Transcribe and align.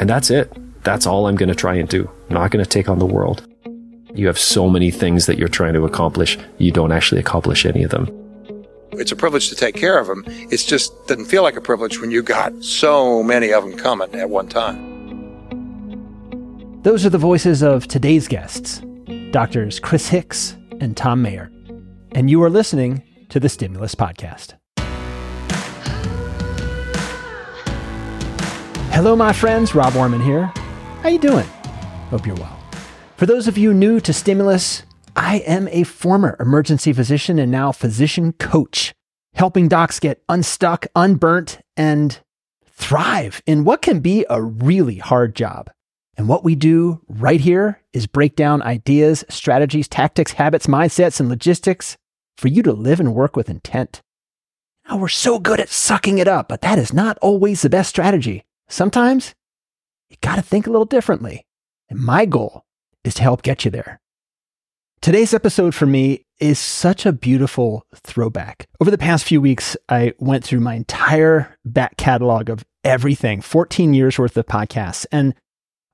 And 0.00 0.08
that's 0.08 0.30
it. 0.30 0.50
That's 0.82 1.06
all 1.06 1.26
I'm 1.26 1.36
going 1.36 1.50
to 1.50 1.54
try 1.54 1.74
and 1.74 1.88
do. 1.88 2.10
I'm 2.28 2.34
not 2.34 2.50
going 2.50 2.64
to 2.64 2.68
take 2.68 2.88
on 2.88 2.98
the 2.98 3.06
world. 3.06 3.46
You 4.14 4.26
have 4.26 4.38
so 4.38 4.68
many 4.68 4.90
things 4.90 5.26
that 5.26 5.38
you're 5.38 5.46
trying 5.46 5.74
to 5.74 5.84
accomplish, 5.84 6.38
you 6.58 6.72
don't 6.72 6.90
actually 6.90 7.20
accomplish 7.20 7.64
any 7.64 7.84
of 7.84 7.90
them. 7.90 8.08
It's 8.92 9.12
a 9.12 9.16
privilege 9.16 9.50
to 9.50 9.54
take 9.54 9.76
care 9.76 9.98
of 9.98 10.08
them. 10.08 10.24
It 10.26 10.56
just 10.56 11.06
doesn't 11.06 11.26
feel 11.26 11.44
like 11.44 11.56
a 11.56 11.60
privilege 11.60 12.00
when 12.00 12.10
you 12.10 12.22
got 12.22 12.64
so 12.64 13.22
many 13.22 13.52
of 13.52 13.62
them 13.62 13.76
coming 13.76 14.12
at 14.14 14.28
one 14.28 14.48
time. 14.48 14.90
Those 16.82 17.04
are 17.06 17.10
the 17.10 17.18
voices 17.18 17.62
of 17.62 17.86
today's 17.86 18.26
guests, 18.26 18.82
doctors 19.30 19.78
Chris 19.78 20.08
Hicks 20.08 20.56
and 20.80 20.96
Thom 20.96 21.22
Mayer. 21.22 21.52
And 22.12 22.30
you 22.30 22.42
are 22.42 22.50
listening 22.50 23.02
to 23.28 23.38
the 23.38 23.48
Stimulus 23.48 23.94
Podcast. 23.94 24.59
Hello, 29.02 29.16
my 29.16 29.32
friends. 29.32 29.74
Rob 29.74 29.96
Orman 29.96 30.20
here. 30.20 30.52
How 31.00 31.08
you 31.08 31.18
doing? 31.18 31.46
Hope 32.10 32.26
you're 32.26 32.36
well. 32.36 32.60
For 33.16 33.24
those 33.24 33.48
of 33.48 33.56
you 33.56 33.72
new 33.72 33.98
to 33.98 34.12
Stimulus, 34.12 34.82
I 35.16 35.38
am 35.46 35.68
a 35.68 35.84
former 35.84 36.36
emergency 36.38 36.92
physician 36.92 37.38
and 37.38 37.50
now 37.50 37.72
physician 37.72 38.34
coach, 38.34 38.92
helping 39.32 39.68
docs 39.68 40.00
get 40.00 40.22
unstuck, 40.28 40.86
unburnt, 40.94 41.60
and 41.78 42.20
thrive 42.66 43.40
in 43.46 43.64
what 43.64 43.80
can 43.80 44.00
be 44.00 44.26
a 44.28 44.42
really 44.42 44.98
hard 44.98 45.34
job. 45.34 45.70
And 46.18 46.28
what 46.28 46.44
we 46.44 46.54
do 46.54 47.00
right 47.08 47.40
here 47.40 47.80
is 47.94 48.06
break 48.06 48.36
down 48.36 48.60
ideas, 48.60 49.24
strategies, 49.30 49.88
tactics, 49.88 50.32
habits, 50.32 50.66
mindsets, 50.66 51.20
and 51.20 51.30
logistics 51.30 51.96
for 52.36 52.48
you 52.48 52.62
to 52.64 52.74
live 52.74 53.00
and 53.00 53.14
work 53.14 53.34
with 53.34 53.48
intent. 53.48 54.02
Now, 54.86 54.98
we're 54.98 55.08
so 55.08 55.38
good 55.38 55.58
at 55.58 55.70
sucking 55.70 56.18
it 56.18 56.28
up, 56.28 56.50
but 56.50 56.60
that 56.60 56.78
is 56.78 56.92
not 56.92 57.16
always 57.22 57.62
the 57.62 57.70
best 57.70 57.88
strategy. 57.88 58.44
Sometimes 58.70 59.34
you 60.08 60.16
got 60.22 60.36
to 60.36 60.42
think 60.42 60.66
a 60.66 60.70
little 60.70 60.86
differently. 60.86 61.44
And 61.88 61.98
my 61.98 62.24
goal 62.24 62.64
is 63.04 63.14
to 63.14 63.22
help 63.22 63.42
get 63.42 63.64
you 63.64 63.70
there. 63.70 64.00
Today's 65.02 65.34
episode 65.34 65.74
for 65.74 65.86
me 65.86 66.24
is 66.38 66.58
such 66.58 67.04
a 67.04 67.12
beautiful 67.12 67.84
throwback. 67.94 68.68
Over 68.80 68.90
the 68.90 68.98
past 68.98 69.24
few 69.24 69.40
weeks, 69.40 69.76
I 69.88 70.12
went 70.18 70.44
through 70.44 70.60
my 70.60 70.74
entire 70.74 71.56
back 71.64 71.96
catalog 71.96 72.48
of 72.48 72.64
everything, 72.84 73.40
14 73.40 73.92
years 73.92 74.18
worth 74.18 74.36
of 74.36 74.46
podcasts, 74.46 75.04
and 75.10 75.34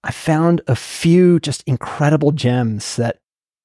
I 0.05 0.11
found 0.11 0.61
a 0.67 0.77
few 0.77 1.41
just 1.41 1.63
incredible 1.67 2.33
gems 2.33 2.97
that 2.97 3.19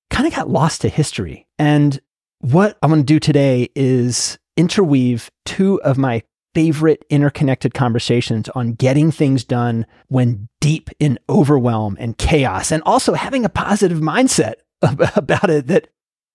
kind 0.09 0.25
of 0.25 0.33
got 0.33 0.49
lost 0.49 0.81
to 0.81 0.89
history. 0.89 1.47
And 1.59 1.99
what 2.39 2.77
I'm 2.81 2.89
going 2.89 3.01
to 3.01 3.05
do 3.05 3.19
today 3.19 3.69
is 3.75 4.39
interweave 4.55 5.29
two 5.45 5.81
of 5.81 5.97
my 5.97 6.23
favorite 6.53 7.05
interconnected 7.09 7.73
conversations 7.73 8.49
on 8.49 8.73
getting 8.73 9.11
things 9.11 9.43
done 9.43 9.85
when 10.07 10.49
deep 10.59 10.89
in 10.99 11.19
overwhelm 11.29 11.97
and 11.99 12.17
chaos, 12.17 12.71
and 12.71 12.83
also 12.83 13.13
having 13.13 13.45
a 13.45 13.49
positive 13.49 13.99
mindset 13.99 14.55
about 14.81 15.49
it 15.49 15.67
that 15.67 15.87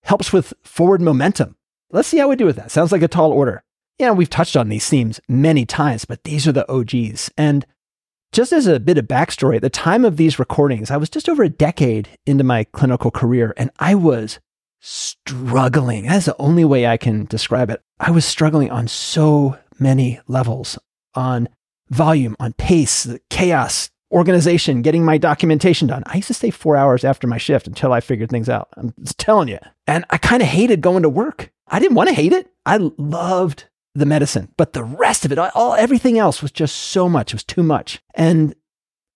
helps 0.03 0.31
with 0.31 0.53
forward 0.63 1.01
momentum. 1.01 1.55
Let's 1.91 2.07
see 2.07 2.17
how 2.17 2.27
we 2.27 2.35
do 2.35 2.45
with 2.45 2.55
that. 2.55 2.71
Sounds 2.71 2.91
like 2.91 3.01
a 3.01 3.07
tall 3.07 3.31
order. 3.31 3.63
Yeah, 3.99 4.11
we've 4.11 4.29
touched 4.29 4.55
on 4.55 4.69
these 4.69 4.87
themes 4.87 5.19
many 5.27 5.65
times, 5.65 6.05
but 6.05 6.23
these 6.23 6.47
are 6.47 6.51
the 6.51 6.69
OGs. 6.71 7.31
And 7.37 7.65
just 8.31 8.51
as 8.51 8.67
a 8.67 8.79
bit 8.79 8.97
of 8.97 9.05
backstory, 9.05 9.55
at 9.55 9.61
the 9.61 9.69
time 9.69 10.05
of 10.05 10.17
these 10.17 10.37
recordings, 10.37 10.91
I 10.91 10.97
was 10.97 11.09
just 11.09 11.29
over 11.29 11.43
a 11.43 11.49
decade 11.49 12.09
into 12.25 12.43
my 12.43 12.65
clinical 12.65 13.09
career 13.09 13.53
and 13.57 13.71
I 13.79 13.95
was 13.95 14.39
struggling. 14.79 16.05
That's 16.05 16.25
the 16.25 16.35
only 16.37 16.65
way 16.65 16.85
I 16.85 16.97
can 16.97 17.25
describe 17.25 17.69
it. 17.69 17.81
I 17.99 18.11
was 18.11 18.25
struggling 18.25 18.69
on 18.69 18.87
so 18.87 19.57
many 19.79 20.19
levels 20.27 20.77
on 21.13 21.49
volume, 21.89 22.35
on 22.39 22.53
pace, 22.53 23.07
chaos, 23.29 23.89
organization, 24.11 24.81
getting 24.81 25.03
my 25.03 25.17
documentation 25.17 25.87
done. 25.87 26.03
I 26.05 26.17
used 26.17 26.27
to 26.27 26.33
stay 26.33 26.49
four 26.49 26.77
hours 26.77 27.03
after 27.03 27.27
my 27.27 27.37
shift 27.37 27.67
until 27.67 27.93
I 27.93 27.99
figured 27.99 28.29
things 28.29 28.49
out. 28.49 28.69
I'm 28.77 28.93
just 29.01 29.17
telling 29.17 29.47
you. 29.47 29.59
And 29.85 30.05
I 30.09 30.17
kind 30.17 30.41
of 30.41 30.47
hated 30.47 30.81
going 30.81 31.03
to 31.03 31.09
work. 31.09 31.51
I 31.67 31.79
didn't 31.79 31.95
want 31.95 32.09
to 32.09 32.15
hate 32.15 32.33
it. 32.33 32.49
I 32.65 32.77
loved 32.97 33.65
the 33.93 34.05
medicine, 34.05 34.53
but 34.57 34.73
the 34.73 34.83
rest 34.83 35.25
of 35.25 35.31
it, 35.31 35.39
all 35.39 35.73
everything 35.73 36.19
else 36.19 36.41
was 36.41 36.51
just 36.51 36.75
so 36.75 37.09
much. 37.09 37.33
It 37.33 37.35
was 37.35 37.43
too 37.43 37.63
much. 37.63 37.99
And 38.13 38.55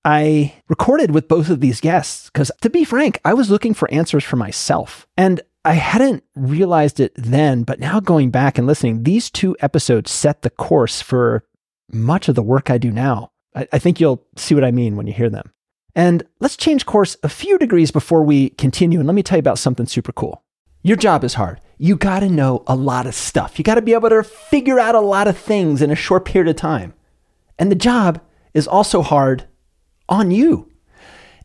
I 0.04 0.56
recorded 0.68 1.12
with 1.12 1.28
both 1.28 1.50
of 1.50 1.60
these 1.60 1.80
guests 1.80 2.30
because, 2.32 2.52
to 2.62 2.70
be 2.70 2.84
frank, 2.84 3.20
I 3.24 3.36
was 3.36 3.52
looking 3.52 3.76
for 3.76 3.92
answers 3.92 4.24
for 4.24 4.36
myself. 4.36 5.06
And 5.16 5.42
I 5.64 5.74
hadn't 5.74 6.24
realized 6.36 7.00
it 7.00 7.14
then, 7.16 7.64
but 7.64 7.80
now 7.80 8.00
going 8.00 8.32
back 8.32 8.58
and 8.58 8.66
listening, 8.66 9.04
these 9.04 9.30
two 9.30 9.56
episodes 9.60 10.12
set 10.12 10.42
the 10.42 10.50
course 10.50 11.02
for 11.02 11.44
much 11.92 12.28
of 12.28 12.36
the 12.36 12.44
work 12.44 12.70
I 12.70 12.78
do 12.78 12.92
now. 12.92 13.32
I, 13.56 13.68
I, 13.74 13.80
think 13.80 14.00
you'll 14.00 14.26
see 14.38 14.56
what 14.56 14.64
I 14.64 14.72
mean 14.72 14.96
when 14.96 15.08
you 15.08 15.14
hear 15.14 15.30
them. 15.30 15.52
And 15.96 16.24
let's 16.40 16.58
change 16.58 16.86
course 16.86 17.18
a 17.22 17.30
few 17.30 17.58
degrees 17.58 17.92
before 17.92 18.24
we 18.24 18.50
continue. 18.52 19.00
And 19.00 19.08
let 19.08 19.14
me 19.14 19.24
tell 19.24 19.38
you 19.38 19.42
about 19.42 19.60
something 19.60 19.86
super 19.86 20.12
cool. 20.12 20.44
Your 20.84 20.98
job 20.98 21.24
is 21.24 21.36
hard. 21.36 21.60
You 21.78 21.96
got 21.96 22.22
to 22.22 22.30
know 22.30 22.64
a 22.66 22.76
lot 22.76 23.06
of 23.06 23.14
stuff. 23.14 23.60
You 23.60 23.64
got 23.64 23.76
to 23.76 23.82
be 23.82 23.94
able 23.94 24.10
to 24.10 24.24
figure 24.24 24.80
out 24.80 24.96
a 24.96 25.00
lot 25.00 25.28
of 25.28 25.38
things 25.38 25.82
in 25.82 25.92
a 25.92 25.96
short 25.96 26.26
period 26.26 26.50
of 26.50 26.56
time. 26.56 26.94
And 27.60 27.70
the 27.70 27.76
job 27.76 28.22
is 28.54 28.68
also 28.68 29.02
hard 29.02 29.48
on 30.10 30.32
you. 30.32 30.71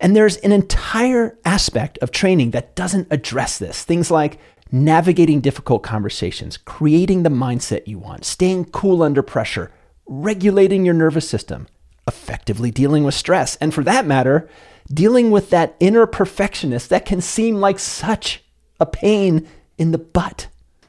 And 0.00 0.14
there's 0.14 0.36
an 0.38 0.52
entire 0.52 1.38
aspect 1.44 1.98
of 1.98 2.10
training 2.10 2.50
that 2.50 2.76
doesn't 2.76 3.08
address 3.10 3.58
this. 3.58 3.82
Things 3.84 4.10
like 4.10 4.38
navigating 4.70 5.40
difficult 5.40 5.82
conversations, 5.82 6.56
creating 6.56 7.22
the 7.22 7.30
mindset 7.30 7.86
you 7.86 7.98
want, 7.98 8.24
staying 8.24 8.66
cool 8.66 9.02
under 9.02 9.22
pressure, 9.22 9.72
regulating 10.06 10.84
your 10.84 10.94
nervous 10.94 11.28
system, 11.28 11.66
effectively 12.06 12.70
dealing 12.70 13.04
with 13.04 13.14
stress, 13.14 13.56
and 13.56 13.72
for 13.72 13.82
that 13.84 14.06
matter, 14.06 14.48
dealing 14.92 15.30
with 15.30 15.50
that 15.50 15.76
inner 15.80 16.06
perfectionist 16.06 16.90
that 16.90 17.06
can 17.06 17.20
seem 17.20 17.56
like 17.56 17.78
such 17.78 18.44
a 18.78 18.86
pain 18.86 19.46
in 19.78 19.92
the 19.92 19.98
butt. 19.98 20.48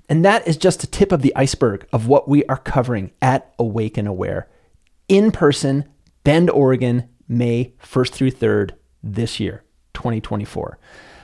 And 0.09 0.24
that 0.24 0.47
is 0.47 0.57
just 0.57 0.84
a 0.84 0.88
tip 0.88 1.12
of 1.12 1.22
the 1.22 1.35
iceberg 1.35 1.88
of 1.91 2.07
what 2.07 2.28
we 2.28 2.45
are 2.45 2.57
covering 2.57 3.12
at 3.22 3.53
Awake 3.59 3.97
and 3.97 4.07
Aware 4.07 4.47
in 5.07 5.31
person, 5.31 5.85
Bend, 6.24 6.50
Oregon, 6.50 7.09
May 7.28 7.74
1st 7.81 8.12
through 8.12 8.31
3rd, 8.31 8.72
this 9.16 9.40
year, 9.40 9.63
2024. 9.94 10.78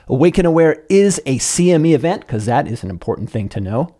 Awake 0.07 0.37
and 0.37 0.47
Aware 0.47 0.85
is 0.89 1.21
a 1.25 1.37
CME 1.37 1.93
event 1.93 2.21
because 2.21 2.45
that 2.45 2.67
is 2.67 2.83
an 2.83 2.89
important 2.89 3.29
thing 3.29 3.47
to 3.49 3.61
know. 3.61 3.95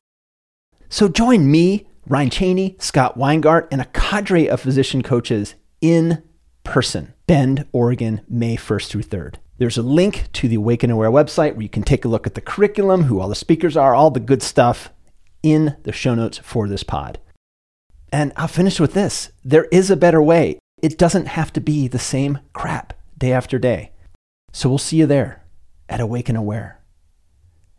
So 0.89 1.07
join 1.07 1.49
me, 1.49 1.88
Ryan 2.07 2.29
Cheney, 2.29 2.75
Scott 2.79 3.17
Weingart, 3.17 3.67
and 3.71 3.81
a 3.81 3.85
cadre 3.85 4.47
of 4.47 4.61
physician 4.61 5.01
coaches 5.01 5.55
in 5.81 6.21
person, 6.63 7.13
Bend, 7.25 7.66
Oregon, 7.71 8.21
May 8.29 8.57
1st 8.57 8.88
through 8.88 9.03
3rd. 9.03 9.35
There's 9.57 9.77
a 9.77 9.83
link 9.83 10.31
to 10.33 10.47
the 10.47 10.55
Awake 10.55 10.83
and 10.83 10.91
Aware 10.91 11.11
website 11.11 11.53
where 11.53 11.61
you 11.61 11.69
can 11.69 11.83
take 11.83 12.05
a 12.05 12.09
look 12.09 12.27
at 12.27 12.33
the 12.33 12.41
curriculum, 12.41 13.03
who 13.03 13.19
all 13.19 13.29
the 13.29 13.35
speakers 13.35 13.77
are, 13.77 13.95
all 13.95 14.11
the 14.11 14.19
good 14.19 14.41
stuff 14.41 14.91
in 15.41 15.75
the 15.83 15.91
show 15.91 16.15
notes 16.15 16.38
for 16.39 16.67
this 16.67 16.83
pod. 16.83 17.19
And 18.11 18.31
I'll 18.35 18.47
finish 18.47 18.79
with 18.79 18.94
this 18.94 19.31
there 19.44 19.65
is 19.65 19.89
a 19.89 19.95
better 19.95 20.21
way. 20.21 20.59
It 20.81 20.97
doesn't 20.97 21.27
have 21.27 21.53
to 21.53 21.61
be 21.61 21.88
the 21.88 22.00
same 22.00 22.39
crap 22.53 22.94
day 23.23 23.31
after 23.31 23.57
day. 23.57 23.89
So 24.51 24.67
we'll 24.67 24.78
see 24.78 24.97
you 24.97 25.06
there 25.06 25.45
at 25.88 26.01
Awake 26.01 26.28
and 26.28 26.38
Aware. 26.38 26.81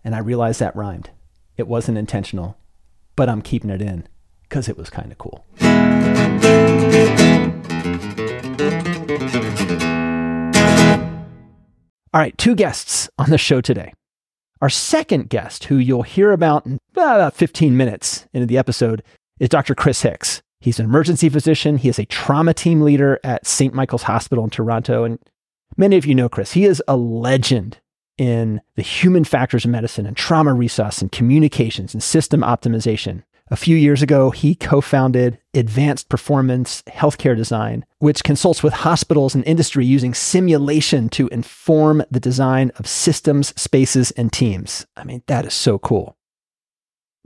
And 0.02 0.14
I 0.14 0.18
realized 0.20 0.58
that 0.60 0.74
rhymed. 0.74 1.10
It 1.58 1.68
wasn't 1.68 1.98
intentional, 1.98 2.56
but 3.14 3.28
I'm 3.28 3.42
keeping 3.42 3.68
it 3.68 3.82
in 3.82 4.08
because 4.44 4.70
it 4.70 4.78
was 4.78 4.88
kind 4.88 5.12
of 5.12 5.18
cool. 5.18 5.44
All 12.14 12.20
right, 12.20 12.36
two 12.38 12.54
guests 12.54 13.10
on 13.18 13.28
the 13.28 13.36
show 13.36 13.60
today. 13.60 13.92
Our 14.62 14.70
second 14.70 15.28
guest, 15.28 15.64
who 15.64 15.76
you'll 15.76 16.04
hear 16.04 16.32
about 16.32 16.64
in 16.64 16.78
about 16.92 17.34
15 17.34 17.76
minutes 17.76 18.26
into 18.32 18.46
the 18.46 18.56
episode, 18.56 19.02
is 19.38 19.50
Dr. 19.50 19.74
Chris 19.74 20.00
Hicks. 20.00 20.40
He's 20.60 20.78
an 20.78 20.86
emergency 20.86 21.28
physician. 21.28 21.76
He 21.76 21.90
is 21.90 21.98
a 21.98 22.06
trauma 22.06 22.54
team 22.54 22.80
leader 22.80 23.20
at 23.22 23.46
St. 23.46 23.74
Michael's 23.74 24.04
Hospital 24.04 24.44
in 24.44 24.48
Toronto. 24.48 25.04
And 25.04 25.18
many 25.76 25.96
of 25.96 26.06
you 26.06 26.14
know 26.14 26.28
Chris. 26.28 26.52
He 26.52 26.64
is 26.64 26.82
a 26.88 26.96
legend 26.96 27.78
in 28.16 28.60
the 28.76 28.82
human 28.82 29.24
factors 29.24 29.64
of 29.64 29.70
medicine 29.70 30.06
and 30.06 30.16
trauma 30.16 30.52
resus 30.52 31.02
and 31.02 31.10
communications 31.10 31.94
and 31.94 32.02
system 32.02 32.42
optimization. 32.42 33.22
A 33.50 33.56
few 33.56 33.76
years 33.76 34.00
ago, 34.00 34.30
he 34.30 34.54
co 34.54 34.80
founded 34.80 35.38
Advanced 35.52 36.08
Performance 36.08 36.82
Healthcare 36.88 37.36
Design, 37.36 37.84
which 37.98 38.24
consults 38.24 38.62
with 38.62 38.72
hospitals 38.72 39.34
and 39.34 39.44
industry 39.46 39.84
using 39.84 40.14
simulation 40.14 41.10
to 41.10 41.28
inform 41.28 42.02
the 42.10 42.20
design 42.20 42.72
of 42.76 42.86
systems, 42.86 43.48
spaces, 43.60 44.12
and 44.12 44.32
teams. 44.32 44.86
I 44.96 45.04
mean, 45.04 45.22
that 45.26 45.44
is 45.44 45.52
so 45.52 45.78
cool. 45.78 46.16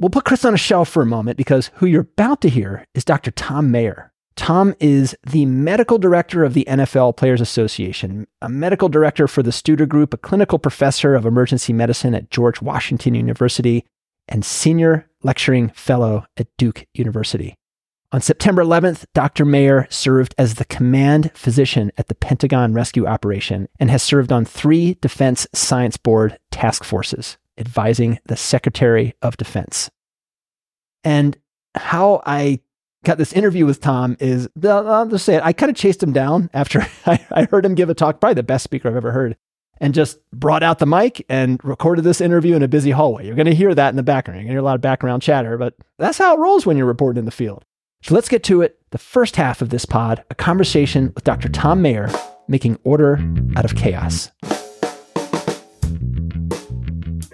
We'll 0.00 0.10
put 0.10 0.24
Chris 0.24 0.44
on 0.44 0.54
a 0.54 0.58
shelf 0.58 0.88
for 0.88 1.02
a 1.02 1.06
moment 1.06 1.36
because 1.36 1.70
who 1.74 1.86
you're 1.86 2.02
about 2.02 2.40
to 2.40 2.48
hear 2.48 2.84
is 2.94 3.04
Dr. 3.04 3.30
Thom 3.30 3.70
Mayer. 3.70 4.12
Thom 4.38 4.73
is 4.79 5.17
the 5.26 5.46
medical 5.46 5.99
director 5.99 6.44
of 6.44 6.55
the 6.55 6.64
NFL 6.69 7.17
Players 7.17 7.40
Association, 7.40 8.29
a 8.40 8.49
medical 8.49 8.88
director 8.88 9.26
for 9.26 9.43
the 9.43 9.50
Studer 9.50 9.87
Group, 9.87 10.14
a 10.14 10.17
clinical 10.17 10.61
professor 10.61 11.17
of 11.17 11.26
emergency 11.26 11.73
medicine 11.73 12.14
at 12.14 12.31
George 12.31 12.62
Washington 12.62 13.17
University, 13.17 13.85
and 14.29 14.44
senior 14.44 15.11
lecturing 15.25 15.70
fellow 15.70 16.25
at 16.37 16.46
Duke 16.56 16.87
University. 16.94 17.56
On 18.12 18.20
September 18.20 18.62
11th, 18.62 19.06
Dr. 19.12 19.44
Mayer 19.44 19.88
served 19.90 20.37
as 20.38 20.55
the 20.55 20.64
command 20.64 21.32
physician 21.34 21.91
at 21.99 22.06
the 22.06 22.14
Pentagon 22.14 22.73
rescue 22.73 23.06
operation 23.06 23.69
and 23.81 23.91
has 23.91 24.05
served 24.05 24.31
on 24.31 24.44
three 24.44 24.94
Defense 25.00 25.49
Science 25.52 25.96
Board 25.96 26.38
task 26.52 26.84
forces, 26.84 27.38
advising 27.58 28.20
the 28.26 28.37
Secretary 28.37 29.14
of 29.20 29.37
Defense. 29.37 29.91
And 31.02 31.37
how 31.75 32.23
I 32.25 32.61
got 33.08 33.19
this 33.19 33.32
interview 33.32 33.66
with 33.66 33.81
Thom 33.81 34.16
is, 34.20 34.49
I'll 34.62 35.08
just 35.08 35.25
say 35.25 35.37
it, 35.37 35.43
I 35.43 35.52
kind 35.52 35.70
of 35.70 35.76
chased 35.76 36.02
him 36.02 36.12
down 36.12 36.50
after 36.52 36.87
I, 37.06 37.26
I 37.32 37.44
heard 37.44 37.64
him 37.64 37.75
give 37.75 37.88
a 37.88 37.94
talk, 37.94 38.20
probably 38.20 38.34
the 38.34 38.43
best 38.43 38.62
speaker 38.62 38.88
I've 38.88 38.96
ever 38.96 39.12
heard, 39.12 39.37
and 39.81 39.94
just 39.94 40.19
brought 40.31 40.62
out 40.62 40.78
the 40.78 40.87
mic 40.87 41.25
and 41.28 41.58
recorded 41.64 42.05
this 42.05 42.20
interview 42.20 42.55
in 42.55 42.62
a 42.62 42.69
busy 42.69 42.90
hallway. 42.90 43.26
You're 43.26 43.34
going 43.34 43.46
to 43.46 43.55
hear 43.55 43.75
that 43.75 43.88
in 43.88 43.96
the 43.96 44.02
background. 44.02 44.37
You're 44.37 44.44
going 44.44 44.50
to 44.50 44.55
hear 44.55 44.60
a 44.60 44.64
lot 44.64 44.75
of 44.75 44.82
background 44.82 45.22
chatter, 45.22 45.56
but 45.56 45.75
that's 45.99 46.19
how 46.19 46.37
it 46.37 46.38
rolls 46.38 46.66
when 46.66 46.76
you're 46.76 46.87
reporting 46.87 47.19
in 47.19 47.25
the 47.25 47.31
field. 47.31 47.64
So 48.02 48.14
let's 48.14 48.28
get 48.28 48.44
to 48.44 48.60
it. 48.62 48.78
The 48.90 48.99
first 48.99 49.37
half 49.37 49.62
of 49.62 49.70
this 49.70 49.84
pod, 49.84 50.22
a 50.31 50.34
conversation 50.34 51.12
with 51.14 51.25
Dr. 51.25 51.49
Thom 51.49 51.82
Mayer, 51.82 52.10
making 52.46 52.78
order 52.84 53.19
out 53.56 53.64
of 53.64 53.75
chaos. 53.75 54.31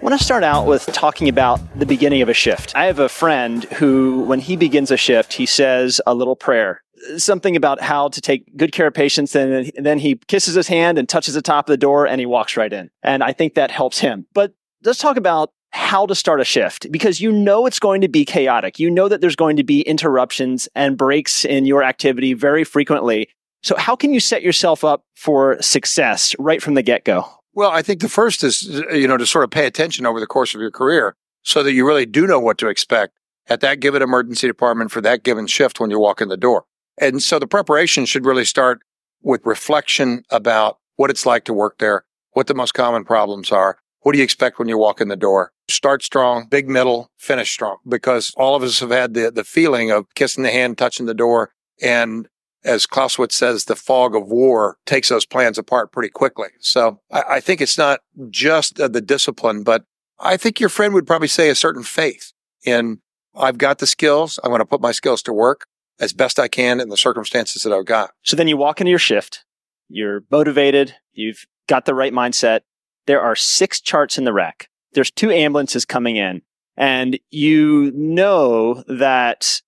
Want 0.05 0.19
to 0.19 0.23
start 0.23 0.43
out 0.43 0.67
with 0.67 0.85
talking 0.93 1.29
about 1.29 1.59
the 1.79 1.85
beginning 1.87 2.21
of 2.21 2.29
a 2.29 2.33
shift. 2.35 2.75
I 2.75 2.85
have 2.85 2.99
a 2.99 3.09
friend 3.09 3.63
who, 3.63 4.21
when 4.25 4.39
he 4.39 4.55
begins 4.55 4.91
a 4.91 4.97
shift, 4.97 5.33
he 5.33 5.47
says 5.47 5.99
a 6.05 6.13
little 6.13 6.35
prayer, 6.35 6.83
something 7.17 7.55
about 7.55 7.81
how 7.81 8.09
to 8.09 8.21
take 8.21 8.55
good 8.55 8.71
care 8.71 8.85
of 8.85 8.93
patients. 8.93 9.33
And 9.35 9.71
then 9.75 9.97
he 9.97 10.17
kisses 10.27 10.53
his 10.53 10.67
hand 10.67 10.99
and 10.99 11.09
touches 11.09 11.33
the 11.33 11.41
top 11.41 11.67
of 11.67 11.73
the 11.73 11.77
door 11.77 12.05
and 12.05 12.19
he 12.19 12.27
walks 12.27 12.55
right 12.55 12.71
in. 12.71 12.91
And 13.01 13.23
I 13.23 13.33
think 13.33 13.55
that 13.55 13.71
helps 13.71 13.97
him. 13.97 14.27
But 14.35 14.53
let's 14.83 14.99
talk 14.99 15.17
about 15.17 15.51
how 15.71 16.05
to 16.05 16.13
start 16.13 16.39
a 16.39 16.45
shift 16.45 16.91
because 16.91 17.19
you 17.19 17.31
know 17.31 17.65
it's 17.65 17.79
going 17.79 18.01
to 18.01 18.07
be 18.07 18.25
chaotic. 18.25 18.77
You 18.77 18.91
know 18.91 19.07
that 19.07 19.21
there's 19.21 19.35
going 19.35 19.55
to 19.55 19.63
be 19.63 19.81
interruptions 19.81 20.69
and 20.75 20.99
breaks 20.99 21.45
in 21.45 21.65
your 21.65 21.81
activity 21.81 22.35
very 22.35 22.63
frequently. 22.63 23.27
So 23.63 23.75
how 23.75 23.95
can 23.95 24.13
you 24.13 24.19
set 24.19 24.43
yourself 24.43 24.83
up 24.83 25.03
for 25.15 25.59
success 25.63 26.35
right 26.37 26.61
from 26.61 26.75
the 26.75 26.83
get 26.83 27.05
go? 27.05 27.27
Well, 27.55 27.71
I 27.71 27.81
think 27.81 28.01
the 28.01 28.09
first 28.09 28.43
is, 28.43 28.63
you 28.91 29.07
know, 29.07 29.17
to 29.17 29.25
sort 29.25 29.45
of 29.45 29.49
pay 29.49 29.65
attention 29.65 30.05
over 30.05 30.19
the 30.19 30.27
course 30.27 30.53
of 30.53 30.61
your 30.61 30.71
career 30.71 31.15
so 31.41 31.63
that 31.63 31.71
you 31.71 31.87
really 31.87 32.05
do 32.05 32.27
know 32.27 32.39
what 32.39 32.57
to 32.57 32.67
expect 32.67 33.17
at 33.47 33.61
that 33.61 33.79
given 33.79 34.01
emergency 34.01 34.45
department 34.45 34.91
for 34.91 34.99
that 35.01 35.23
given 35.23 35.47
shift 35.47 35.79
when 35.79 35.89
you 35.89 35.97
walk 35.97 36.19
in 36.19 36.27
the 36.27 36.37
door. 36.37 36.65
And 36.97 37.23
so 37.23 37.39
the 37.39 37.47
preparation 37.47 38.05
should 38.05 38.25
really 38.25 38.45
start 38.45 38.81
with 39.21 39.45
reflection 39.45 40.23
about 40.29 40.79
what 40.97 41.09
it's 41.09 41.25
like 41.25 41.45
to 41.45 41.53
work 41.53 41.77
there, 41.77 42.03
what 42.31 42.47
the 42.47 42.53
most 42.53 42.73
common 42.73 43.05
problems 43.05 43.51
are, 43.51 43.79
what 44.01 44.11
do 44.11 44.19
you 44.19 44.23
expect 44.23 44.59
when 44.59 44.67
you 44.67 44.77
walk 44.77 45.01
in 45.01 45.07
the 45.07 45.15
door? 45.15 45.51
Start 45.67 46.03
strong, 46.03 46.45
big 46.47 46.69
middle, 46.69 47.09
finish 47.17 47.51
strong, 47.51 47.77
because 47.87 48.31
all 48.37 48.55
of 48.55 48.61
us 48.61 48.79
have 48.79 48.91
had 48.91 49.15
the, 49.15 49.31
the 49.31 49.43
feeling 49.43 49.89
of 49.91 50.05
kissing 50.13 50.43
the 50.43 50.51
hand, 50.51 50.77
touching 50.77 51.07
the 51.07 51.15
door. 51.15 51.53
And 51.81 52.27
as 52.65 52.85
Clausewitz 52.85 53.35
says, 53.35 53.65
the 53.65 53.75
fog 53.75 54.15
of 54.15 54.27
war 54.27 54.77
takes 54.85 55.09
those 55.09 55.25
plans 55.25 55.57
apart 55.57 55.91
pretty 55.91 56.09
quickly. 56.09 56.49
So 56.59 56.99
I, 57.11 57.23
I 57.29 57.39
think 57.39 57.61
it's 57.61 57.77
not 57.77 58.01
just 58.29 58.79
uh, 58.79 58.87
the 58.87 59.01
discipline, 59.01 59.63
but 59.63 59.85
I 60.19 60.37
think 60.37 60.59
your 60.59 60.69
friend 60.69 60.93
would 60.93 61.07
probably 61.07 61.27
say 61.27 61.49
a 61.49 61.55
certain 61.55 61.83
faith 61.83 62.33
in 62.65 62.99
I've 63.37 63.57
got 63.57 63.79
the 63.79 63.87
skills. 63.87 64.39
I'm 64.43 64.49
going 64.49 64.59
to 64.59 64.65
put 64.65 64.81
my 64.81 64.91
skills 64.91 65.21
to 65.23 65.33
work 65.33 65.67
as 65.99 66.13
best 66.13 66.39
I 66.39 66.47
can 66.47 66.79
in 66.79 66.89
the 66.89 66.97
circumstances 66.97 67.63
that 67.63 67.73
I've 67.73 67.85
got. 67.85 68.11
So 68.23 68.35
then 68.35 68.47
you 68.47 68.57
walk 68.57 68.81
into 68.81 68.89
your 68.89 68.99
shift, 68.99 69.45
you're 69.89 70.23
motivated, 70.31 70.95
you've 71.13 71.45
got 71.67 71.85
the 71.85 71.93
right 71.93 72.13
mindset, 72.13 72.61
there 73.05 73.21
are 73.21 73.35
six 73.35 73.79
charts 73.81 74.17
in 74.17 74.23
the 74.23 74.33
rack. 74.33 74.69
There's 74.93 75.11
two 75.11 75.31
ambulances 75.31 75.85
coming 75.85 76.15
in 76.15 76.41
and 76.77 77.19
you 77.31 77.91
know 77.93 78.83
that 78.87 79.61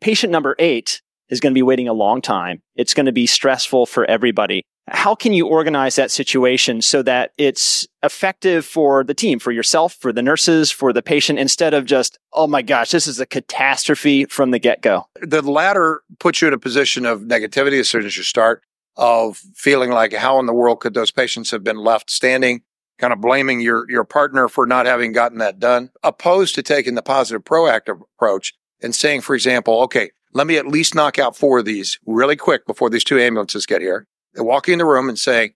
patient 0.00 0.32
number 0.32 0.54
eight 0.58 1.02
is 1.28 1.40
going 1.40 1.52
to 1.52 1.54
be 1.54 1.62
waiting 1.62 1.88
a 1.88 1.92
long 1.92 2.20
time. 2.20 2.62
It's 2.74 2.94
going 2.94 3.06
to 3.06 3.12
be 3.12 3.26
stressful 3.26 3.86
for 3.86 4.04
everybody. 4.04 4.62
How 4.88 5.14
can 5.14 5.32
you 5.32 5.46
organize 5.46 5.96
that 5.96 6.10
situation 6.10 6.82
so 6.82 7.02
that 7.02 7.32
it's 7.38 7.86
effective 8.02 8.66
for 8.66 9.04
the 9.04 9.14
team, 9.14 9.38
for 9.38 9.52
yourself, 9.52 9.94
for 9.94 10.12
the 10.12 10.22
nurses, 10.22 10.70
for 10.70 10.92
the 10.92 11.02
patient, 11.02 11.38
instead 11.38 11.72
of 11.72 11.84
just, 11.84 12.18
oh 12.32 12.48
my 12.48 12.62
gosh, 12.62 12.90
this 12.90 13.06
is 13.06 13.20
a 13.20 13.26
catastrophe 13.26 14.24
from 14.24 14.50
the 14.50 14.58
get 14.58 14.82
go? 14.82 15.06
The 15.20 15.40
latter 15.40 16.02
puts 16.18 16.42
you 16.42 16.48
in 16.48 16.54
a 16.54 16.58
position 16.58 17.06
of 17.06 17.20
negativity 17.20 17.78
as 17.78 17.88
soon 17.88 18.04
as 18.04 18.16
you 18.16 18.24
start, 18.24 18.62
of 18.96 19.40
feeling 19.54 19.90
like, 19.90 20.12
how 20.12 20.40
in 20.40 20.46
the 20.46 20.52
world 20.52 20.80
could 20.80 20.94
those 20.94 21.12
patients 21.12 21.52
have 21.52 21.62
been 21.62 21.78
left 21.78 22.10
standing? 22.10 22.62
kind 23.02 23.12
of 23.12 23.20
blaming 23.20 23.60
your, 23.60 23.84
your 23.90 24.04
partner 24.04 24.48
for 24.48 24.64
not 24.64 24.86
having 24.86 25.10
gotten 25.10 25.38
that 25.38 25.58
done, 25.58 25.90
opposed 26.04 26.54
to 26.54 26.62
taking 26.62 26.94
the 26.94 27.02
positive 27.02 27.42
proactive 27.42 28.00
approach 28.14 28.54
and 28.80 28.94
saying, 28.94 29.20
for 29.20 29.34
example, 29.34 29.80
okay, 29.82 30.12
let 30.32 30.46
me 30.46 30.56
at 30.56 30.66
least 30.66 30.94
knock 30.94 31.18
out 31.18 31.36
four 31.36 31.58
of 31.58 31.64
these 31.64 31.98
really 32.06 32.36
quick 32.36 32.66
before 32.66 32.90
these 32.90 33.04
two 33.04 33.18
ambulances 33.18 33.66
get 33.66 33.82
here. 33.82 34.06
And 34.34 34.46
walking 34.46 34.72
in 34.72 34.78
the 34.78 34.86
room 34.86 35.08
and 35.08 35.18
saying, 35.18 35.52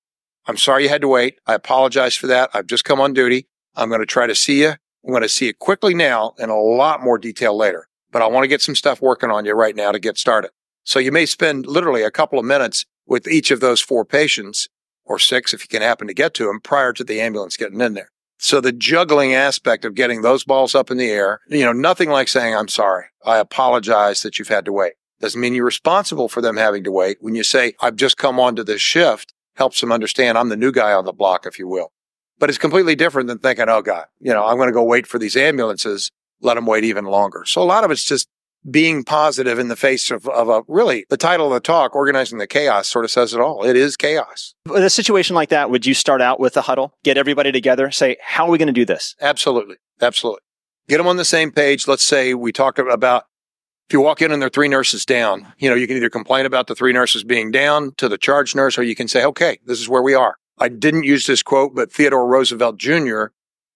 I'm 0.46 0.56
sorry 0.56 0.84
you 0.84 0.88
had 0.88 1.00
to 1.00 1.08
wait. 1.08 1.38
I 1.46 1.54
apologize 1.54 2.14
for 2.14 2.26
that. 2.28 2.50
I've 2.52 2.66
just 2.66 2.84
come 2.84 3.00
on 3.00 3.12
duty. 3.12 3.46
I'm 3.74 3.88
going 3.88 4.00
to 4.00 4.06
try 4.06 4.26
to 4.26 4.34
see 4.34 4.60
you. 4.62 4.70
I'm 4.70 5.10
going 5.10 5.22
to 5.22 5.28
see 5.28 5.46
you 5.46 5.54
quickly 5.54 5.94
now 5.94 6.34
and 6.38 6.50
a 6.50 6.56
lot 6.56 7.02
more 7.02 7.18
detail 7.18 7.56
later. 7.56 7.88
But 8.12 8.22
I 8.22 8.26
want 8.26 8.44
to 8.44 8.48
get 8.48 8.62
some 8.62 8.74
stuff 8.74 9.00
working 9.00 9.30
on 9.30 9.44
you 9.44 9.52
right 9.54 9.74
now 9.74 9.92
to 9.92 9.98
get 9.98 10.18
started. 10.18 10.50
So 10.84 10.98
you 10.98 11.10
may 11.10 11.26
spend 11.26 11.66
literally 11.66 12.02
a 12.02 12.10
couple 12.10 12.38
of 12.38 12.44
minutes 12.44 12.84
with 13.06 13.26
each 13.28 13.50
of 13.50 13.60
those 13.60 13.80
four 13.80 14.04
patients 14.04 14.68
or 15.04 15.18
six 15.18 15.54
if 15.54 15.62
you 15.62 15.68
can 15.68 15.82
happen 15.82 16.06
to 16.06 16.14
get 16.14 16.34
to 16.34 16.46
them 16.46 16.60
prior 16.60 16.92
to 16.92 17.04
the 17.04 17.20
ambulance 17.20 17.56
getting 17.56 17.80
in 17.80 17.94
there. 17.94 18.10
So 18.38 18.60
the 18.60 18.72
juggling 18.72 19.34
aspect 19.34 19.84
of 19.84 19.94
getting 19.94 20.22
those 20.22 20.44
balls 20.44 20.74
up 20.74 20.90
in 20.90 20.98
the 20.98 21.10
air, 21.10 21.40
you 21.48 21.64
know, 21.64 21.72
nothing 21.72 22.10
like 22.10 22.28
saying, 22.28 22.54
I'm 22.54 22.68
sorry. 22.68 23.06
I 23.24 23.38
apologize 23.38 24.22
that 24.22 24.38
you've 24.38 24.48
had 24.48 24.64
to 24.66 24.72
wait. 24.72 24.92
Doesn't 25.20 25.40
mean 25.40 25.54
you're 25.54 25.64
responsible 25.64 26.28
for 26.28 26.42
them 26.42 26.56
having 26.56 26.84
to 26.84 26.92
wait. 26.92 27.18
When 27.20 27.34
you 27.34 27.42
say, 27.42 27.74
I've 27.80 27.96
just 27.96 28.18
come 28.18 28.38
onto 28.38 28.62
this 28.62 28.82
shift, 28.82 29.32
helps 29.54 29.80
them 29.80 29.90
understand 29.90 30.36
I'm 30.36 30.50
the 30.50 30.56
new 30.56 30.72
guy 30.72 30.92
on 30.92 31.06
the 31.06 31.12
block, 31.12 31.46
if 31.46 31.58
you 31.58 31.66
will. 31.66 31.92
But 32.38 32.50
it's 32.50 32.58
completely 32.58 32.94
different 32.94 33.28
than 33.28 33.38
thinking, 33.38 33.70
oh 33.70 33.80
God, 33.80 34.06
you 34.20 34.32
know, 34.32 34.44
I'm 34.44 34.56
going 34.56 34.68
to 34.68 34.74
go 34.74 34.84
wait 34.84 35.06
for 35.06 35.18
these 35.18 35.36
ambulances, 35.36 36.12
let 36.42 36.54
them 36.54 36.66
wait 36.66 36.84
even 36.84 37.06
longer. 37.06 37.44
So 37.46 37.62
a 37.62 37.64
lot 37.64 37.84
of 37.84 37.90
it's 37.90 38.04
just 38.04 38.28
being 38.70 39.04
positive 39.04 39.58
in 39.58 39.68
the 39.68 39.76
face 39.76 40.10
of, 40.10 40.28
of 40.28 40.48
a 40.48 40.62
really 40.68 41.06
the 41.08 41.16
title 41.16 41.46
of 41.46 41.52
the 41.52 41.60
talk, 41.60 41.94
organizing 41.94 42.38
the 42.38 42.46
chaos, 42.46 42.88
sort 42.88 43.04
of 43.04 43.10
says 43.10 43.32
it 43.32 43.40
all. 43.40 43.64
It 43.64 43.76
is 43.76 43.96
chaos. 43.96 44.54
In 44.74 44.82
a 44.82 44.90
situation 44.90 45.36
like 45.36 45.50
that, 45.50 45.70
would 45.70 45.86
you 45.86 45.94
start 45.94 46.20
out 46.20 46.40
with 46.40 46.56
a 46.56 46.62
huddle, 46.62 46.94
get 47.04 47.16
everybody 47.16 47.52
together, 47.52 47.90
say, 47.90 48.16
how 48.22 48.46
are 48.46 48.50
we 48.50 48.58
going 48.58 48.66
to 48.66 48.72
do 48.72 48.84
this? 48.84 49.14
Absolutely. 49.20 49.76
Absolutely. 50.00 50.40
Get 50.88 50.98
them 50.98 51.06
on 51.06 51.16
the 51.16 51.24
same 51.24 51.50
page. 51.50 51.88
Let's 51.88 52.04
say 52.04 52.34
we 52.34 52.52
talk 52.52 52.78
about 52.78 53.24
if 53.88 53.92
you 53.92 54.00
walk 54.00 54.20
in 54.20 54.32
and 54.32 54.42
there 54.42 54.48
are 54.48 54.50
three 54.50 54.68
nurses 54.68 55.06
down, 55.06 55.52
you 55.58 55.70
know, 55.70 55.76
you 55.76 55.86
can 55.86 55.96
either 55.96 56.10
complain 56.10 56.44
about 56.44 56.66
the 56.66 56.74
three 56.74 56.92
nurses 56.92 57.22
being 57.22 57.52
down 57.52 57.92
to 57.98 58.08
the 58.08 58.18
charge 58.18 58.54
nurse, 58.54 58.76
or 58.76 58.82
you 58.82 58.96
can 58.96 59.06
say, 59.06 59.24
okay, 59.24 59.58
this 59.64 59.80
is 59.80 59.88
where 59.88 60.02
we 60.02 60.14
are. 60.14 60.36
I 60.58 60.68
didn't 60.68 61.04
use 61.04 61.26
this 61.26 61.42
quote, 61.42 61.74
but 61.74 61.92
Theodore 61.92 62.26
Roosevelt 62.26 62.78
Jr., 62.78 63.26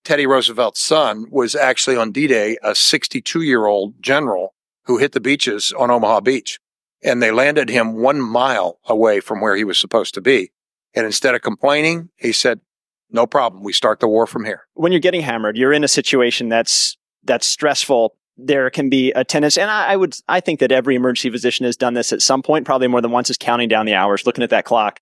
Teddy 0.05 0.27
Roosevelt's 0.27 0.81
son, 0.81 1.27
was 1.31 1.55
actually 1.55 1.97
on 1.97 2.11
D-Day 2.11 2.57
a 2.63 2.75
62 2.75 3.43
year 3.43 3.67
old 3.67 4.03
general 4.03 4.55
who 4.91 4.99
hit 4.99 5.13
the 5.13 5.21
beaches 5.21 5.73
on 5.79 5.89
Omaha 5.89 6.21
Beach. 6.21 6.59
And 7.01 7.23
they 7.23 7.31
landed 7.31 7.69
him 7.69 7.95
one 7.95 8.21
mile 8.21 8.81
away 8.87 9.21
from 9.21 9.41
where 9.41 9.55
he 9.55 9.63
was 9.63 9.79
supposed 9.79 10.15
to 10.15 10.21
be. 10.21 10.51
And 10.95 11.07
instead 11.07 11.37
of 11.37 11.43
complaining, 11.43 12.09
he 12.17 12.33
said, 12.33 12.61
no 13.09 13.25
problem. 13.25 13.63
We 13.63 13.73
start 13.73 14.01
the 14.01 14.09
war 14.09 14.27
from 14.27 14.45
here. 14.45 14.67
When 14.75 14.91
you're 14.91 15.01
getting 15.01 15.23
hammered, 15.23 15.57
you're 15.57 15.73
in 15.73 15.85
a 15.85 15.89
situation 15.89 16.49
that's, 16.49 16.99
that's 17.23 17.47
stressful. 17.47 18.17
There 18.37 18.69
can 18.69 18.91
be 18.91 19.13
a 19.13 19.23
tendency, 19.23 19.61
and 19.61 19.71
I, 19.71 19.93
I 19.93 19.97
would, 19.97 20.17
I 20.27 20.41
think 20.41 20.59
that 20.59 20.73
every 20.73 20.97
emergency 20.97 21.31
physician 21.31 21.67
has 21.67 21.77
done 21.77 21.95
this 21.95 22.13
at 22.13 22.21
some 22.21 22.43
point, 22.43 22.67
probably 22.67 22.89
more 22.89 23.01
than 23.01 23.13
once, 23.13 23.31
is 23.31 23.37
counting 23.37 23.69
down 23.69 23.87
the 23.87 23.95
hours, 23.95 24.27
looking 24.27 24.43
at 24.43 24.51
that 24.51 24.65
clock, 24.65 24.99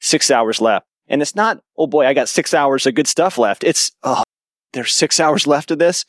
six 0.00 0.30
hours 0.30 0.60
left. 0.60 0.86
And 1.08 1.22
it's 1.22 1.34
not, 1.34 1.62
oh 1.78 1.86
boy, 1.86 2.06
I 2.06 2.12
got 2.12 2.28
six 2.28 2.52
hours 2.52 2.86
of 2.86 2.94
good 2.94 3.08
stuff 3.08 3.38
left. 3.38 3.64
It's, 3.64 3.90
oh, 4.02 4.22
there's 4.74 4.92
six 4.92 5.18
hours 5.18 5.46
left 5.46 5.70
of 5.70 5.78
this 5.78 6.04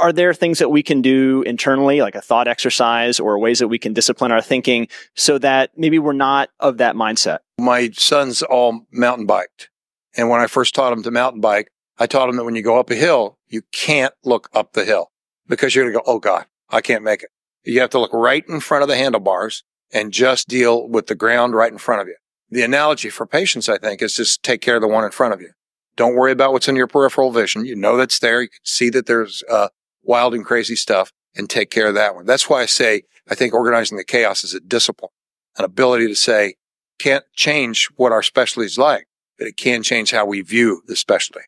are 0.00 0.12
there 0.12 0.34
things 0.34 0.58
that 0.58 0.70
we 0.70 0.82
can 0.82 1.02
do 1.02 1.42
internally, 1.42 2.00
like 2.00 2.14
a 2.14 2.20
thought 2.20 2.48
exercise 2.48 3.18
or 3.20 3.38
ways 3.38 3.58
that 3.58 3.68
we 3.68 3.78
can 3.78 3.92
discipline 3.92 4.32
our 4.32 4.42
thinking 4.42 4.88
so 5.14 5.38
that 5.38 5.70
maybe 5.76 5.98
we're 5.98 6.12
not 6.12 6.50
of 6.60 6.78
that 6.78 6.94
mindset? 6.94 7.38
My 7.58 7.90
sons 7.90 8.42
all 8.42 8.86
mountain 8.92 9.26
biked. 9.26 9.70
And 10.16 10.30
when 10.30 10.40
I 10.40 10.46
first 10.46 10.74
taught 10.74 10.90
them 10.90 11.02
to 11.02 11.10
mountain 11.10 11.40
bike, 11.40 11.70
I 11.98 12.06
taught 12.06 12.26
them 12.26 12.36
that 12.36 12.44
when 12.44 12.54
you 12.54 12.62
go 12.62 12.78
up 12.78 12.90
a 12.90 12.94
hill, 12.94 13.38
you 13.48 13.62
can't 13.72 14.14
look 14.24 14.48
up 14.54 14.72
the 14.72 14.84
hill 14.84 15.10
because 15.46 15.74
you're 15.74 15.84
going 15.84 15.94
to 15.94 16.00
go, 16.00 16.04
Oh 16.06 16.18
God, 16.18 16.46
I 16.70 16.80
can't 16.80 17.04
make 17.04 17.22
it. 17.22 17.30
You 17.64 17.80
have 17.80 17.90
to 17.90 17.98
look 17.98 18.12
right 18.12 18.44
in 18.48 18.60
front 18.60 18.82
of 18.82 18.88
the 18.88 18.96
handlebars 18.96 19.64
and 19.92 20.12
just 20.12 20.48
deal 20.48 20.88
with 20.88 21.06
the 21.06 21.14
ground 21.14 21.54
right 21.54 21.72
in 21.72 21.78
front 21.78 22.02
of 22.02 22.08
you. 22.08 22.16
The 22.50 22.62
analogy 22.62 23.10
for 23.10 23.26
patients, 23.26 23.68
I 23.68 23.78
think, 23.78 24.02
is 24.02 24.14
just 24.14 24.42
take 24.42 24.60
care 24.60 24.76
of 24.76 24.82
the 24.82 24.88
one 24.88 25.04
in 25.04 25.10
front 25.10 25.34
of 25.34 25.40
you. 25.40 25.50
Don't 25.96 26.14
worry 26.14 26.32
about 26.32 26.52
what's 26.52 26.68
in 26.68 26.76
your 26.76 26.86
peripheral 26.86 27.32
vision. 27.32 27.64
You 27.64 27.74
know 27.74 27.96
that's 27.96 28.18
there. 28.18 28.42
You 28.42 28.48
can 28.48 28.60
see 28.64 28.90
that 28.90 29.06
there's 29.06 29.42
uh, 29.50 29.68
wild 30.06 30.34
and 30.34 30.44
crazy 30.44 30.76
stuff 30.76 31.12
and 31.34 31.50
take 31.50 31.70
care 31.70 31.88
of 31.88 31.94
that 31.94 32.14
one. 32.14 32.26
That's 32.26 32.48
why 32.48 32.62
I 32.62 32.66
say 32.66 33.02
I 33.28 33.34
think 33.34 33.52
organizing 33.52 33.98
the 33.98 34.04
chaos 34.04 34.44
is 34.44 34.54
a 34.54 34.60
discipline, 34.60 35.10
an 35.58 35.64
ability 35.64 36.06
to 36.08 36.14
say, 36.14 36.54
can't 36.98 37.24
change 37.34 37.88
what 37.96 38.12
our 38.12 38.22
specialty 38.22 38.66
is 38.66 38.78
like, 38.78 39.06
but 39.38 39.46
it 39.46 39.56
can 39.56 39.82
change 39.82 40.12
how 40.12 40.24
we 40.24 40.40
view 40.40 40.82
the 40.86 40.96
specialty. 40.96 41.44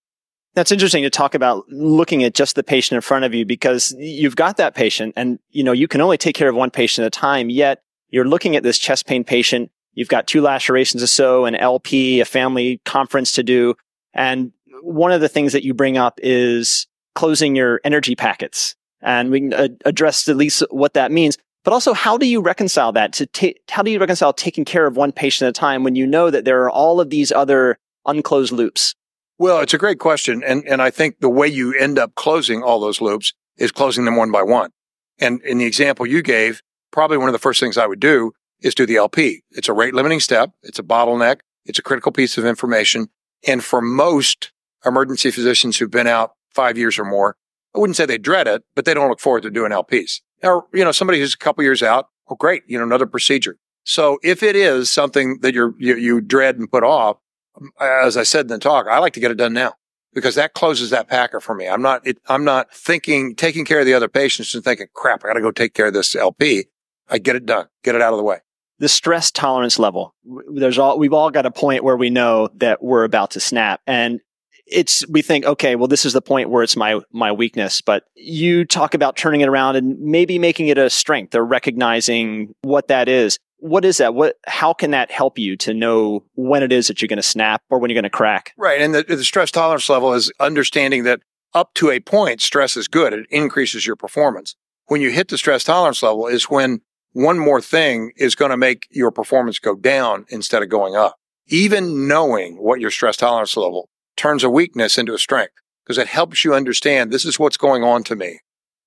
That's 0.55 0.73
interesting 0.73 1.05
to 1.05 1.11
talk 1.11 1.35
about 1.35 1.69
looking 1.69 2.25
at 2.25 2.35
just 2.35 2.57
the 2.57 2.65
patient 2.65 2.97
in 2.97 3.01
front 3.01 3.25
of 3.25 3.33
you 3.33 3.47
because 3.47 3.95
you've 3.97 4.35
got 4.35 4.57
that 4.57 4.75
patient 4.75 5.15
and, 5.17 5.39
you 5.51 5.63
know, 5.63 5.73
you 5.73 5.87
can 5.87 6.01
only 6.01 6.19
take 6.19 6.35
care 6.35 6.49
of 6.49 6.57
one 6.57 6.71
patient 6.71 7.05
at 7.05 7.07
a 7.07 7.11
time, 7.11 7.49
yet 7.49 7.83
you're 8.09 8.27
looking 8.27 8.57
at 8.57 8.63
this 8.63 8.79
chest 8.79 9.07
pain 9.07 9.23
patient. 9.23 9.71
You've 9.93 10.09
got 10.09 10.27
two 10.27 10.41
lacerations 10.41 11.03
or 11.03 11.07
so, 11.07 11.45
an 11.45 11.55
LP, 11.55 12.21
a 12.21 12.25
family 12.25 12.81
conference 12.85 13.33
to 13.35 13.43
do. 13.43 13.75
And 14.15 14.53
one 14.83 15.13
of 15.13 15.21
the 15.21 15.29
things 15.29 15.53
that 15.53 15.65
you 15.65 15.75
bring 15.75 15.97
up 15.97 16.19
is 16.23 16.88
closing 17.19 17.57
your 17.57 17.81
energy 17.83 18.15
packets. 18.15 18.77
And 19.03 19.33
we 19.33 19.41
can 19.41 19.53
uh, 19.53 19.69
address 19.85 20.29
at 20.29 20.37
least 20.37 20.63
what 20.71 20.95
that 20.95 21.11
means. 21.11 21.37
But 21.65 21.73
also, 21.73 21.93
how 21.93 22.17
do 22.17 22.27
you 22.27 22.41
reconcile 22.41 22.93
that 22.93 23.13
to 23.15 23.55
how 23.69 23.83
do 23.83 23.91
you 23.91 23.99
reconcile 23.99 24.33
taking 24.33 24.65
care 24.65 24.87
of 24.87 24.97
one 24.97 25.11
patient 25.11 25.47
at 25.47 25.51
a 25.51 25.61
time 25.61 25.83
when 25.83 25.97
you 25.97 26.07
know 26.07 26.31
that 26.31 26.45
there 26.45 26.63
are 26.63 26.71
all 26.71 27.01
of 27.01 27.11
these 27.11 27.33
other 27.33 27.77
unclosed 28.07 28.53
loops? 28.53 28.95
Well, 29.37 29.59
it's 29.59 29.75
a 29.75 29.79
great 29.79 29.99
question. 29.99 30.45
And, 30.45 30.67
and 30.67 30.81
I 30.81 30.91
think 30.91 31.19
the 31.19 31.29
way 31.29 31.49
you 31.49 31.75
end 31.75 31.99
up 31.99 32.15
closing 32.15 32.63
all 32.63 32.79
those 32.79 33.01
loops 33.01 33.35
is 33.57 33.73
closing 33.73 34.05
them 34.05 34.17
one 34.17 34.31
by 34.31 34.45
one. 34.45 34.71
And 35.19 35.43
in 35.43 35.59
the 35.59 35.67
example 35.67 36.07
you 36.07 36.23
gave, 36.23 36.63
probably 36.93 37.19
one 37.19 37.29
of 37.29 37.33
the 37.33 37.41
first 37.41 37.59
things 37.59 37.77
I 37.77 37.87
would 37.87 38.01
do 38.01 38.33
is 38.61 38.77
do 38.77 38.87
the 38.87 38.97
LP. 38.97 39.43
It's 39.51 39.69
a 39.69 39.73
rate 39.73 39.95
limiting 39.95 40.21
step. 40.21 40.51
It's 40.63 40.79
a 40.79 40.85
bottleneck. 40.85 41.41
It's 41.65 41.81
a 41.81 41.83
critical 41.83 42.13
piece 42.13 42.39
of 42.39 42.47
information. 42.47 43.09
And 43.47 43.63
for 43.63 43.81
most 43.81 44.53
emergency 44.85 45.33
physicians 45.33 45.79
who've 45.79 45.91
been 45.91 46.07
out 46.07 46.33
five 46.55 46.79
years 46.79 46.99
or 46.99 47.05
more, 47.05 47.37
I 47.75 47.79
wouldn't 47.79 47.97
say 47.97 48.07
they 48.07 48.19
dread 48.19 48.49
it, 48.49 48.65
but 48.75 48.85
they 48.85 48.95
don't 48.95 49.09
look 49.09 49.21
forward 49.21 49.43
to 49.43 49.51
doing 49.51 49.73
LPs. 49.73 50.21
Or, 50.43 50.67
you 50.73 50.85
know, 50.85 50.93
somebody 50.93 51.19
who's 51.19 51.35
a 51.35 51.39
couple 51.39 51.65
years 51.65 51.83
out, 51.83 52.09
oh, 52.29 52.35
great, 52.35 52.63
you 52.67 52.79
know, 52.79 52.85
another 52.85 53.07
procedure. 53.07 53.57
So 53.85 54.19
if 54.23 54.43
it 54.43 54.57
is 54.57 54.91
something 54.91 55.39
that 55.41 55.55
you're, 55.55 55.75
you, 55.79 55.97
you 55.97 56.21
dread 56.21 56.59
and 56.59 56.71
put 56.71 56.85
off, 56.85 57.19
as 57.81 58.17
I 58.17 58.23
said 58.23 58.43
in 58.43 58.49
the 58.49 58.59
talk, 58.59 58.87
I 58.89 58.99
like 58.99 59.15
to 59.15 59.21
get 59.21 59.31
it 59.31 59.37
done 59.37 59.53
now 59.53 59.75
because 60.15 60.35
that 60.37 60.55
closes 60.55 60.91
that 60.91 61.09
packet 61.09 61.43
for 61.43 61.55
me. 61.55 61.69
I'm 61.69 61.83
not, 61.83 62.07
it, 62.07 62.19
I'm 62.29 62.45
not 62.45 62.73
thinking, 62.73 63.35
taking 63.35 63.65
care 63.65 63.81
of 63.81 63.87
the 63.87 63.95
other 63.95 64.09
patients 64.09 64.55
and 64.55 64.63
thinking, 64.63 64.87
crap, 64.95 65.25
I 65.25 65.29
got 65.29 65.35
to 65.35 65.41
go 65.41 65.51
take 65.51 65.75
care 65.75 65.87
of 65.87 65.95
this 65.95 66.15
LP. 66.15 66.67
I 67.09 67.19
get 67.19 67.37
it 67.37 67.47
done, 67.47 67.67
get 67.83 67.95
it 67.95 68.03
out 68.03 68.13
of 68.13 68.19
the 68.19 68.25
way. 68.25 68.39
The 68.79 68.89
stress 68.89 69.31
tolerance 69.31 69.79
level. 69.79 70.15
There's 70.53 70.79
all, 70.79 70.99
we've 70.99 71.13
all 71.13 71.31
got 71.31 71.47
a 71.47 71.51
point 71.51 71.83
where 71.83 71.97
we 71.97 72.11
know 72.11 72.49
that 72.57 72.83
we're 72.83 73.05
about 73.05 73.33
to 73.33 73.41
snap 73.41 73.81
and 73.87 74.21
it's 74.71 75.07
we 75.09 75.23
think 75.23 75.45
okay 75.45 75.77
well 75.77 75.89
this 75.89 76.05
is 76.05 76.13
the 76.13 76.23
point 76.23 76.51
where 76.51 76.63
it's 76.63 76.77
my 76.77 77.01
my 77.13 77.33
weakness 77.33 77.81
but 77.81 78.05
you 78.15 78.65
talk 78.65 78.95
about 78.95 79.17
turning 79.17 79.41
it 79.41 79.49
around 79.49 79.77
and 79.77 79.99
maybe 79.99 80.39
making 80.39 80.69
it 80.69 80.79
a 80.79 80.91
strength 80.91 81.35
or 81.35 81.45
recognizing 81.45 82.55
what 82.63 82.89
that 82.89 83.09
is. 83.09 83.39
What 83.61 83.85
is 83.85 83.97
that? 83.97 84.15
What 84.15 84.37
how 84.47 84.73
can 84.73 84.93
that 84.93 85.11
help 85.11 85.39
you 85.39 85.57
to 85.59 85.75
know 85.75 86.25
when 86.35 86.63
it 86.63 86.73
is 86.73 86.87
that 86.89 87.01
you're 87.01 87.09
going 87.09 87.17
to 87.17 87.23
snap 87.23 87.63
or 87.71 87.79
when 87.79 87.91
you're 87.91 87.97
going 87.97 88.05
to 88.05 88.11
crack? 88.11 88.53
Right 88.57 88.81
and 88.81 88.95
the, 88.95 89.03
the 89.03 89.25
stress 89.25 89.51
tolerance 89.51 89.89
level 89.89 90.13
is 90.15 90.33
understanding 90.39 91.05
that 91.05 91.21
up 91.55 91.75
to 91.75 91.91
a 91.91 92.01
point 92.01 92.41
stress 92.41 92.77
is 92.77 92.89
good. 92.89 93.13
It 93.13 93.27
increases 93.31 93.87
your 93.87 93.97
performance. 93.97 94.55
When 94.87 95.01
you 95.01 95.11
hit 95.11 95.29
the 95.29 95.39
stress 95.39 95.65
tolerance 95.65 96.03
level 96.03 96.27
is 96.27 96.45
when 96.45 96.83
one 97.13 97.39
more 97.39 97.61
thing 97.61 98.13
is 98.17 98.35
going 98.35 98.51
to 98.51 98.57
make 98.57 98.87
your 98.91 99.11
performance 99.11 99.59
go 99.59 99.75
down 99.75 100.27
instead 100.29 100.63
of 100.63 100.69
going 100.69 100.95
up. 100.95 101.17
Even 101.47 102.07
knowing 102.07 102.57
what 102.63 102.81
your 102.81 102.91
stress 102.91 103.17
tolerance 103.17 103.57
level 103.57 103.89
turns 104.19 104.45
a 104.45 104.51
weakness 104.51 104.99
into 104.99 105.15
a 105.15 105.19
strength 105.19 105.55
because 105.85 105.97
it 105.97 106.09
helps 106.09 106.45
you 106.45 106.53
understand 106.53 107.11
this 107.11 107.25
is 107.25 107.39
what's 107.39 107.57
going 107.57 107.83
on 107.83 108.05
to 108.05 108.15
me 108.15 108.41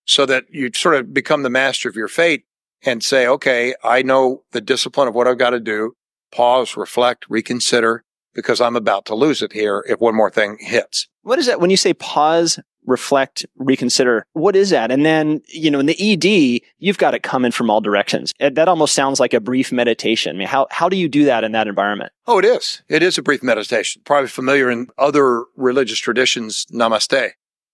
so 0.05 0.25
that 0.25 0.45
you 0.49 0.69
sort 0.73 0.95
of 0.95 1.13
become 1.13 1.43
the 1.43 1.49
master 1.49 1.89
of 1.89 1.95
your 1.95 2.07
fate 2.07 2.43
and 2.83 3.03
say, 3.03 3.27
okay, 3.27 3.73
I 3.83 4.01
know 4.01 4.43
the 4.51 4.61
discipline 4.61 5.07
of 5.07 5.15
what 5.15 5.27
I've 5.27 5.37
got 5.37 5.51
to 5.51 5.59
do. 5.59 5.95
Pause, 6.31 6.77
reflect, 6.77 7.25
reconsider 7.29 8.03
because 8.33 8.61
I'm 8.61 8.75
about 8.75 9.05
to 9.05 9.15
lose 9.15 9.41
it 9.41 9.53
here 9.53 9.83
if 9.87 9.99
one 9.99 10.15
more 10.15 10.29
thing 10.29 10.57
hits. 10.59 11.07
What 11.23 11.39
is 11.39 11.45
that 11.47 11.59
when 11.59 11.69
you 11.69 11.77
say 11.77 11.93
pause, 11.93 12.59
reflect, 12.85 13.45
reconsider. 13.57 14.25
What 14.33 14.55
is 14.55 14.69
that? 14.71 14.91
And 14.91 15.05
then, 15.05 15.41
you 15.47 15.71
know, 15.71 15.79
in 15.79 15.85
the 15.85 15.97
ED, 15.99 16.61
you've 16.79 16.97
got 16.97 17.13
it 17.13 17.23
coming 17.23 17.51
from 17.51 17.69
all 17.69 17.81
directions. 17.81 18.33
Uh, 18.39 18.49
that 18.51 18.67
almost 18.67 18.93
sounds 18.93 19.19
like 19.19 19.33
a 19.33 19.39
brief 19.39 19.71
meditation. 19.71 20.35
I 20.35 20.39
mean, 20.39 20.47
how, 20.47 20.67
how 20.71 20.89
do 20.89 20.97
you 20.97 21.07
do 21.07 21.25
that 21.25 21.43
in 21.43 21.51
that 21.53 21.67
environment? 21.67 22.11
Oh, 22.27 22.39
it 22.39 22.45
is. 22.45 22.81
It 22.89 23.03
is 23.03 23.17
a 23.17 23.23
brief 23.23 23.43
meditation. 23.43 24.01
Probably 24.05 24.27
familiar 24.27 24.69
in 24.69 24.87
other 24.97 25.45
religious 25.55 25.99
traditions, 25.99 26.65
namaste. 26.71 27.31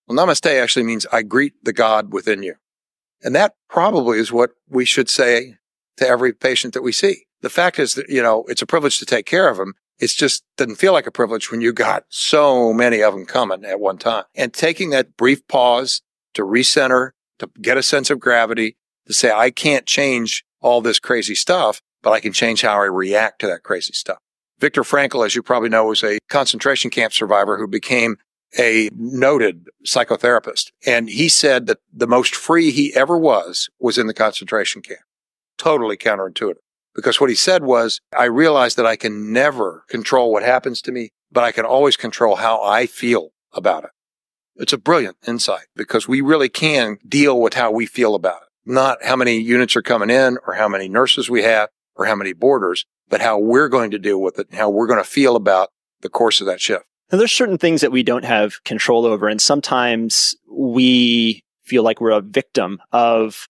Well, 0.08 0.18
namaste 0.18 0.62
actually 0.62 0.84
means 0.84 1.06
I 1.12 1.22
greet 1.24 1.54
the 1.64 1.74
God 1.74 2.14
within 2.14 2.44
you. 2.44 2.56
And 3.24 3.36
that 3.36 3.56
probably 3.70 4.20
is 4.20 4.32
what 4.32 4.52
we 4.70 4.86
should 4.86 5.10
say 5.10 5.58
to 5.98 6.08
every 6.08 6.34
patient 6.34 6.74
that 6.74 6.84
we 6.84 6.92
see. 6.92 7.24
The 7.42 7.50
fact 7.50 7.80
is 7.80 7.96
that, 7.96 8.10
you 8.10 8.22
know, 8.22 8.46
it's 8.48 8.62
a 8.62 8.68
privilege 8.68 9.00
to 9.00 9.06
take 9.06 9.26
care 9.26 9.50
of 9.50 9.58
them. 9.58 9.74
It 10.00 10.10
just 10.10 10.44
doesn't 10.58 10.76
feel 10.76 10.94
like 10.94 11.08
a 11.08 11.12
privilege 11.12 11.52
when 11.52 11.62
you 11.62 11.74
got 11.74 12.06
so 12.10 12.74
many 12.74 13.02
of 13.02 13.14
them 13.14 13.26
coming 13.26 13.66
at 13.66 13.80
one 13.80 13.98
time. 13.98 14.26
And 14.36 14.54
taking 14.54 14.92
that 14.92 15.18
brief 15.18 15.48
pause 15.48 16.02
to 16.36 16.44
recenter, 16.44 17.12
to 17.40 17.50
get 17.62 17.78
a 17.78 17.84
sense 17.84 18.10
of 18.10 18.20
gravity, 18.20 18.78
to 19.08 19.14
say, 19.14 19.32
I 19.32 19.50
can't 19.50 19.86
change 19.86 20.44
all 20.62 20.82
this 20.82 21.00
crazy 21.00 21.36
stuff, 21.36 21.82
but 22.02 22.12
I 22.12 22.20
can 22.20 22.34
change 22.34 22.62
how 22.62 22.82
I 22.82 22.86
react 22.86 23.40
to 23.40 23.48
that 23.48 23.64
crazy 23.64 23.94
stuff. 23.94 24.20
Viktor 24.60 24.84
Frankl, 24.84 25.26
as 25.26 25.36
you 25.36 25.44
probably 25.44 25.70
know, 25.70 25.86
was 25.86 26.04
a 26.04 26.20
concentration 26.30 26.90
camp 26.90 27.14
survivor 27.14 27.58
who 27.58 27.68
became 27.68 28.18
a 28.58 28.90
noted 28.96 29.68
psychotherapist. 29.86 30.72
And 30.86 31.10
he 31.10 31.30
said 31.30 31.68
that 31.68 31.80
the 31.94 32.08
most 32.08 32.36
free 32.36 32.72
he 32.72 32.96
ever 32.96 33.18
was 33.18 33.70
was 33.80 33.98
in 33.98 34.08
the 34.08 34.14
concentration 34.14 34.82
camp. 34.82 35.02
Totally 35.58 35.98
counterintuitive. 35.98 36.56
Because 36.98 37.22
what 37.22 37.30
he 37.30 37.36
said 37.36 37.64
was, 37.64 38.02
I 38.18 38.26
realized 38.26 38.76
that 38.76 38.88
I 38.88 38.96
can 38.96 39.32
never 39.32 39.86
control 39.88 40.34
what 40.34 40.42
happens 40.42 40.82
to 40.82 40.92
me, 40.92 41.12
but 41.32 41.44
I 41.44 41.52
can 41.52 41.64
always 41.64 41.96
control 41.96 42.38
how 42.38 42.62
I 42.64 42.88
feel 42.88 43.30
about 43.54 43.84
it. 43.84 43.92
It's 44.56 44.74
a 44.74 44.80
brilliant 44.80 45.16
insight 45.28 45.68
because 45.76 46.08
we 46.08 46.22
really 46.22 46.50
can 46.50 46.98
deal 47.08 47.40
with 47.40 47.54
how 47.54 47.70
we 47.72 47.86
feel 47.86 48.16
about 48.16 48.42
it. 48.42 48.48
Not 48.66 48.98
how 49.04 49.16
many 49.16 49.38
units 49.38 49.76
are 49.76 49.84
coming 49.84 50.10
in 50.10 50.40
or 50.48 50.56
how 50.56 50.68
many 50.68 50.90
nurses 50.90 51.30
we 51.30 51.44
have 51.44 51.70
or 51.96 52.08
how 52.08 52.16
many 52.16 52.34
boarders, 52.34 52.86
but 53.08 53.22
how 53.22 53.38
we're 53.38 53.70
going 53.70 53.92
to 53.92 54.00
deal 54.00 54.20
with 54.20 54.40
it 54.40 54.50
and 54.50 54.58
how 54.58 54.68
we're 54.68 54.88
going 54.88 55.02
to 55.02 55.10
feel 55.10 55.36
about 55.36 55.70
the 56.02 56.10
course 56.10 56.42
of 56.42 56.48
that 56.48 56.60
shift. 56.60 56.86
Now, 57.12 57.20
there's 57.20 57.32
certain 57.32 57.60
things 57.60 57.82
that 57.82 57.92
we 57.92 58.02
don't 58.02 58.26
have 58.26 58.64
control 58.64 59.06
over. 59.06 59.28
And 59.28 59.40
sometimes 59.40 60.36
we 60.52 61.44
feel 61.64 61.84
like 61.84 62.02
we're 62.02 62.10
a 62.10 62.22
victim 62.22 62.80
of 62.92 63.48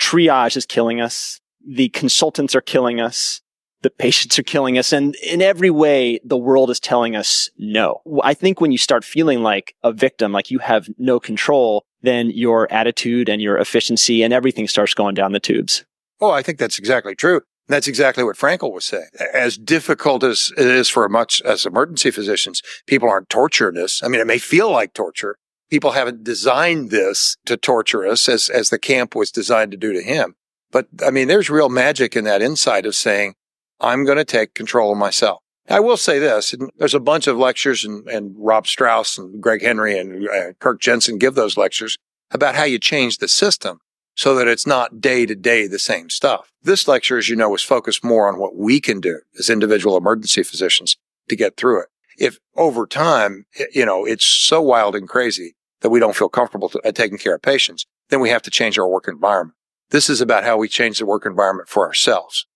triage 0.00 0.56
is 0.56 0.64
killing 0.64 1.00
us 1.00 1.40
the 1.66 1.88
consultants 1.90 2.54
are 2.54 2.60
killing 2.60 3.00
us. 3.00 3.40
The 3.82 3.90
patients 3.90 4.38
are 4.38 4.42
killing 4.42 4.76
us. 4.76 4.92
And 4.92 5.14
in 5.16 5.40
every 5.40 5.70
way, 5.70 6.20
the 6.22 6.36
world 6.36 6.70
is 6.70 6.78
telling 6.78 7.16
us 7.16 7.48
no. 7.56 8.02
I 8.22 8.34
think 8.34 8.60
when 8.60 8.72
you 8.72 8.78
start 8.78 9.04
feeling 9.04 9.42
like 9.42 9.74
a 9.82 9.92
victim, 9.92 10.32
like 10.32 10.50
you 10.50 10.58
have 10.58 10.88
no 10.98 11.18
control, 11.18 11.84
then 12.02 12.30
your 12.30 12.70
attitude 12.70 13.28
and 13.28 13.40
your 13.40 13.56
efficiency 13.56 14.22
and 14.22 14.34
everything 14.34 14.68
starts 14.68 14.92
going 14.92 15.14
down 15.14 15.32
the 15.32 15.40
tubes. 15.40 15.84
Oh, 16.20 16.30
I 16.30 16.42
think 16.42 16.58
that's 16.58 16.78
exactly 16.78 17.14
true. 17.14 17.40
That's 17.68 17.86
exactly 17.86 18.24
what 18.24 18.36
Frankl 18.36 18.72
was 18.72 18.84
saying. 18.84 19.08
As 19.32 19.56
difficult 19.56 20.24
as 20.24 20.52
it 20.58 20.66
is 20.66 20.88
for 20.88 21.08
much 21.08 21.40
as 21.42 21.64
emergency 21.64 22.10
physicians, 22.10 22.62
people 22.86 23.08
aren't 23.08 23.30
torturing 23.30 23.78
us. 23.78 24.02
I 24.02 24.08
mean, 24.08 24.20
it 24.20 24.26
may 24.26 24.38
feel 24.38 24.70
like 24.70 24.92
torture. 24.92 25.36
People 25.70 25.92
haven't 25.92 26.24
designed 26.24 26.90
this 26.90 27.36
to 27.46 27.56
torture 27.56 28.04
us 28.04 28.28
as, 28.28 28.48
as 28.48 28.70
the 28.70 28.78
camp 28.78 29.14
was 29.14 29.30
designed 29.30 29.70
to 29.70 29.76
do 29.76 29.92
to 29.92 30.02
him. 30.02 30.34
But 30.70 30.88
I 31.04 31.10
mean, 31.10 31.28
there's 31.28 31.50
real 31.50 31.68
magic 31.68 32.16
in 32.16 32.24
that 32.24 32.42
insight 32.42 32.86
of 32.86 32.94
saying, 32.94 33.34
I'm 33.80 34.04
going 34.04 34.18
to 34.18 34.24
take 34.24 34.54
control 34.54 34.92
of 34.92 34.98
myself. 34.98 35.40
I 35.68 35.80
will 35.80 35.96
say 35.96 36.18
this. 36.18 36.54
There's 36.78 36.94
a 36.94 37.00
bunch 37.00 37.26
of 37.26 37.36
lectures 37.36 37.84
and, 37.84 38.06
and 38.08 38.34
Rob 38.36 38.66
Strauss 38.66 39.16
and 39.16 39.40
Greg 39.40 39.62
Henry 39.62 39.98
and 39.98 40.28
uh, 40.28 40.52
Kirk 40.58 40.80
Jensen 40.80 41.18
give 41.18 41.34
those 41.34 41.56
lectures 41.56 41.96
about 42.32 42.56
how 42.56 42.64
you 42.64 42.78
change 42.78 43.18
the 43.18 43.28
system 43.28 43.80
so 44.16 44.34
that 44.34 44.48
it's 44.48 44.66
not 44.66 45.00
day 45.00 45.26
to 45.26 45.34
day 45.34 45.66
the 45.66 45.78
same 45.78 46.10
stuff. 46.10 46.50
This 46.62 46.88
lecture, 46.88 47.18
as 47.18 47.28
you 47.28 47.36
know, 47.36 47.50
was 47.50 47.62
focused 47.62 48.04
more 48.04 48.28
on 48.28 48.38
what 48.38 48.56
we 48.56 48.80
can 48.80 49.00
do 49.00 49.20
as 49.38 49.48
individual 49.48 49.96
emergency 49.96 50.42
physicians 50.42 50.96
to 51.28 51.36
get 51.36 51.56
through 51.56 51.82
it. 51.82 51.88
If 52.18 52.38
over 52.56 52.86
time, 52.86 53.46
you 53.72 53.86
know, 53.86 54.04
it's 54.04 54.24
so 54.24 54.60
wild 54.60 54.94
and 54.94 55.08
crazy 55.08 55.54
that 55.80 55.90
we 55.90 56.00
don't 56.00 56.16
feel 56.16 56.28
comfortable 56.28 56.70
at 56.84 56.94
taking 56.94 57.16
care 57.16 57.36
of 57.36 57.42
patients, 57.42 57.86
then 58.10 58.20
we 58.20 58.28
have 58.28 58.42
to 58.42 58.50
change 58.50 58.78
our 58.78 58.88
work 58.88 59.06
environment. 59.08 59.56
This 59.90 60.08
is 60.08 60.20
about 60.20 60.44
how 60.44 60.56
we 60.56 60.68
change 60.68 60.98
the 60.98 61.06
work 61.06 61.26
environment 61.26 61.68
for 61.68 61.86
ourselves. 61.86 62.46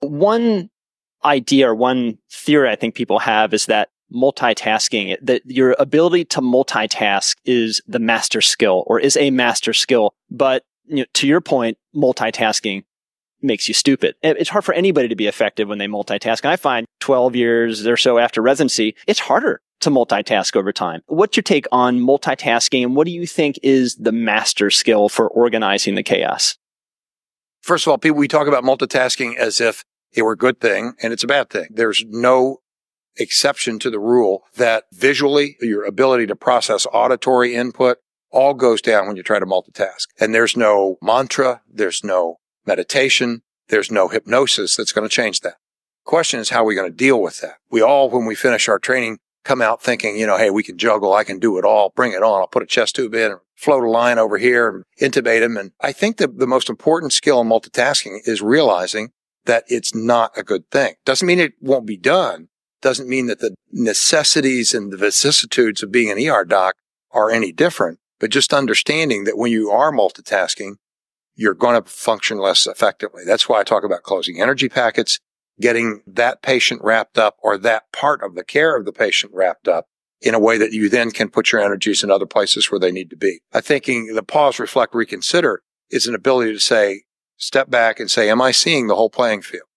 One 0.00 0.70
idea 1.24 1.68
or 1.68 1.74
one 1.74 2.18
theory 2.32 2.70
I 2.70 2.76
think 2.76 2.94
people 2.94 3.18
have 3.20 3.52
is 3.52 3.66
that 3.66 3.90
multitasking, 4.12 5.16
that 5.22 5.42
your 5.44 5.76
ability 5.78 6.24
to 6.26 6.40
multitask 6.40 7.36
is 7.44 7.82
the 7.86 7.98
master 7.98 8.40
skill 8.40 8.84
or 8.86 8.98
is 8.98 9.16
a 9.16 9.30
master 9.30 9.72
skill. 9.72 10.14
But 10.30 10.64
you 10.86 10.96
know, 10.96 11.04
to 11.14 11.28
your 11.28 11.40
point, 11.40 11.78
multitasking 11.94 12.84
makes 13.42 13.68
you 13.68 13.74
stupid. 13.74 14.14
It's 14.22 14.50
hard 14.50 14.64
for 14.64 14.74
anybody 14.74 15.08
to 15.08 15.16
be 15.16 15.26
effective 15.26 15.68
when 15.68 15.78
they 15.78 15.86
multitask. 15.86 16.42
And 16.42 16.52
I 16.52 16.56
find 16.56 16.86
12 17.00 17.36
years 17.36 17.86
or 17.86 17.96
so 17.96 18.18
after 18.18 18.42
residency, 18.42 18.96
it's 19.06 19.20
harder 19.20 19.60
to 19.80 19.90
multitask 19.90 20.56
over 20.56 20.72
time. 20.72 21.02
What's 21.06 21.36
your 21.36 21.42
take 21.42 21.66
on 21.72 22.00
multitasking 22.00 22.82
and 22.82 22.96
what 22.96 23.06
do 23.06 23.12
you 23.12 23.26
think 23.26 23.58
is 23.62 23.96
the 23.96 24.12
master 24.12 24.70
skill 24.70 25.08
for 25.08 25.28
organizing 25.28 25.94
the 25.94 26.02
chaos? 26.02 26.56
First 27.62 27.86
of 27.86 27.90
all, 27.90 27.98
people, 27.98 28.18
we 28.18 28.28
talk 28.28 28.46
about 28.46 28.64
multitasking 28.64 29.36
as 29.36 29.60
if 29.60 29.84
it 30.12 30.22
were 30.22 30.32
a 30.32 30.36
good 30.36 30.60
thing 30.60 30.94
and 31.02 31.12
it's 31.12 31.24
a 31.24 31.28
bad 31.28 31.50
thing. 31.50 31.68
There's 31.70 32.04
no 32.08 32.58
exception 33.16 33.78
to 33.80 33.90
the 33.90 33.98
rule 33.98 34.44
that 34.56 34.84
visually 34.92 35.56
your 35.60 35.84
ability 35.84 36.26
to 36.26 36.36
process 36.36 36.86
auditory 36.92 37.54
input 37.54 37.98
all 38.30 38.54
goes 38.54 38.80
down 38.80 39.06
when 39.06 39.16
you 39.16 39.22
try 39.22 39.38
to 39.38 39.46
multitask. 39.46 40.06
And 40.18 40.34
there's 40.34 40.56
no 40.56 40.96
mantra. 41.02 41.62
There's 41.70 42.04
no 42.04 42.36
meditation. 42.64 43.42
There's 43.68 43.90
no 43.90 44.08
hypnosis 44.08 44.76
that's 44.76 44.92
going 44.92 45.08
to 45.08 45.14
change 45.14 45.40
that. 45.40 45.54
Question 46.04 46.40
is 46.40 46.50
how 46.50 46.62
are 46.62 46.66
we 46.66 46.74
going 46.74 46.90
to 46.90 46.96
deal 46.96 47.20
with 47.20 47.40
that? 47.40 47.56
We 47.70 47.82
all, 47.82 48.08
when 48.10 48.24
we 48.24 48.34
finish 48.34 48.68
our 48.68 48.78
training, 48.78 49.18
come 49.44 49.62
out 49.62 49.82
thinking, 49.82 50.16
you 50.16 50.26
know, 50.26 50.36
hey, 50.36 50.50
we 50.50 50.62
can 50.62 50.78
juggle. 50.78 51.14
I 51.14 51.24
can 51.24 51.38
do 51.38 51.58
it 51.58 51.64
all. 51.64 51.92
Bring 51.94 52.12
it 52.12 52.22
on. 52.22 52.40
I'll 52.40 52.46
put 52.46 52.62
a 52.62 52.66
chest 52.66 52.96
tube 52.96 53.14
in 53.14 53.32
and 53.32 53.40
float 53.56 53.84
a 53.84 53.90
line 53.90 54.18
over 54.18 54.38
here 54.38 54.68
and 54.68 55.12
intubate 55.12 55.42
him. 55.42 55.56
And 55.56 55.72
I 55.80 55.92
think 55.92 56.18
that 56.18 56.38
the 56.38 56.46
most 56.46 56.68
important 56.68 57.12
skill 57.12 57.40
in 57.40 57.48
multitasking 57.48 58.20
is 58.24 58.42
realizing 58.42 59.10
that 59.46 59.64
it's 59.66 59.94
not 59.94 60.36
a 60.36 60.42
good 60.42 60.70
thing. 60.70 60.94
Doesn't 61.04 61.26
mean 61.26 61.40
it 61.40 61.54
won't 61.60 61.86
be 61.86 61.96
done. 61.96 62.48
Doesn't 62.82 63.08
mean 63.08 63.26
that 63.26 63.40
the 63.40 63.54
necessities 63.70 64.72
and 64.74 64.92
the 64.92 64.96
vicissitudes 64.96 65.82
of 65.82 65.92
being 65.92 66.10
an 66.10 66.18
ER 66.28 66.44
doc 66.44 66.76
are 67.10 67.30
any 67.30 67.52
different, 67.52 67.98
but 68.18 68.30
just 68.30 68.54
understanding 68.54 69.24
that 69.24 69.36
when 69.36 69.50
you 69.50 69.70
are 69.70 69.92
multitasking, 69.92 70.76
you're 71.34 71.54
going 71.54 71.82
to 71.82 71.88
function 71.88 72.38
less 72.38 72.66
effectively. 72.66 73.22
That's 73.26 73.48
why 73.48 73.60
I 73.60 73.64
talk 73.64 73.84
about 73.84 74.02
closing 74.02 74.40
energy 74.40 74.68
packets, 74.68 75.18
getting 75.60 76.02
that 76.06 76.42
patient 76.42 76.80
wrapped 76.82 77.18
up 77.18 77.36
or 77.42 77.58
that 77.58 77.92
part 77.92 78.22
of 78.22 78.34
the 78.34 78.44
care 78.44 78.76
of 78.76 78.84
the 78.84 78.92
patient 78.92 79.32
wrapped 79.34 79.68
up 79.68 79.86
in 80.20 80.34
a 80.34 80.40
way 80.40 80.58
that 80.58 80.72
you 80.72 80.88
then 80.88 81.10
can 81.10 81.28
put 81.28 81.52
your 81.52 81.60
energies 81.60 82.02
in 82.02 82.10
other 82.10 82.26
places 82.26 82.70
where 82.70 82.78
they 82.78 82.92
need 82.92 83.10
to 83.10 83.16
be. 83.16 83.40
I 83.52 83.60
thinking 83.60 84.14
the 84.14 84.22
pause, 84.22 84.58
reflect, 84.58 84.94
reconsider 84.94 85.62
is 85.90 86.06
an 86.06 86.14
ability 86.14 86.52
to 86.52 86.60
say, 86.60 87.02
step 87.36 87.70
back 87.70 87.98
and 87.98 88.10
say, 88.10 88.28
am 88.28 88.40
I 88.40 88.50
seeing 88.50 88.86
the 88.86 88.94
whole 88.94 89.10
playing 89.10 89.42
field? 89.42 89.68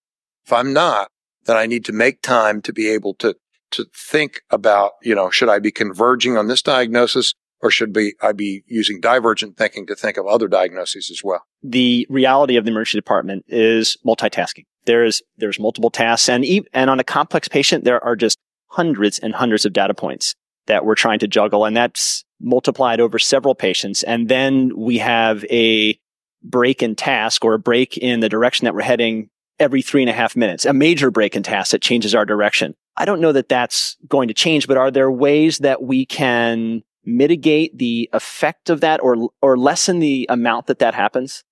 If 0.46 0.52
I'm 0.52 0.74
not, 0.74 1.10
then 1.46 1.56
I 1.56 1.66
need 1.66 1.86
to 1.86 1.94
make 1.94 2.22
time 2.22 2.62
to 2.63 2.74
be 2.74 2.90
able 2.90 3.13
to, 3.16 3.36
to 3.72 3.86
think 3.96 4.42
about, 4.50 4.94
you 5.02 5.16
know, 5.16 5.30
should 5.30 5.50
I 5.50 5.60
be 5.60 5.72
converging 5.72 6.38
on 6.38 6.48
this 6.48 6.62
diagnosis 6.62 7.34
or 7.62 7.72
should 7.72 7.94
be, 7.94 8.13
I 8.22 8.34
be 8.34 8.63
using 8.68 9.00
divergent 9.00 9.58
thinking 9.58 9.88
to 9.88 9.96
think 9.96 10.18
of 10.18 10.28
other 10.28 10.50
diagnoses 10.50 11.10
as 11.10 11.22
well? 11.24 11.44
The 11.63 12.06
reality 12.10 12.58
of 12.58 12.66
the 12.66 12.72
emergency 12.72 12.98
department 12.98 13.46
is 13.48 13.98
multitasking. 14.06 14.66
There 14.86 15.04
is, 15.04 15.22
there's 15.38 15.60
multiple 15.60 15.90
tasks 15.90 16.30
and, 16.30 16.46
and 16.74 16.90
on 16.90 17.00
a 17.00 17.04
complex 17.04 17.48
patient, 17.48 17.84
there 17.84 18.04
are 18.04 18.16
just 18.16 18.38
hundreds 18.68 19.20
and 19.20 19.34
hundreds 19.34 19.66
of 19.66 19.74
data 19.74 19.94
points 19.94 20.36
that 20.68 20.86
we're 20.86 20.96
trying 20.96 21.20
to 21.20 21.28
juggle. 21.28 21.66
And 21.66 21.75
that's 21.75 22.24
multiplied 22.40 23.00
over 23.00 23.20
several 23.20 23.56
patients. 23.56 24.04
And 24.04 24.30
then 24.30 24.72
we 24.75 24.98
have 24.98 25.46
a 25.46 25.98
break 26.44 26.84
in 26.84 26.96
task 26.96 27.46
or 27.46 27.54
a 27.54 27.60
break 27.60 27.98
in 27.98 28.20
the 28.20 28.30
direction 28.30 28.66
that 28.66 28.75
we're 28.75 28.82
heading 28.82 29.30
every 29.60 29.82
three 29.82 30.02
and 30.02 30.10
a 30.10 30.13
half 30.13 30.36
minutes, 30.36 30.66
a 30.66 30.74
major 30.74 31.12
break 31.12 31.36
in 31.36 31.44
task 31.44 31.72
that 31.72 31.82
changes 31.82 32.13
our 32.13 32.25
direction. 32.25 32.75
I 32.98 33.06
don't 33.06 33.22
know 33.22 33.32
that 33.32 33.50
that's 33.50 33.98
going 34.08 34.28
to 34.28 34.34
change, 34.34 34.68
but 34.68 34.78
are 34.78 34.92
there 34.92 35.12
ways 35.12 35.60
that 35.60 35.82
we 35.82 36.06
can 36.06 36.84
mitigate 37.06 37.78
the 37.78 38.10
effect 38.13 38.70
of 38.70 38.82
that 38.82 39.02
or, 39.02 39.30
or 39.42 39.58
lessen 39.58 40.00
the 40.00 40.25
amount 40.30 40.68
that 40.68 40.80
that 40.80 40.94
happens? 40.94 41.44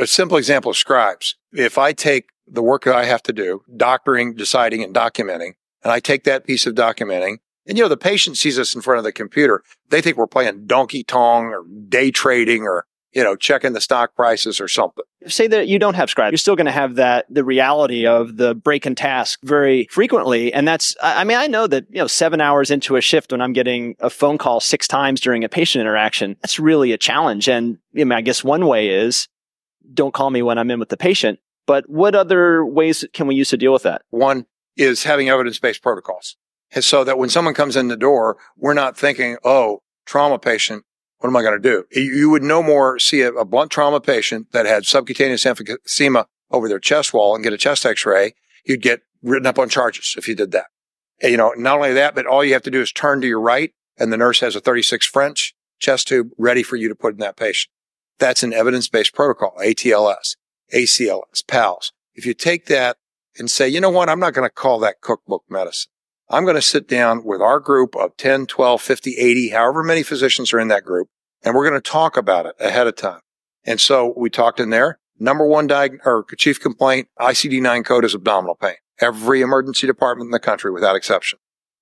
A 0.00 0.06
simple 0.06 0.36
example 0.36 0.70
of 0.70 0.76
scribes. 0.76 1.36
If 1.54 1.78
I 1.78 1.92
take 1.92 2.30
the 2.46 2.62
work 2.62 2.84
that 2.84 2.94
I 2.94 3.04
have 3.04 3.22
to 3.24 3.32
do, 3.32 3.62
doctoring, 3.76 4.34
deciding, 4.34 4.82
and 4.82 4.94
documenting, 4.94 5.52
and 5.82 5.92
I 5.92 6.00
take 6.00 6.24
that 6.24 6.46
piece 6.46 6.66
of 6.66 6.74
documenting, 6.74 7.36
and 7.66 7.78
you 7.78 7.84
know, 7.84 7.88
the 7.88 7.96
patient 7.96 8.36
sees 8.36 8.58
us 8.58 8.74
in 8.74 8.82
front 8.82 8.98
of 8.98 9.04
the 9.04 9.12
computer. 9.12 9.62
They 9.88 10.02
think 10.02 10.16
we're 10.16 10.26
playing 10.26 10.66
Donkey 10.66 11.02
Kong 11.02 11.46
or 11.46 11.64
day 11.88 12.10
trading 12.10 12.64
or 12.64 12.86
you 13.14 13.22
know, 13.22 13.36
checking 13.36 13.72
the 13.72 13.80
stock 13.80 14.14
prices 14.16 14.60
or 14.60 14.66
something. 14.66 15.04
Say 15.26 15.46
that 15.46 15.68
you 15.68 15.78
don't 15.78 15.94
have 15.94 16.10
Scribe. 16.10 16.32
You're 16.32 16.38
still 16.38 16.56
going 16.56 16.66
to 16.66 16.72
have 16.72 16.96
that, 16.96 17.26
the 17.30 17.44
reality 17.44 18.06
of 18.06 18.36
the 18.36 18.54
break 18.54 18.84
and 18.86 18.96
task 18.96 19.38
very 19.44 19.86
frequently. 19.90 20.52
And 20.52 20.66
that's, 20.66 20.96
I 21.00 21.22
mean, 21.22 21.38
I 21.38 21.46
know 21.46 21.66
that, 21.68 21.86
you 21.90 21.98
know, 21.98 22.08
seven 22.08 22.40
hours 22.40 22.70
into 22.70 22.96
a 22.96 23.00
shift 23.00 23.30
when 23.30 23.40
I'm 23.40 23.52
getting 23.52 23.94
a 24.00 24.10
phone 24.10 24.36
call 24.36 24.58
six 24.58 24.88
times 24.88 25.20
during 25.20 25.44
a 25.44 25.48
patient 25.48 25.80
interaction, 25.80 26.36
that's 26.42 26.58
really 26.58 26.92
a 26.92 26.98
challenge. 26.98 27.48
And 27.48 27.78
I 27.94 27.98
mean, 27.98 28.12
I 28.12 28.20
guess 28.20 28.42
one 28.42 28.66
way 28.66 28.88
is 28.88 29.28
don't 29.92 30.12
call 30.12 30.30
me 30.30 30.42
when 30.42 30.58
I'm 30.58 30.70
in 30.70 30.80
with 30.80 30.88
the 30.88 30.96
patient. 30.96 31.38
But 31.66 31.88
what 31.88 32.14
other 32.14 32.64
ways 32.64 33.04
can 33.12 33.26
we 33.26 33.34
use 33.34 33.50
to 33.50 33.56
deal 33.56 33.72
with 33.72 33.82
that? 33.84 34.02
One 34.10 34.46
is 34.76 35.04
having 35.04 35.28
evidence 35.28 35.58
based 35.58 35.82
protocols. 35.82 36.36
And 36.72 36.84
so 36.84 37.04
that 37.04 37.18
when 37.18 37.28
someone 37.28 37.54
comes 37.54 37.76
in 37.76 37.88
the 37.88 37.96
door, 37.96 38.36
we're 38.56 38.74
not 38.74 38.96
thinking, 38.96 39.36
oh, 39.44 39.82
trauma 40.06 40.38
patient, 40.38 40.84
what 41.18 41.28
am 41.28 41.36
I 41.36 41.42
going 41.42 41.60
to 41.60 41.68
do? 41.68 41.84
You 41.90 42.30
would 42.30 42.42
no 42.42 42.62
more 42.62 42.98
see 42.98 43.22
a, 43.22 43.32
a, 43.32 43.44
blunt 43.44 43.70
trauma 43.70 44.00
patient 44.00 44.52
that 44.52 44.66
had 44.66 44.84
subcutaneous 44.84 45.44
emphysema 45.44 46.26
over 46.50 46.68
their 46.68 46.80
chest 46.80 47.14
wall 47.14 47.34
and 47.34 47.44
get 47.44 47.52
a 47.52 47.58
chest 47.58 47.86
x-ray. 47.86 48.34
You'd 48.64 48.82
get 48.82 49.02
written 49.22 49.46
up 49.46 49.58
on 49.58 49.68
charges 49.68 50.14
if 50.18 50.28
you 50.28 50.34
did 50.34 50.50
that. 50.50 50.66
And, 51.22 51.30
you 51.30 51.38
know, 51.38 51.52
not 51.56 51.76
only 51.76 51.92
that, 51.94 52.14
but 52.14 52.26
all 52.26 52.44
you 52.44 52.52
have 52.52 52.62
to 52.64 52.70
do 52.70 52.80
is 52.80 52.92
turn 52.92 53.20
to 53.20 53.26
your 53.26 53.40
right 53.40 53.72
and 53.96 54.12
the 54.12 54.16
nurse 54.16 54.40
has 54.40 54.56
a 54.56 54.60
36 54.60 55.06
French 55.06 55.54
chest 55.78 56.08
tube 56.08 56.30
ready 56.38 56.62
for 56.62 56.76
you 56.76 56.88
to 56.88 56.94
put 56.94 57.14
in 57.14 57.20
that 57.20 57.36
patient. 57.36 57.70
That's 58.18 58.42
an 58.42 58.52
evidence-based 58.52 59.14
protocol, 59.14 59.54
ATLS, 59.60 60.36
ACLS, 60.74 61.46
PALS. 61.46 61.92
If 62.14 62.26
you 62.26 62.34
take 62.34 62.66
that 62.66 62.96
and 63.38 63.50
say, 63.50 63.68
you 63.68 63.80
know 63.80 63.90
what, 63.90 64.08
I'm 64.08 64.20
not 64.20 64.34
going 64.34 64.48
to 64.48 64.52
call 64.52 64.78
that 64.80 65.00
cookbook 65.00 65.44
medicine. 65.48 65.90
I'm 66.28 66.44
going 66.44 66.56
to 66.56 66.62
sit 66.62 66.88
down 66.88 67.24
with 67.24 67.40
our 67.40 67.60
group 67.60 67.94
of 67.96 68.16
10, 68.16 68.46
12, 68.46 68.80
50, 68.80 69.16
80, 69.16 69.48
however 69.50 69.82
many 69.82 70.02
physicians 70.02 70.52
are 70.52 70.60
in 70.60 70.68
that 70.68 70.84
group, 70.84 71.08
and 71.42 71.54
we're 71.54 71.68
going 71.68 71.80
to 71.80 71.90
talk 71.90 72.16
about 72.16 72.46
it 72.46 72.54
ahead 72.58 72.86
of 72.86 72.96
time. 72.96 73.20
And 73.64 73.80
so 73.80 74.14
we 74.16 74.30
talked 74.30 74.60
in 74.60 74.70
there. 74.70 74.98
Number 75.18 75.46
one 75.46 75.68
diag- 75.68 76.04
or 76.04 76.24
chief 76.36 76.60
complaint, 76.60 77.08
ICD-9 77.20 77.84
code 77.84 78.04
is 78.04 78.14
abdominal 78.14 78.56
pain. 78.56 78.76
Every 79.00 79.42
emergency 79.42 79.86
department 79.86 80.28
in 80.28 80.32
the 80.32 80.40
country 80.40 80.70
without 80.70 80.96
exception. 80.96 81.38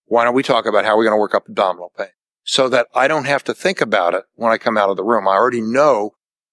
Why 0.06 0.24
don't 0.24 0.34
we 0.34 0.42
talk 0.42 0.66
about 0.66 0.84
how 0.84 0.96
we're 0.96 1.04
going 1.04 1.16
to 1.16 1.20
work 1.20 1.34
up 1.34 1.48
abdominal 1.48 1.92
pain 1.96 2.08
so 2.44 2.68
that 2.68 2.88
I 2.94 3.08
don't 3.08 3.26
have 3.26 3.44
to 3.44 3.54
think 3.54 3.80
about 3.80 4.14
it 4.14 4.24
when 4.34 4.52
I 4.52 4.58
come 4.58 4.76
out 4.76 4.90
of 4.90 4.96
the 4.96 5.04
room. 5.04 5.28
I 5.28 5.32
already 5.32 5.60
know 5.60 6.12